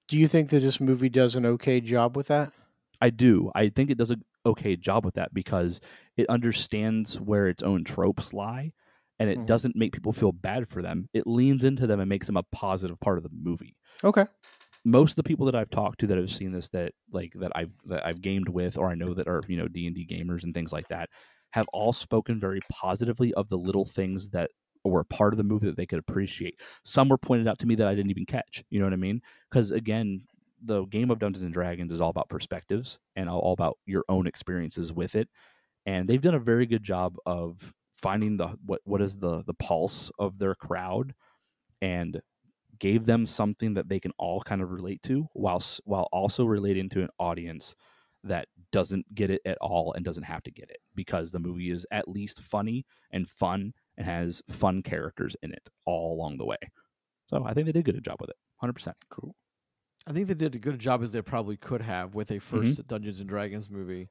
[0.08, 2.52] Do you think that this movie does an okay job with that?
[3.00, 3.50] I do.
[3.54, 4.16] I think it does a
[4.46, 5.80] okay job with that because
[6.16, 8.72] it understands where its own tropes lie
[9.18, 9.46] and it Mhm.
[9.46, 11.08] doesn't make people feel bad for them.
[11.12, 13.76] It leans into them and makes them a positive part of the movie.
[14.04, 14.26] Okay.
[14.84, 17.52] Most of the people that I've talked to that have seen this that like that
[17.54, 20.52] I've that I've gamed with or I know that are, you know, D&D gamers and
[20.52, 21.08] things like that
[21.52, 24.50] have all spoken very positively of the little things that
[24.90, 26.60] were a part of the movie that they could appreciate.
[26.84, 28.64] Some were pointed out to me that I didn't even catch.
[28.70, 29.22] You know what I mean?
[29.50, 30.22] Because again,
[30.62, 34.26] the game of Dungeons and Dragons is all about perspectives and all about your own
[34.26, 35.28] experiences with it.
[35.86, 39.54] And they've done a very good job of finding the what what is the the
[39.54, 41.14] pulse of their crowd
[41.80, 42.20] and
[42.78, 46.88] gave them something that they can all kind of relate to while while also relating
[46.88, 47.74] to an audience
[48.24, 51.70] that doesn't get it at all and doesn't have to get it because the movie
[51.70, 56.44] is at least funny and fun and has fun characters in it all along the
[56.46, 56.56] way.
[57.26, 58.36] So I think they did a good job with it.
[58.62, 58.92] 100%.
[59.10, 59.34] Cool.
[60.06, 62.86] I think they did a good job as they probably could have with a 1st
[62.86, 64.10] Dungeons and Dragons movie.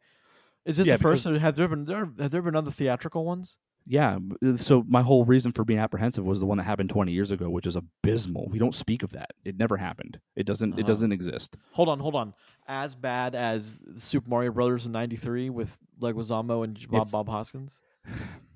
[0.66, 1.26] Is this Yeah, the first?
[1.28, 3.58] or Have there been there have there been other theatrical ones?
[3.86, 4.18] Yeah.
[4.56, 7.50] So my whole reason for being apprehensive was the one that happened 20 years ago,
[7.50, 8.48] which is abysmal.
[8.50, 9.32] We don't speak of that.
[9.44, 10.20] It never happened.
[10.38, 10.74] It doesn't.
[10.74, 10.88] It Uh-huh.
[10.88, 11.58] doesn't exist.
[11.74, 12.34] Hold on, hold on.
[12.66, 17.82] As bad as Super Mario Brothers in '93 with Leguizamo and Bob If- Bob Hoskins.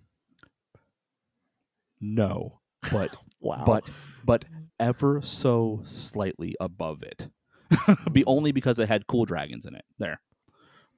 [2.02, 2.60] No,
[2.92, 3.10] but
[3.40, 3.64] Wow.
[3.66, 3.90] but
[4.26, 4.46] but
[4.80, 7.28] ever so slightly above it.
[8.12, 9.86] Be only because it had cool dragons in it.
[10.00, 10.20] There.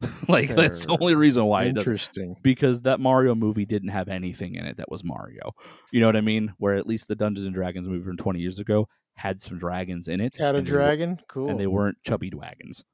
[0.30, 1.70] like that's the only reason why it.
[1.78, 2.36] Interesting.
[2.42, 5.52] Because that Mario movie didn't have anything in it that was Mario.
[5.92, 6.54] You know what I mean?
[6.58, 10.08] Where at least the Dungeons and Dragons movie from 20 years ago had some dragons
[10.08, 10.38] in it.
[10.38, 11.20] Had a and they were- dragon?
[11.28, 11.50] Cool.
[11.50, 12.86] and they weren't chubby dragons.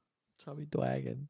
[0.44, 1.28] Chubby Dragon.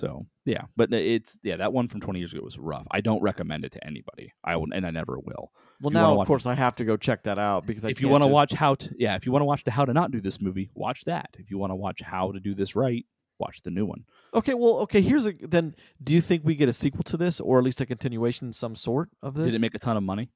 [0.00, 2.86] So yeah, but it's yeah that one from 20 years ago was rough.
[2.90, 4.32] I don't recommend it to anybody.
[4.44, 5.52] I will, and I never will.
[5.80, 7.66] Well, If you wanna now of watch- course I have to go check that out
[7.66, 9.64] because I if you want to watch how to yeah, if you want to watch
[9.64, 11.28] the how to not do this movie, watch that.
[11.38, 13.04] If you want to watch how to do this right,
[13.38, 14.04] watch the new one.
[14.34, 15.00] Okay, well, okay.
[15.00, 15.74] Here's a then.
[16.02, 18.52] Do you think we get a sequel to this, or at least a continuation, in
[18.52, 19.46] some sort of this?
[19.46, 20.30] Did it make a ton of money?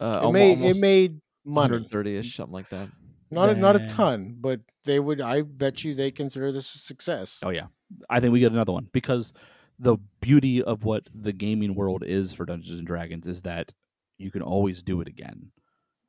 [0.00, 1.72] Uh, It almo- made it made money.
[1.72, 2.88] 130 ish, something like that.
[3.30, 5.20] Not a, not a ton, but they would.
[5.20, 7.40] I bet you they consider this a success.
[7.44, 7.66] Oh yeah,
[8.08, 9.32] I think we get another one because
[9.78, 13.72] the beauty of what the gaming world is for Dungeons and Dragons is that
[14.18, 15.50] you can always do it again.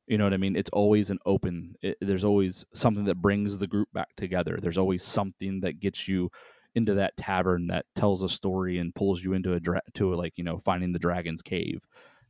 [0.07, 0.55] You know what I mean?
[0.55, 1.75] It's always an open.
[1.81, 4.57] It, there's always something that brings the group back together.
[4.61, 6.29] There's always something that gets you
[6.75, 10.15] into that tavern that tells a story and pulls you into a dra- to a,
[10.15, 11.81] like you know finding the dragon's cave.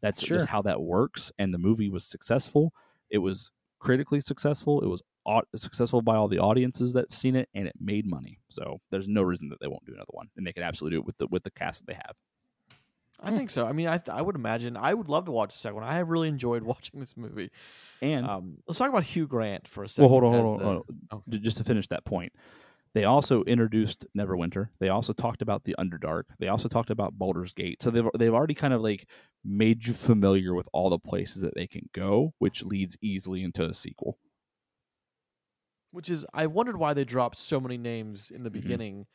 [0.01, 0.37] That's Sure.
[0.37, 1.31] just how that works.
[1.37, 2.73] And the movie was successful.
[3.09, 4.81] It was critically successful.
[4.81, 5.01] It was
[5.55, 8.39] successful by all the audiences that have seen it, and it made money.
[8.49, 11.01] So there's no reason that they won't do another one, and they can absolutely do
[11.01, 12.15] it with the with the cast that they have.
[13.19, 13.65] I think so.
[13.65, 15.83] I mean, I I would imagine I would love to watch the second one.
[15.85, 17.49] I have really enjoyed watching this movie.
[18.01, 20.09] And Um, let's talk about Hugh Grant for a well, second.
[20.09, 21.23] hold on, hold on, the- hold on.
[21.29, 21.39] okay.
[21.39, 22.31] Just to finish that point,
[22.93, 24.69] they also introduced Neverwinter.
[24.79, 26.23] They also talked about the Underdark.
[26.39, 27.81] They also talked about Baldur's Gate.
[27.83, 29.07] So they've they've already kind of like
[29.45, 33.63] made you familiar with all the places that they can go, which leads easily into
[33.65, 34.17] a sequel.
[35.91, 38.53] Which is, I wondered why they dropped so many names in the Mhm.
[38.53, 39.05] beginning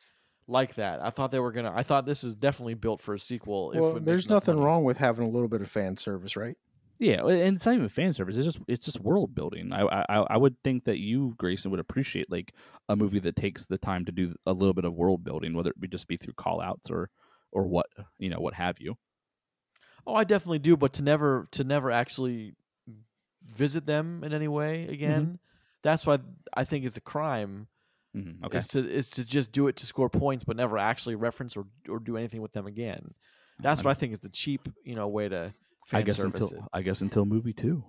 [0.48, 1.00] like that.
[1.02, 1.72] I thought they were gonna.
[1.74, 3.72] I thought this is definitely built for a sequel.
[3.74, 4.64] Well, it there's nothing money.
[4.66, 6.56] wrong with having a little bit of fan service, right?
[6.98, 8.36] Yeah, and it's not even fan service.
[8.36, 9.72] It's just it's just world building.
[9.72, 12.54] I, I I would think that you, Grayson, would appreciate like
[12.88, 15.70] a movie that takes the time to do a little bit of world building, whether
[15.70, 17.10] it be just be through call outs or
[17.50, 17.86] or what
[18.18, 18.96] you know what have you.
[20.06, 22.54] Oh, I definitely do, but to never to never actually
[23.44, 25.38] visit them in any way again.
[25.82, 26.18] That's why
[26.54, 27.68] I think it's a crime.
[28.14, 31.14] Mhm, Okay, Is to is to just do it to score points, but never actually
[31.16, 33.14] reference or or do anything with them again.
[33.62, 35.54] That's I- what I think is the cheap, you know, way to
[35.92, 37.84] I guess service until I guess until movie two.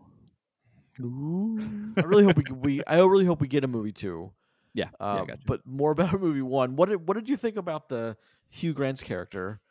[1.00, 1.98] it.
[1.98, 4.32] I really hope we we I really hope we get a movie too.
[4.76, 5.44] Yeah, yeah, Um, got you.
[5.46, 6.76] but more about movie one.
[6.76, 8.18] What did what did you think about the
[8.50, 9.62] Hugh Grant's character?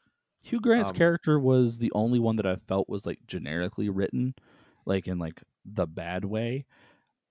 [0.42, 4.32] Hugh Grant's um, character was the only one that I felt was like generically written,
[4.86, 6.66] like in like the bad way.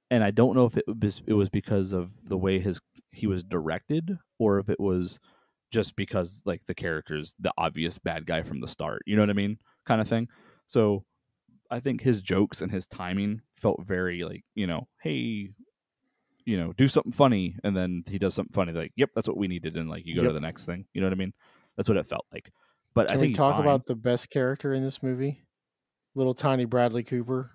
[0.09, 2.81] And I don't know if it was it was because of the way his
[3.13, 5.21] he was directed, or if it was
[5.71, 9.01] just because like the character's the obvious bad guy from the start.
[9.05, 10.27] You know what I mean, kind of thing.
[10.71, 11.03] So
[11.69, 15.49] I think his jokes and his timing felt very like you know, hey,
[16.45, 18.71] you know, do something funny, and then he does something funny.
[18.71, 20.85] Like, yep, that's what we needed, and like you go to the next thing.
[20.93, 21.33] You know what I mean?
[21.75, 22.53] That's what it felt like.
[22.93, 25.43] But Can I think we talk about the best character in this movie?
[26.15, 27.51] Little tiny Bradley Cooper.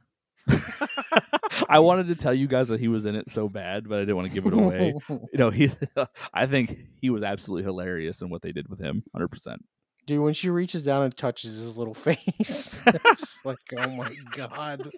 [1.68, 4.00] I wanted to tell you guys that he was in it so bad, but I
[4.00, 4.92] didn't want to give it away.
[5.08, 5.70] you know, he.
[6.34, 9.62] I think he was absolutely hilarious in what they did with him, hundred percent.
[10.06, 14.90] Dude, when she reaches down and touches his little face, it's like, oh my god.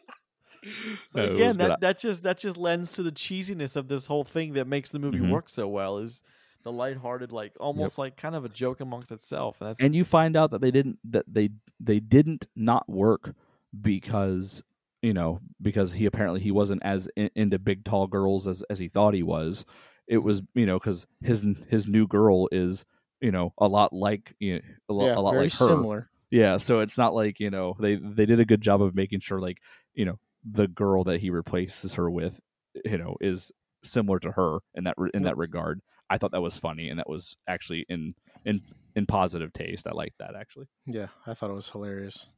[1.12, 4.54] But again, that, that just that just lends to the cheesiness of this whole thing
[4.54, 5.30] that makes the movie Mhm.
[5.30, 5.98] work so well.
[5.98, 6.22] Is
[6.64, 9.60] the lighthearted, like almost like kind of a joke amongst itself.
[9.60, 13.34] And that's and you find out that they didn't that they they didn't not work
[13.80, 14.62] because
[15.00, 18.78] you know because he apparently he wasn't as in, into big tall girls as as
[18.78, 19.64] he thought he was.
[20.08, 22.84] It was you know because his his new girl is
[23.20, 25.66] you know a lot like you know, a, lo- yeah, a lot very like her.
[25.66, 26.10] similar.
[26.30, 29.20] Yeah, so it's not like you know they they did a good job of making
[29.20, 29.58] sure like
[29.94, 32.40] you know the girl that he replaces her with,
[32.84, 33.50] you know, is
[33.82, 35.80] similar to her in that re- in that regard.
[36.10, 38.14] I thought that was funny and that was actually in
[38.44, 38.60] in
[38.94, 39.86] in positive taste.
[39.86, 40.66] I liked that actually.
[40.86, 42.32] Yeah, I thought it was hilarious.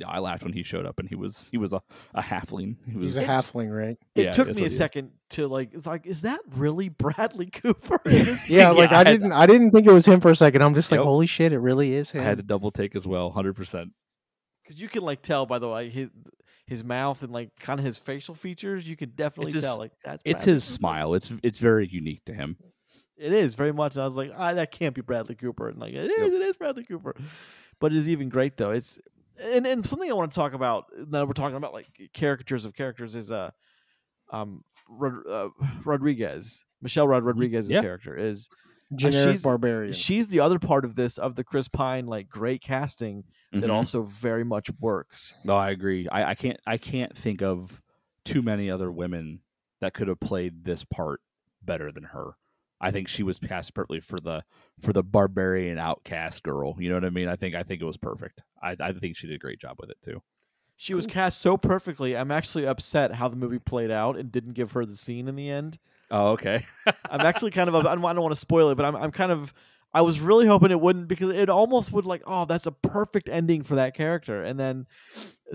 [0.00, 1.82] Yeah, I laughed when he showed up and he was he was a,
[2.14, 2.76] a halfling.
[2.90, 3.96] He was He's a It's- halfling, right?
[4.14, 4.76] it yeah, took me a he is.
[4.76, 5.74] second to like.
[5.74, 8.00] It's like, is that really Bradley Cooper?
[8.06, 10.20] in this Yeah, Yeah, like I I, had- didn't I didn't think it was him
[10.20, 10.62] for a second.
[10.62, 11.04] I'm just like, Yep.
[11.04, 12.22] holy shit, it really is him.
[12.22, 13.92] I had to double take as well, hundred percent.
[14.62, 16.08] because you can like tell by the way his
[16.66, 18.88] his mouth and like kind of his facial features.
[18.88, 20.74] You can definitely his- tell like that's It's Bradley his Cooper.
[20.78, 21.14] smile.
[21.14, 22.56] It's it's very unique to him.
[23.16, 23.98] It is very much.
[23.98, 26.56] I was like, ah, that can't be Bradley Cooper, and like it is, it is
[26.56, 27.14] Bradley Cooper.
[27.78, 28.70] But it's even great though.
[28.70, 28.98] It's
[29.40, 32.74] and and something I want to talk about now we're talking about like caricatures of
[32.74, 33.50] characters is uh
[34.32, 35.48] um Rod, uh,
[35.84, 37.80] Rodriguez Michelle Rod Rodriguez's Yeah.
[37.82, 38.48] character is
[38.96, 39.92] Generic she's- barbarian.
[39.92, 43.22] she's the other part of this of the Chris Pine like great casting
[43.52, 43.72] that Mhm.
[43.72, 45.36] also very much works.
[45.44, 46.08] No, I agree.
[46.08, 47.80] I, I can't I can't think of
[48.24, 49.40] too many other women
[49.80, 51.20] that could have played this part
[51.62, 52.32] better than her.
[52.80, 54.42] I think she was cast perfectly for the
[54.80, 56.74] for the barbarian outcast girl.
[56.78, 57.28] You know what I mean?
[57.28, 58.42] I think I think it was perfect.
[58.62, 60.22] I, I think she did a great job with it too.
[60.76, 61.10] She was hmm.
[61.10, 62.16] cast so perfectly.
[62.16, 65.36] I'm actually upset how the movie played out and didn't give her the scene in
[65.36, 65.78] the end.
[66.10, 66.64] Oh, okay.
[67.10, 69.10] I'm actually kind of I don't, I don't want to spoil it, but I'm I'm
[69.10, 69.52] kind of
[69.92, 73.28] I was really hoping it wouldn't because it almost would like oh that's a perfect
[73.28, 74.86] ending for that character, and then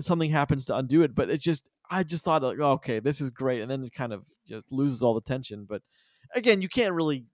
[0.00, 1.14] something happens to undo it.
[1.14, 3.92] But it just I just thought like oh, okay this is great, and then it
[3.92, 5.66] kind of just loses all the tension.
[5.68, 5.82] But
[6.34, 7.24] again, you can't really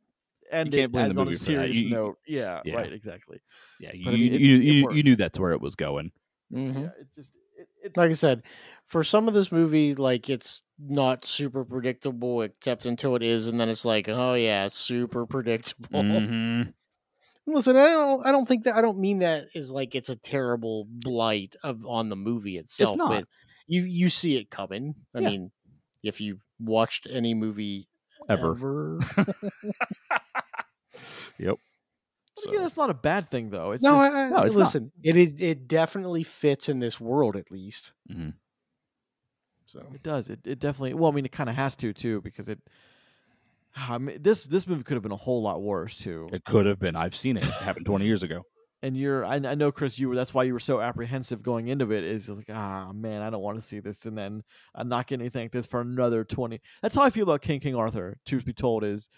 [0.51, 1.45] end can't it blame the as on a movie for that.
[1.45, 2.19] serious You- you- note.
[2.27, 2.75] Yeah, Yeah.
[2.75, 3.41] right, exactly.
[3.81, 6.13] Yeah, you, I mean, you, you, you, you knew that's where it was going.
[6.53, 6.75] Mhm.
[6.81, 8.43] Yeah, it just it, it, Like I said,
[8.85, 13.59] for some of this movie, like it's not super predictable, except until it is, and
[13.59, 16.03] then it's like, oh yeah, super predictable.
[16.03, 16.73] Mhm.
[17.47, 20.17] Listen, I don't, I don't think that I don't mean that is like it's a
[20.17, 23.09] terrible blight of on the movie itself, It's not.
[23.11, 23.29] but
[23.67, 24.95] you you see it coming.
[25.15, 25.29] I Yeah.
[25.31, 25.51] mean,
[26.05, 27.89] if you've watched any movie
[28.29, 28.51] Ever.
[28.53, 28.99] ever,
[31.39, 31.57] Yep.
[32.37, 33.73] but again, it's not a bad thing though.
[33.73, 34.65] It's no, just, I, I, no, it's not.
[34.65, 37.93] listen, it is it definitely fits in this world at least.
[38.11, 38.35] Mhm.
[39.67, 40.29] So It does.
[40.29, 40.95] It it definitely.
[40.95, 42.59] Well, I mean, it kind of has to too because it.
[43.75, 46.27] I mean, this this movie could have been a whole lot worse too.
[46.33, 46.95] It could have been.
[46.95, 47.45] I've seen it.
[47.45, 48.43] It happened 20 years ago.
[48.85, 50.17] And you're, I, I know, Chris, you were.
[50.17, 52.03] That's why you were so apprehensive going into it.
[52.03, 54.43] Is like, ah, man, I don't want to see this, and then
[54.75, 56.61] I'm not getting anything like this for another twenty.
[56.83, 58.19] That's how I feel about King King Arthur.
[58.27, 59.09] Truth be told, is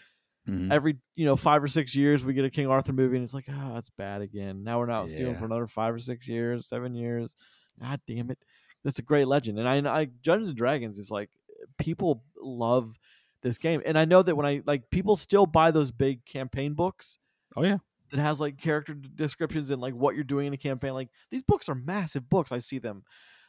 [0.47, 0.71] Mhm.
[0.71, 3.33] every you know five or six years we get a King Arthur movie, and it's
[3.33, 4.63] like, ah, it's bad again.
[4.63, 7.35] Now we're not stealing for another five or six years, seven years.
[7.81, 8.37] God damn it,
[8.83, 9.57] that's a great legend.
[9.57, 11.31] And I, I Dungeons and Dragons is like
[11.79, 12.99] people love
[13.41, 16.73] this game, and I know that when I like people still buy those big campaign
[16.75, 17.17] books
[17.57, 17.77] Oh, yeah.
[18.11, 20.93] That has like character descriptions and like what you're doing in a campaign.
[20.93, 22.51] Like these books are massive books.
[22.51, 23.03] I see them.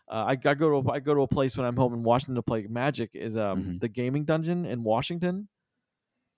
[0.09, 2.03] Uh, I, I go to a, I go to a place when I'm home in
[2.03, 3.11] Washington to play Magic.
[3.15, 3.81] Is um Mhm.
[3.81, 5.49] the gaming dungeon in Washington,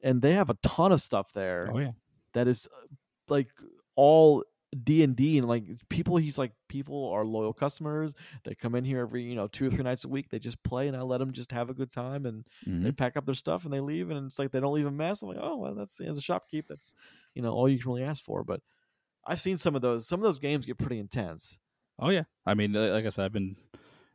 [0.03, 1.93] and they have a ton of stuff there Oh, yeah.
[2.33, 2.87] that is uh,
[3.29, 3.49] like
[3.95, 4.43] all
[4.85, 6.17] D and D and like people.
[6.19, 8.15] He's like people are loyal customers.
[8.45, 10.29] They come in here every you know two or three nights a week.
[10.29, 12.83] They just play and I let them just have a good time and Mhm.
[12.83, 14.91] they pack up their stuff and they leave and it's like they don't leave a
[14.91, 15.23] mess.
[15.23, 16.95] I'm like, oh well, that's as a shopkeep, that's
[17.35, 18.45] you know all you can really ask for.
[18.45, 18.61] But
[19.27, 20.07] I've seen some of those.
[20.07, 21.59] Some of those games get pretty intense.
[21.99, 22.23] Oh, yeah.
[22.47, 23.57] I mean, like I said, I've been,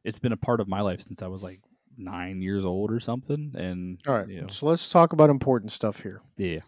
[0.05, 1.59] it's been a part of my life since I was like
[1.97, 3.51] nine years old or something.
[3.55, 6.21] And, all right, you know, so let's talk about important stuff here.
[6.37, 6.61] yeah.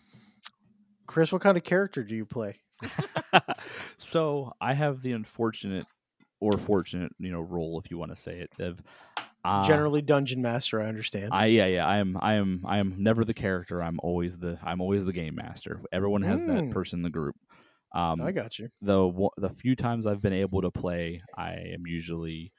[1.07, 2.59] Chris, what kind of character do you play?
[3.97, 5.87] so I have the unfortunate
[6.39, 8.81] or fortunate, you know, role, if you want to say it, of
[9.43, 10.81] uh, Generally, dungeon master.
[10.81, 11.31] I understand.
[11.31, 13.81] I yeah yeah I am I am I am never the character.
[13.81, 15.81] I'm always the I'm always the game master.
[15.91, 16.69] Everyone has that Mm.
[16.69, 17.35] person in the group.
[17.93, 18.69] Um, I got you.
[18.81, 22.51] the the few times I've been able to play, I am usually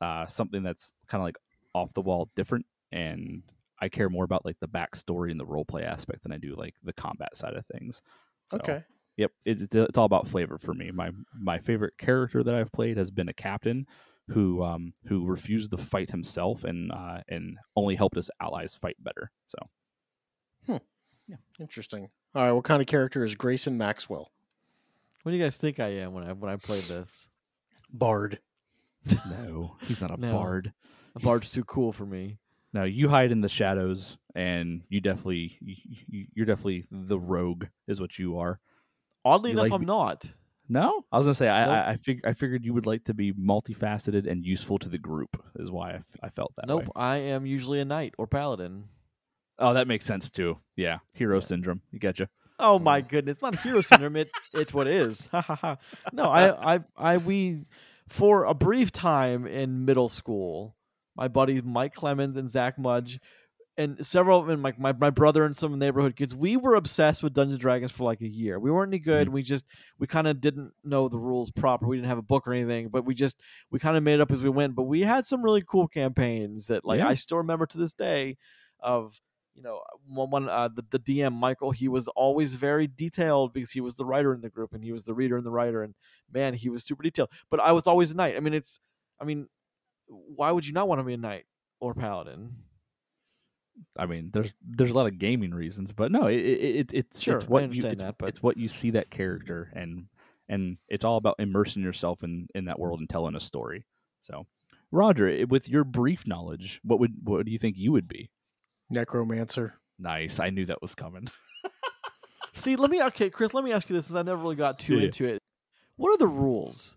[0.00, 1.38] uh, something that's kind of like
[1.74, 3.42] off the wall, different, and
[3.80, 6.54] I care more about like the backstory and the role play aspect than I do
[6.56, 8.02] like the combat side of things.
[8.48, 8.84] So, Okay.
[9.16, 10.90] Yep, it, it's it's all about flavor for me.
[10.90, 13.86] My my favorite character that I've played has been a captain
[14.28, 18.96] who um who refused to fight himself and uh and only helped his allies fight
[19.00, 19.30] better.
[19.46, 20.80] So
[21.28, 22.08] yeah, Interesting.
[22.34, 22.52] All right.
[22.52, 24.30] What kind of character is Grayson Maxwell?
[25.22, 27.26] What do you guys think I am when I when I played this?
[27.92, 28.38] Bard.
[29.30, 30.32] no, he's not a No.
[30.32, 30.72] bard.
[31.14, 32.38] A bard's too cool for me.
[32.72, 35.74] No, you hide in the shadows, and you definitely you,
[36.08, 38.60] you- you're definitely the rogue, is what you are.
[39.26, 40.32] Oddly You enough, like I'm not.
[40.68, 41.74] No, I was gonna say I Nope.
[41.74, 44.98] I, I, fig- I figured you would like to be multifaceted and useful to the
[44.98, 46.90] group, is why I, f- I felt that Nope, way.
[46.96, 48.84] I am usually a knight or paladin.
[49.58, 50.58] Oh, that makes sense too.
[50.76, 51.40] Yeah, hero Yeah.
[51.40, 51.82] syndrome.
[51.92, 52.28] You getcha.
[52.58, 54.16] Oh my goodness, not hero syndrome.
[54.16, 55.26] It it's what is.
[55.32, 55.76] Ha ha ha.
[56.12, 57.64] No, I I I we
[58.08, 60.74] for a brief time in middle school,
[61.16, 63.20] my buddies Mike Clemens and Zach Mudge,
[63.78, 67.22] and several of them, like my, my brother and some neighborhood kids, we were obsessed
[67.22, 68.58] with Dungeons and Dragons for like a year.
[68.58, 69.28] We weren't any good.
[69.28, 69.66] We just
[69.98, 71.86] we kind of didn't know the rules proper.
[71.86, 73.38] We didn't have a book or anything, but we just
[73.70, 74.74] we kind of made it up as we went.
[74.74, 77.08] But we had some really cool campaigns that like Yeah.
[77.08, 78.38] I still remember to this day
[78.80, 79.20] of
[79.54, 83.70] you know one, one uh, the, the dm michael he was always very detailed because
[83.70, 85.82] he was the writer in the group and he was the reader and the writer
[85.82, 85.94] and
[86.30, 88.80] man he was super detailed but i was always a knight i mean it's
[89.18, 89.48] i mean
[90.08, 91.46] why would you not want to be a knight
[91.80, 92.54] or paladin
[93.96, 97.20] I mean, there's there's a lot of gaming reasons, but no, it, it, it it's
[97.22, 99.70] Sure, it's I what you understand it's, that, but- it's what you see that character
[99.74, 100.06] and
[100.48, 103.84] and it's all about immersing yourself in in that world and telling a story.
[104.20, 104.46] So,
[104.92, 108.30] Roger, eh, with your brief knowledge, what would what do you think you would be?
[108.90, 109.74] Necromancer.
[109.98, 111.26] Nice, I knew that was coming.
[112.54, 114.78] see let me okay chris let me ask you this since i never really got
[114.78, 115.04] too Yeah.
[115.06, 115.38] into it
[115.96, 116.96] what are the rules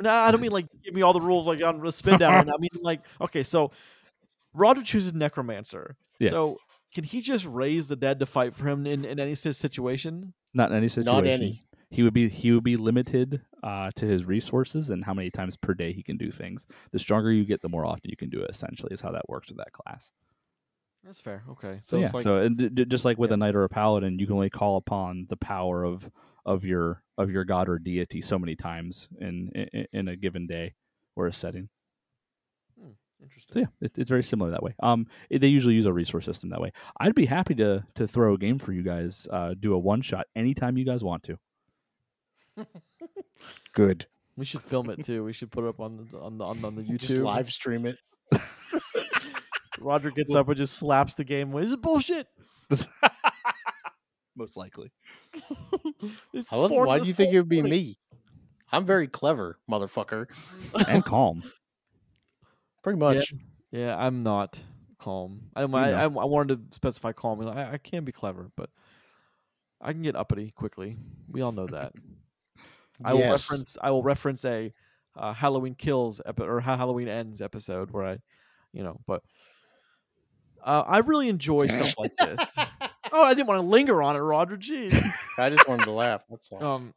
[0.00, 2.50] no i don't mean like give me all the rules like on a spin down
[2.50, 3.70] i mean like okay so
[4.54, 6.30] roger chooses necromancer Yeah.
[6.30, 6.58] so
[6.94, 10.70] can he just raise the dead to fight for him in, in any situation Not
[10.70, 11.14] in any situation.
[11.14, 11.60] Not any.
[11.90, 15.56] He would be he would be limited uh, to his resources and how many times
[15.56, 16.66] per day he can do things.
[16.90, 18.50] The stronger you get, the more often you can do it.
[18.50, 20.10] Essentially, is how that works with that class.
[21.04, 21.44] That's fair.
[21.50, 21.78] Okay.
[21.82, 23.34] So, So, yeah, it's like so d- d- just like with Yeah.
[23.34, 26.10] a knight or a paladin, you can only call upon the power of
[26.46, 30.46] of your of your god or deity so many times in in, in a given
[30.46, 30.74] day
[31.14, 31.68] or a setting.
[33.22, 33.52] Interesting.
[33.52, 34.74] So yeah, it, it's very similar that way.
[34.82, 36.72] Um, it, they usually use a resource system that way.
[37.00, 39.28] I'd be happy to to throw a game for you guys.
[39.30, 41.38] Uh, do a one shot anytime you guys want to.
[43.72, 44.06] Good.
[44.36, 45.24] We should film it too.
[45.24, 47.00] We should put it up on the on the on, the- on the YouTube.
[47.00, 47.98] Just live stream it.
[49.78, 51.52] Roger gets up and just slaps the game.
[51.52, 51.62] away.
[51.62, 52.26] This is bullshit.
[54.36, 54.90] Most likely.
[56.32, 57.98] This I love Why do you think it would be me?
[58.70, 60.26] I'm very clever, motherfucker.
[60.88, 61.42] and calm.
[62.82, 63.32] Pretty much.
[63.70, 64.62] Yeah, I'm not
[64.98, 65.42] calm.
[65.56, 65.76] I I, know.
[65.76, 67.46] I, I wanted to specify calm.
[67.46, 68.70] I, I can be clever, but
[69.80, 70.96] I can get uppity quickly.
[71.28, 71.92] We all know that.
[73.04, 73.76] I will reference.
[73.80, 74.72] I will reference a
[75.16, 78.18] uh, Halloween Kills epi- or how Halloween Ends episode where I,
[78.72, 79.22] you know, but
[80.62, 82.40] uh, I really enjoy stuff like this.
[83.14, 84.56] Oh, I didn't want to linger on it, Roger.
[84.56, 84.98] Jeez.
[85.36, 86.22] I just wanted to laugh.
[86.30, 86.64] That's all.
[86.64, 86.94] um,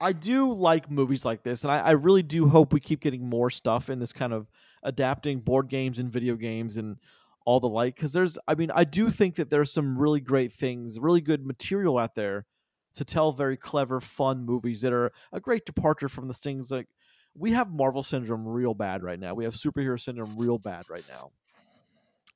[0.00, 3.28] I do like movies like this, and I, I really do hope we keep getting
[3.28, 4.46] more stuff in this kind of
[4.82, 6.96] adapting board games and video games and
[7.44, 7.94] all the like.
[7.94, 11.46] Because there's, I mean, I do think that there's some really great things, really good
[11.46, 12.46] material out there
[12.94, 16.88] to tell very clever, fun movies that are a great departure from the things like
[17.34, 19.34] we have Marvel syndrome real bad right now.
[19.34, 21.30] We have superhero syndrome real bad right now,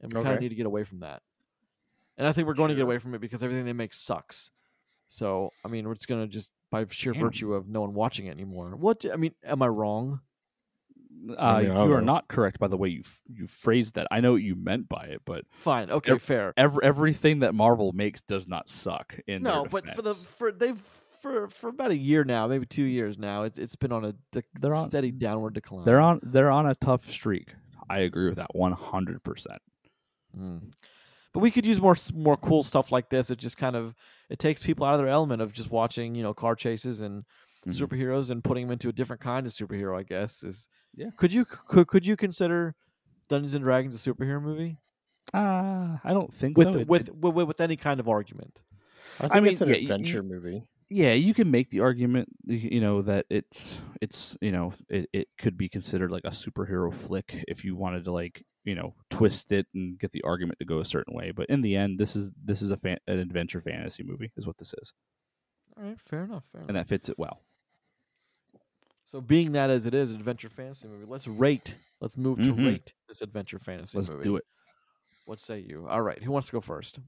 [0.00, 1.22] and we kind of need to get away from that.
[2.16, 4.50] And I think we're going to get away from it because everything they make sucks.
[5.08, 7.22] So I mean, we're just gonna just by sheer Damn.
[7.22, 8.76] virtue of no one watching it anymore.
[8.76, 10.20] What I mean, am I wrong?
[11.38, 12.12] Uh, mean, I you are know.
[12.14, 14.08] not correct by the way you f- you phrased that.
[14.10, 16.52] I know what you meant by it, but Fine, okay, Ev- fair.
[16.56, 19.14] every, everything that Marvel makes does not suck.
[19.26, 22.66] In No, their but for the for they've for for about a year now, maybe
[22.66, 25.84] two years now, it's it's been on a de- They're on- steady downward decline.
[25.84, 27.54] they're on they're on a tough streak.
[27.88, 29.62] I agree with that one hundred percent.
[30.36, 30.72] Mm.
[31.32, 33.30] But we could use more more cool stuff like this.
[33.30, 33.94] It just kind of
[34.28, 37.24] it takes people out of their element of just watching, you know, car chases and
[37.66, 37.88] Mhm.
[37.88, 39.98] superheroes and putting them into a different kind of superhero.
[39.98, 41.10] I guess is Yeah.
[41.16, 42.74] Could you could could you consider
[43.28, 44.78] Dungeons and Dragons a superhero movie
[45.34, 46.78] Uh, I don't think with so.
[46.80, 48.62] It- with, with with any kind of argument?
[49.20, 50.68] I think mean, it's an yeah, y- y- adventure movie.
[50.90, 55.28] yeah, you can make the argument, you know, that it's it's you know it, it
[55.38, 59.52] could be considered like a superhero flick if you wanted to like you know twist
[59.52, 61.32] it and get the argument to go a certain way.
[61.32, 64.46] But in the end, this is this is a fan, an adventure fantasy movie, is
[64.46, 64.92] what this is,
[65.76, 66.44] All right, fair enough.
[66.52, 66.76] Fair and enough.
[66.76, 67.42] that fits it well.
[69.12, 71.76] So being that as it is, an adventure fantasy movie, let's rate.
[72.00, 72.64] Let's move to Mhm.
[72.64, 74.24] rate this adventure fantasy Let's movie.
[74.24, 74.44] do it.
[75.26, 75.86] What say you?
[75.86, 76.98] All right, who wants to go first?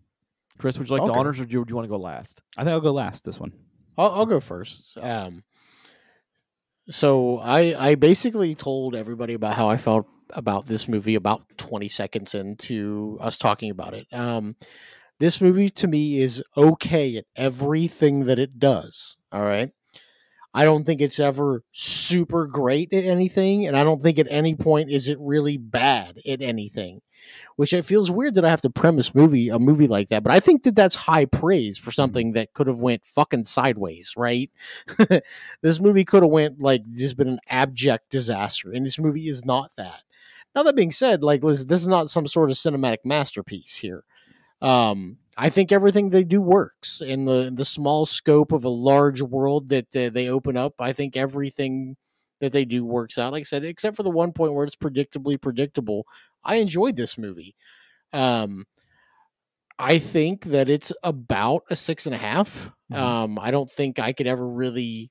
[0.58, 1.18] Chris, would you like I'll the go.
[1.20, 2.42] honors, or do you, do you want to go last?
[2.58, 3.54] I think I'll go last this one.
[3.96, 4.98] I'll, I'll go first.
[4.98, 5.44] Um,
[6.90, 11.88] so I I basically told everybody about how I felt about this movie about 20
[11.88, 14.12] seconds into us talking about it.
[14.12, 14.56] Um,
[15.20, 19.16] this movie to me is okay at everything that it does.
[19.32, 19.70] All right.
[20.54, 24.54] I don't think it's ever super great at anything, and I don't think at any
[24.54, 27.00] point is it really bad at anything.
[27.56, 30.32] Which it feels weird that I have to premise movie a movie like that, but
[30.32, 34.50] I think that that's high praise for something that could have went fucking sideways, right?
[35.62, 39.44] this movie could have went like just been an abject disaster, and this movie is
[39.44, 40.02] not that.
[40.54, 44.04] Now that being said, like listen, this is not some sort of cinematic masterpiece here.
[44.60, 49.20] Um, I think everything they do works in the the small scope of a large
[49.22, 50.74] world that uh, they open up.
[50.78, 51.96] I think everything
[52.40, 53.32] that they do works out.
[53.32, 56.06] Like I said, except for the one point where it's predictably predictable.
[56.44, 57.54] I enjoyed this movie.
[58.12, 58.66] Um,
[59.78, 62.70] I think that it's about a six and a half.
[62.92, 62.96] Mhm.
[62.96, 65.10] Um, I don't think I could ever really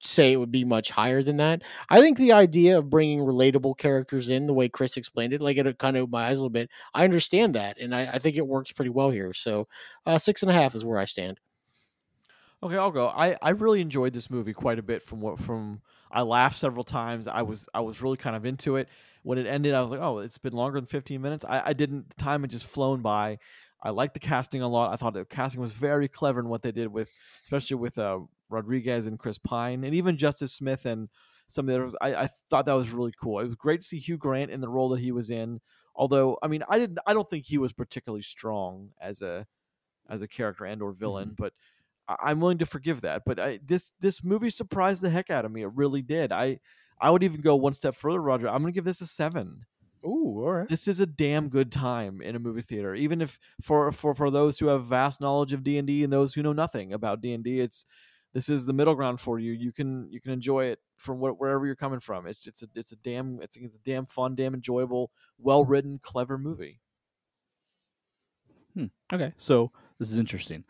[0.00, 1.62] say it would be much higher than that.
[1.88, 5.56] I think the idea of bringing relatable characters in the way Chris explained it, like
[5.56, 6.70] it kind of opened my eyes a little bit.
[6.94, 9.32] I understand that, and I, I think it works pretty well here.
[9.32, 9.68] So
[10.06, 11.40] uh, six and a half is where I stand.
[12.62, 13.08] Okay, I'll go.
[13.08, 15.02] I, I really enjoyed this movie quite a bit.
[15.02, 15.80] From what from
[16.10, 17.28] I laughed several times.
[17.28, 18.88] I was I was really kind of into it.
[19.22, 21.44] When it ended, I was like, oh, it's been longer than fifteen minutes.
[21.48, 22.08] I, I didn't.
[22.10, 23.38] The time had just flown by.
[23.80, 24.92] I liked the casting a lot.
[24.92, 27.12] I thought the casting was very clever in what they did with,
[27.44, 31.08] especially with uh, Rodriguez and Chris Pine, and even Justice Smith and
[31.48, 31.94] some of the others.
[32.00, 33.40] I, I thought that was really cool.
[33.40, 35.60] It was great to see Hugh Grant in the role that he was in.
[35.94, 36.98] Although, I mean, I didn't.
[37.06, 39.46] I don't think he was particularly strong as a
[40.08, 41.42] as a character and or villain, mm-hmm.
[41.42, 41.52] but
[42.08, 43.22] I- I'm willing to forgive that.
[43.26, 45.62] But I, this this movie surprised the heck out of me.
[45.62, 46.32] It really did.
[46.32, 46.60] I
[47.00, 48.48] I would even go one step further, Roger.
[48.48, 49.64] I'm going to give this a seven.
[50.04, 50.68] Ooh, all right.
[50.68, 54.30] This is a damn good time in a movie theater, even if for for for
[54.30, 57.20] those who have vast knowledge of D and D and those who know nothing about
[57.20, 57.60] D and D.
[57.60, 57.84] It's
[58.38, 59.50] this is the middle ground for you.
[59.50, 62.26] You can you can enjoy it from wh- wherever you're coming from.
[62.26, 65.98] It's it's a it's a damn it's, it's a damn fun, damn enjoyable, well written,
[66.02, 66.80] clever movie.
[68.74, 68.86] Hmm.
[69.12, 70.64] Okay, so this is interesting.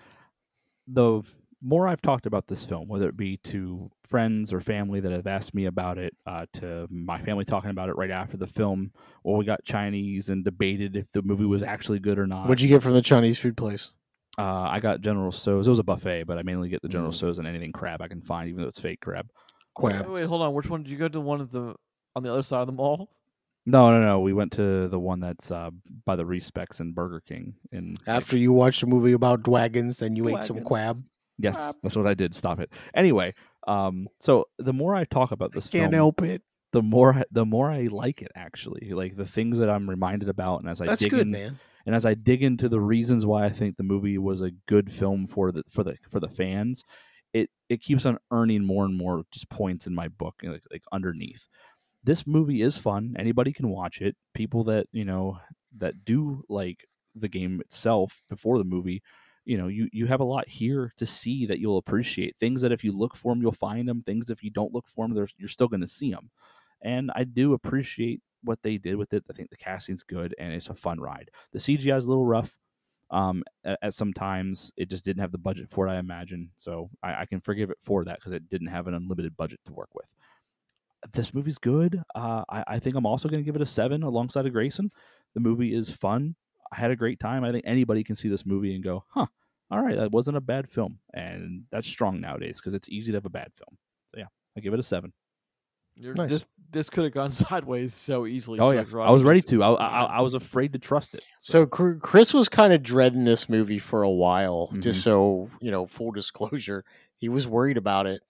[0.87, 1.23] The
[1.61, 5.27] more I've talked about this film, whether it be to friends or family that have
[5.27, 8.93] asked me about it, uh, to my family talking about it right after the film,
[9.25, 12.49] or we got Chinese and debated if the movie was actually good or not.
[12.49, 13.91] What'd you get from the Chinese food place?
[14.39, 15.67] Uh, I got General Tso's.
[15.67, 17.15] It was a buffet, but I mainly get the General Mm.
[17.15, 19.29] Tso's and anything crab I can find, even though it's fake crab.
[19.81, 20.55] Wait, wait, hold on.
[20.55, 21.21] Which one did you go to?
[21.21, 21.75] One of the
[22.17, 23.11] on the other side of the mall?
[23.67, 24.21] No, no, no.
[24.21, 25.71] We went to the one that's uh,
[26.05, 27.55] by the Respecs and Burger King.
[27.73, 31.03] In After you watched a movie about dragons, and you ate some crab.
[31.39, 31.75] yes, Crap.
[31.83, 32.35] that's what I did.
[32.35, 32.71] Stop it.
[32.95, 33.35] Anyway,
[33.67, 36.43] um, so the more I talk about this Can't film, help it.
[36.73, 38.33] the more the more I like it.
[38.35, 41.31] Actually, like the things that I'm reminded about, and as I That's dig good, in,
[41.33, 41.59] man.
[41.89, 44.93] And as I dig into the reasons why I think the movie was a good
[44.93, 46.85] film for the for the for the fans,
[47.33, 50.83] it it keeps on earning more and more just points in my book, like, like
[50.93, 51.49] underneath.
[52.05, 53.17] This movie is fun.
[53.19, 54.17] Anybody can watch it.
[54.35, 55.39] People that you know
[55.79, 56.85] that do like
[57.15, 59.03] the game itself before the movie,
[59.47, 62.37] you know, you you have a lot here to see that you'll appreciate.
[62.37, 64.03] Things that if you look for them, you'll find them.
[64.03, 66.29] Things if you don't look for them, you're still going to see them.
[66.83, 69.25] And I do appreciate what they did with it.
[69.29, 71.31] I think the casting's good and it's a fun ride.
[71.53, 72.57] The CGI is a little rough.
[73.11, 76.51] Um, at, at some times it just didn't have the budget for it, I imagine.
[76.57, 79.61] So I, I can forgive it for that because it didn't have an unlimited budget
[79.67, 80.07] to work with.
[81.13, 82.03] This movie's good.
[82.15, 84.91] Uh, I, I think I'm also going to give it a seven alongside of Grayson.
[85.35, 86.35] The movie is fun.
[86.73, 87.45] I had a great time.
[87.45, 89.27] I think anybody can see this movie and go, huh,
[89.71, 90.99] all right, that wasn't a bad film.
[91.15, 93.79] And that's strong nowadays because it's easy to have a bad film.
[94.09, 95.13] So yeah, I give it a seven.
[95.99, 96.31] You're, Nice.
[96.31, 98.59] This this could have gone sideways so easily.
[98.61, 99.63] Oh yeah, I was ready to.
[99.63, 101.25] I, I, I was afraid to trust it.
[101.41, 104.71] So Cr- Chris was kind of dreading this movie for a while.
[104.81, 105.05] Just Mhm.
[105.05, 106.85] so you know, full disclosure,
[107.17, 108.21] he was worried about it.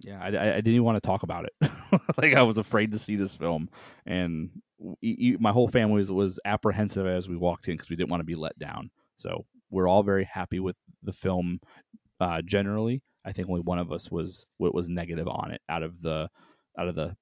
[0.00, 1.70] Yeah, I, I, I didn't even want to talk about it.
[2.16, 3.68] like I was afraid to see this film,
[4.06, 7.90] and w- e- e- my whole family was, was apprehensive as we walked in because
[7.90, 8.90] we didn't want to be let down.
[9.16, 11.60] So we're all very happy with the film.
[12.20, 15.82] Uh, generally, I think only one of us was what was negative on it out
[15.82, 16.28] of the
[16.78, 17.16] out of the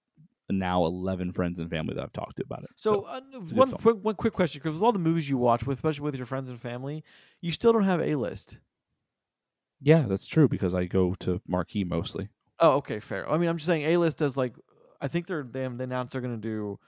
[0.48, 2.70] now eleven friends and family that I've talked to about it.
[2.76, 3.20] So, uh,
[3.52, 6.16] one quick one quick question because with all the movies you watch, with especially with
[6.16, 7.04] your friends and family,
[7.40, 8.58] you still don't have a list.
[9.80, 12.28] yeah, that's true because I go to Marquee mostly.
[12.58, 13.30] Oh, okay, fair.
[13.30, 14.54] I mean, I'm just saying a list does like
[15.00, 16.78] I think they're they, they announced they're gonna do.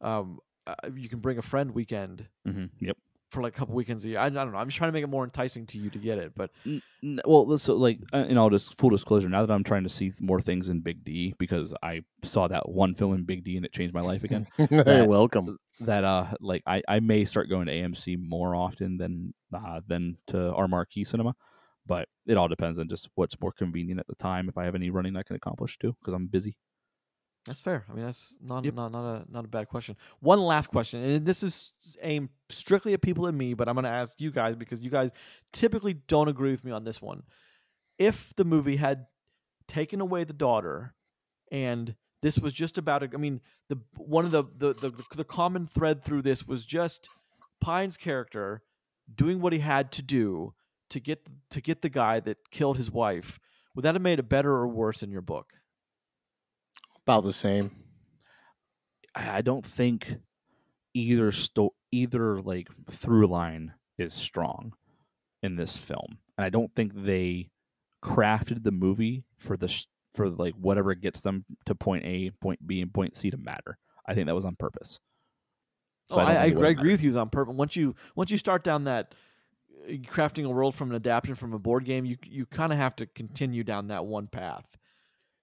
[0.00, 2.96] Um, uh, you can bring a friend weekend hmm Yep.
[3.30, 4.18] For like a couple weekends a year.
[4.18, 4.58] I, I don't know.
[4.58, 6.80] I'm just trying to make it more enticing to you to get it, but N-
[7.02, 9.28] n- well, so like, uh, and I'll just full disclosure.
[9.28, 12.68] Now that I'm trying to see more things in Big D because I saw that
[12.68, 14.46] one film in Big D and it changed my life again.
[14.70, 15.58] You're That- welcome.
[15.80, 20.16] that uh, like I, I may start going to AMC more often than uh, than
[20.28, 21.34] to our marquee cinema,
[21.86, 24.48] but it all depends on just what's more convenient at the time.
[24.48, 26.56] If I have any running I can accomplish too, because I'm busy.
[27.48, 27.84] That's fair.
[27.88, 28.74] I mean, that's not Yep.
[28.74, 29.96] not not a not a bad question.
[30.20, 31.72] One last question, and this is
[32.02, 34.90] aimed strictly at people and me, but I'm going to ask you guys because you
[34.90, 35.10] guys
[35.52, 37.22] typically don't agree with me on this one.
[37.98, 39.06] If the movie had
[39.66, 40.94] taken away the daughter,
[41.50, 45.24] and this was just about, a, I mean, the one of the the the, the
[45.24, 47.08] common thread through this was just
[47.60, 48.62] Pine's character
[49.14, 50.52] doing what he had to do
[50.90, 53.38] to get to get the guy that killed his wife.
[53.74, 55.54] Would that have made it better or worse in your book?
[57.08, 57.70] About the same.
[59.14, 60.14] I I don't think
[60.92, 64.74] either sto- either like through line is strong
[65.42, 67.48] in this film, and I don't think they
[68.04, 72.66] crafted the movie for the sh- for like whatever gets them to point A, point
[72.66, 73.78] B, and point C to matter.
[74.06, 75.00] I think that was on purpose.
[76.10, 76.92] So oh, don't I, I, agree, I agree mattered.
[76.92, 77.54] with you on purpose.
[77.54, 79.14] Once you once you start down that
[79.88, 82.78] uh, crafting a world from an adaptation from a board game, you you kind of
[82.78, 84.77] have to continue down that one path.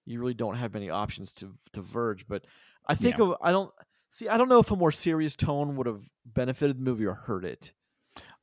[0.06, 2.28] You really don't have many options to to verge.
[2.28, 2.46] But
[2.88, 3.26] I think Yeah.
[3.26, 3.72] of I don't
[4.10, 4.28] see.
[4.28, 7.46] I don't know if a more serious tone would have benefited the movie or hurt
[7.46, 7.74] it.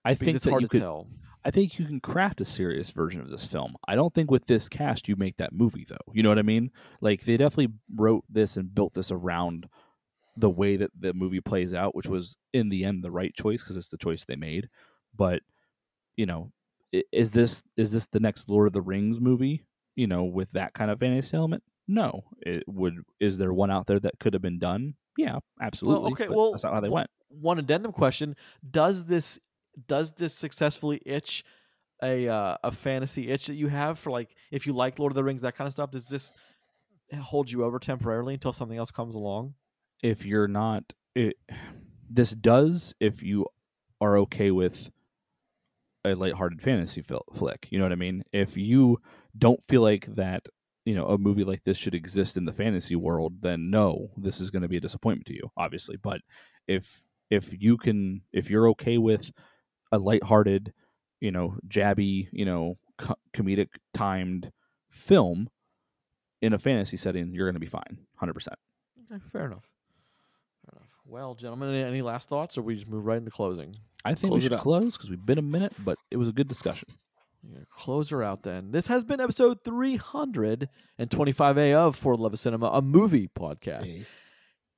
[0.04, 0.80] I think it's hard to could.
[0.80, 1.06] tell.
[1.44, 3.74] I think you can craft a serious version of this film.
[3.88, 6.12] I don't think with this cast you make that movie though.
[6.12, 6.70] You know what I mean?
[7.00, 9.68] Like they definitely wrote this and built this around
[10.36, 13.60] the way that the movie plays out, which was in the end the right choice
[13.62, 14.68] because it's the choice they made.
[15.16, 15.42] But
[16.16, 16.52] you know,
[17.10, 19.64] is this is this the next Lord of the Rings movie?
[19.96, 21.62] You know, with that kind of fantasy element?
[21.86, 22.22] No.
[22.40, 22.94] It would.
[23.20, 24.94] Is there one out there that could have been done?
[25.16, 26.12] Yeah, absolutely.
[26.12, 27.10] okay, but well, that's not how they well, went.
[27.28, 28.34] One addendum question:
[28.68, 29.38] Does this
[29.86, 31.44] does this successfully itch
[32.02, 35.16] a uh, a fantasy itch that you have for like if you like Lord of
[35.16, 35.90] the Rings that kind of stuff?
[35.90, 36.32] Does this
[37.20, 39.54] hold you over temporarily until something else comes along?
[40.02, 41.36] if you're not it,
[42.10, 43.46] this does if you
[44.00, 44.90] are okay with
[46.04, 47.02] a lighthearted fantasy
[47.32, 48.98] flick you know what i mean if you
[49.36, 50.46] don't feel like that
[50.84, 54.40] you know a movie like this should exist in the fantasy world then no this
[54.40, 56.20] is going to be a disappointment to you obviously but
[56.66, 59.30] if if you can if you're okay with
[59.92, 60.72] a lighthearted
[61.20, 64.50] you know jabby you know co- comedic timed
[64.90, 65.48] film
[66.42, 68.58] in a fantasy setting, you're going to be fine, hundred percent.
[69.10, 69.70] Okay, fair enough.
[70.66, 70.90] Fair enough.
[71.06, 73.74] Well, gentlemen, any, any last thoughts, or we just move right into closing?
[74.04, 76.32] I think Close we should close because we've been a minute, but it was a
[76.32, 76.88] good discussion.
[77.42, 78.70] Yeah, close her out then.
[78.70, 83.90] This has been episode 325A of For the Love of Cinema, a movie podcast.
[83.90, 84.04] Hey.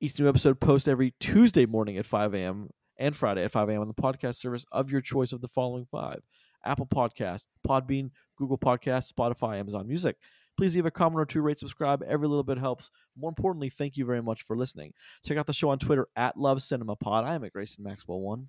[0.01, 2.69] Each new episode posts every Tuesday morning at 5 a.m.
[2.97, 3.81] and Friday at 5 a.m.
[3.81, 6.21] on the podcast service of your choice of the following five
[6.65, 10.17] Apple Podcasts, Podbean, Google Podcasts, Spotify, Amazon Music.
[10.57, 12.01] Please leave a comment or two, rate, subscribe.
[12.07, 12.89] Every little bit helps.
[13.17, 14.93] More importantly, thank you very much for listening.
[15.23, 17.25] Check out the show on Twitter at Love Cinema Pod.
[17.25, 18.47] I am at Grayson Maxwell One.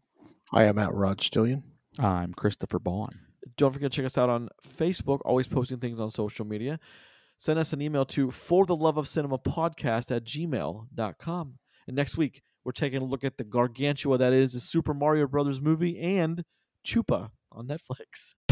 [0.52, 1.62] I am at Rod Stillion.
[1.98, 3.14] I'm Christopher Boughan.
[3.56, 6.78] Don't forget to check us out on Facebook, always posting things on social media.
[7.38, 11.54] Send us an email to for the love of cinema podcast at gmail.com.
[11.86, 15.26] And next week, we're taking a look at the gargantua that is the Super Mario
[15.26, 16.44] Brothers movie and
[16.84, 18.34] Chupa on Netflix.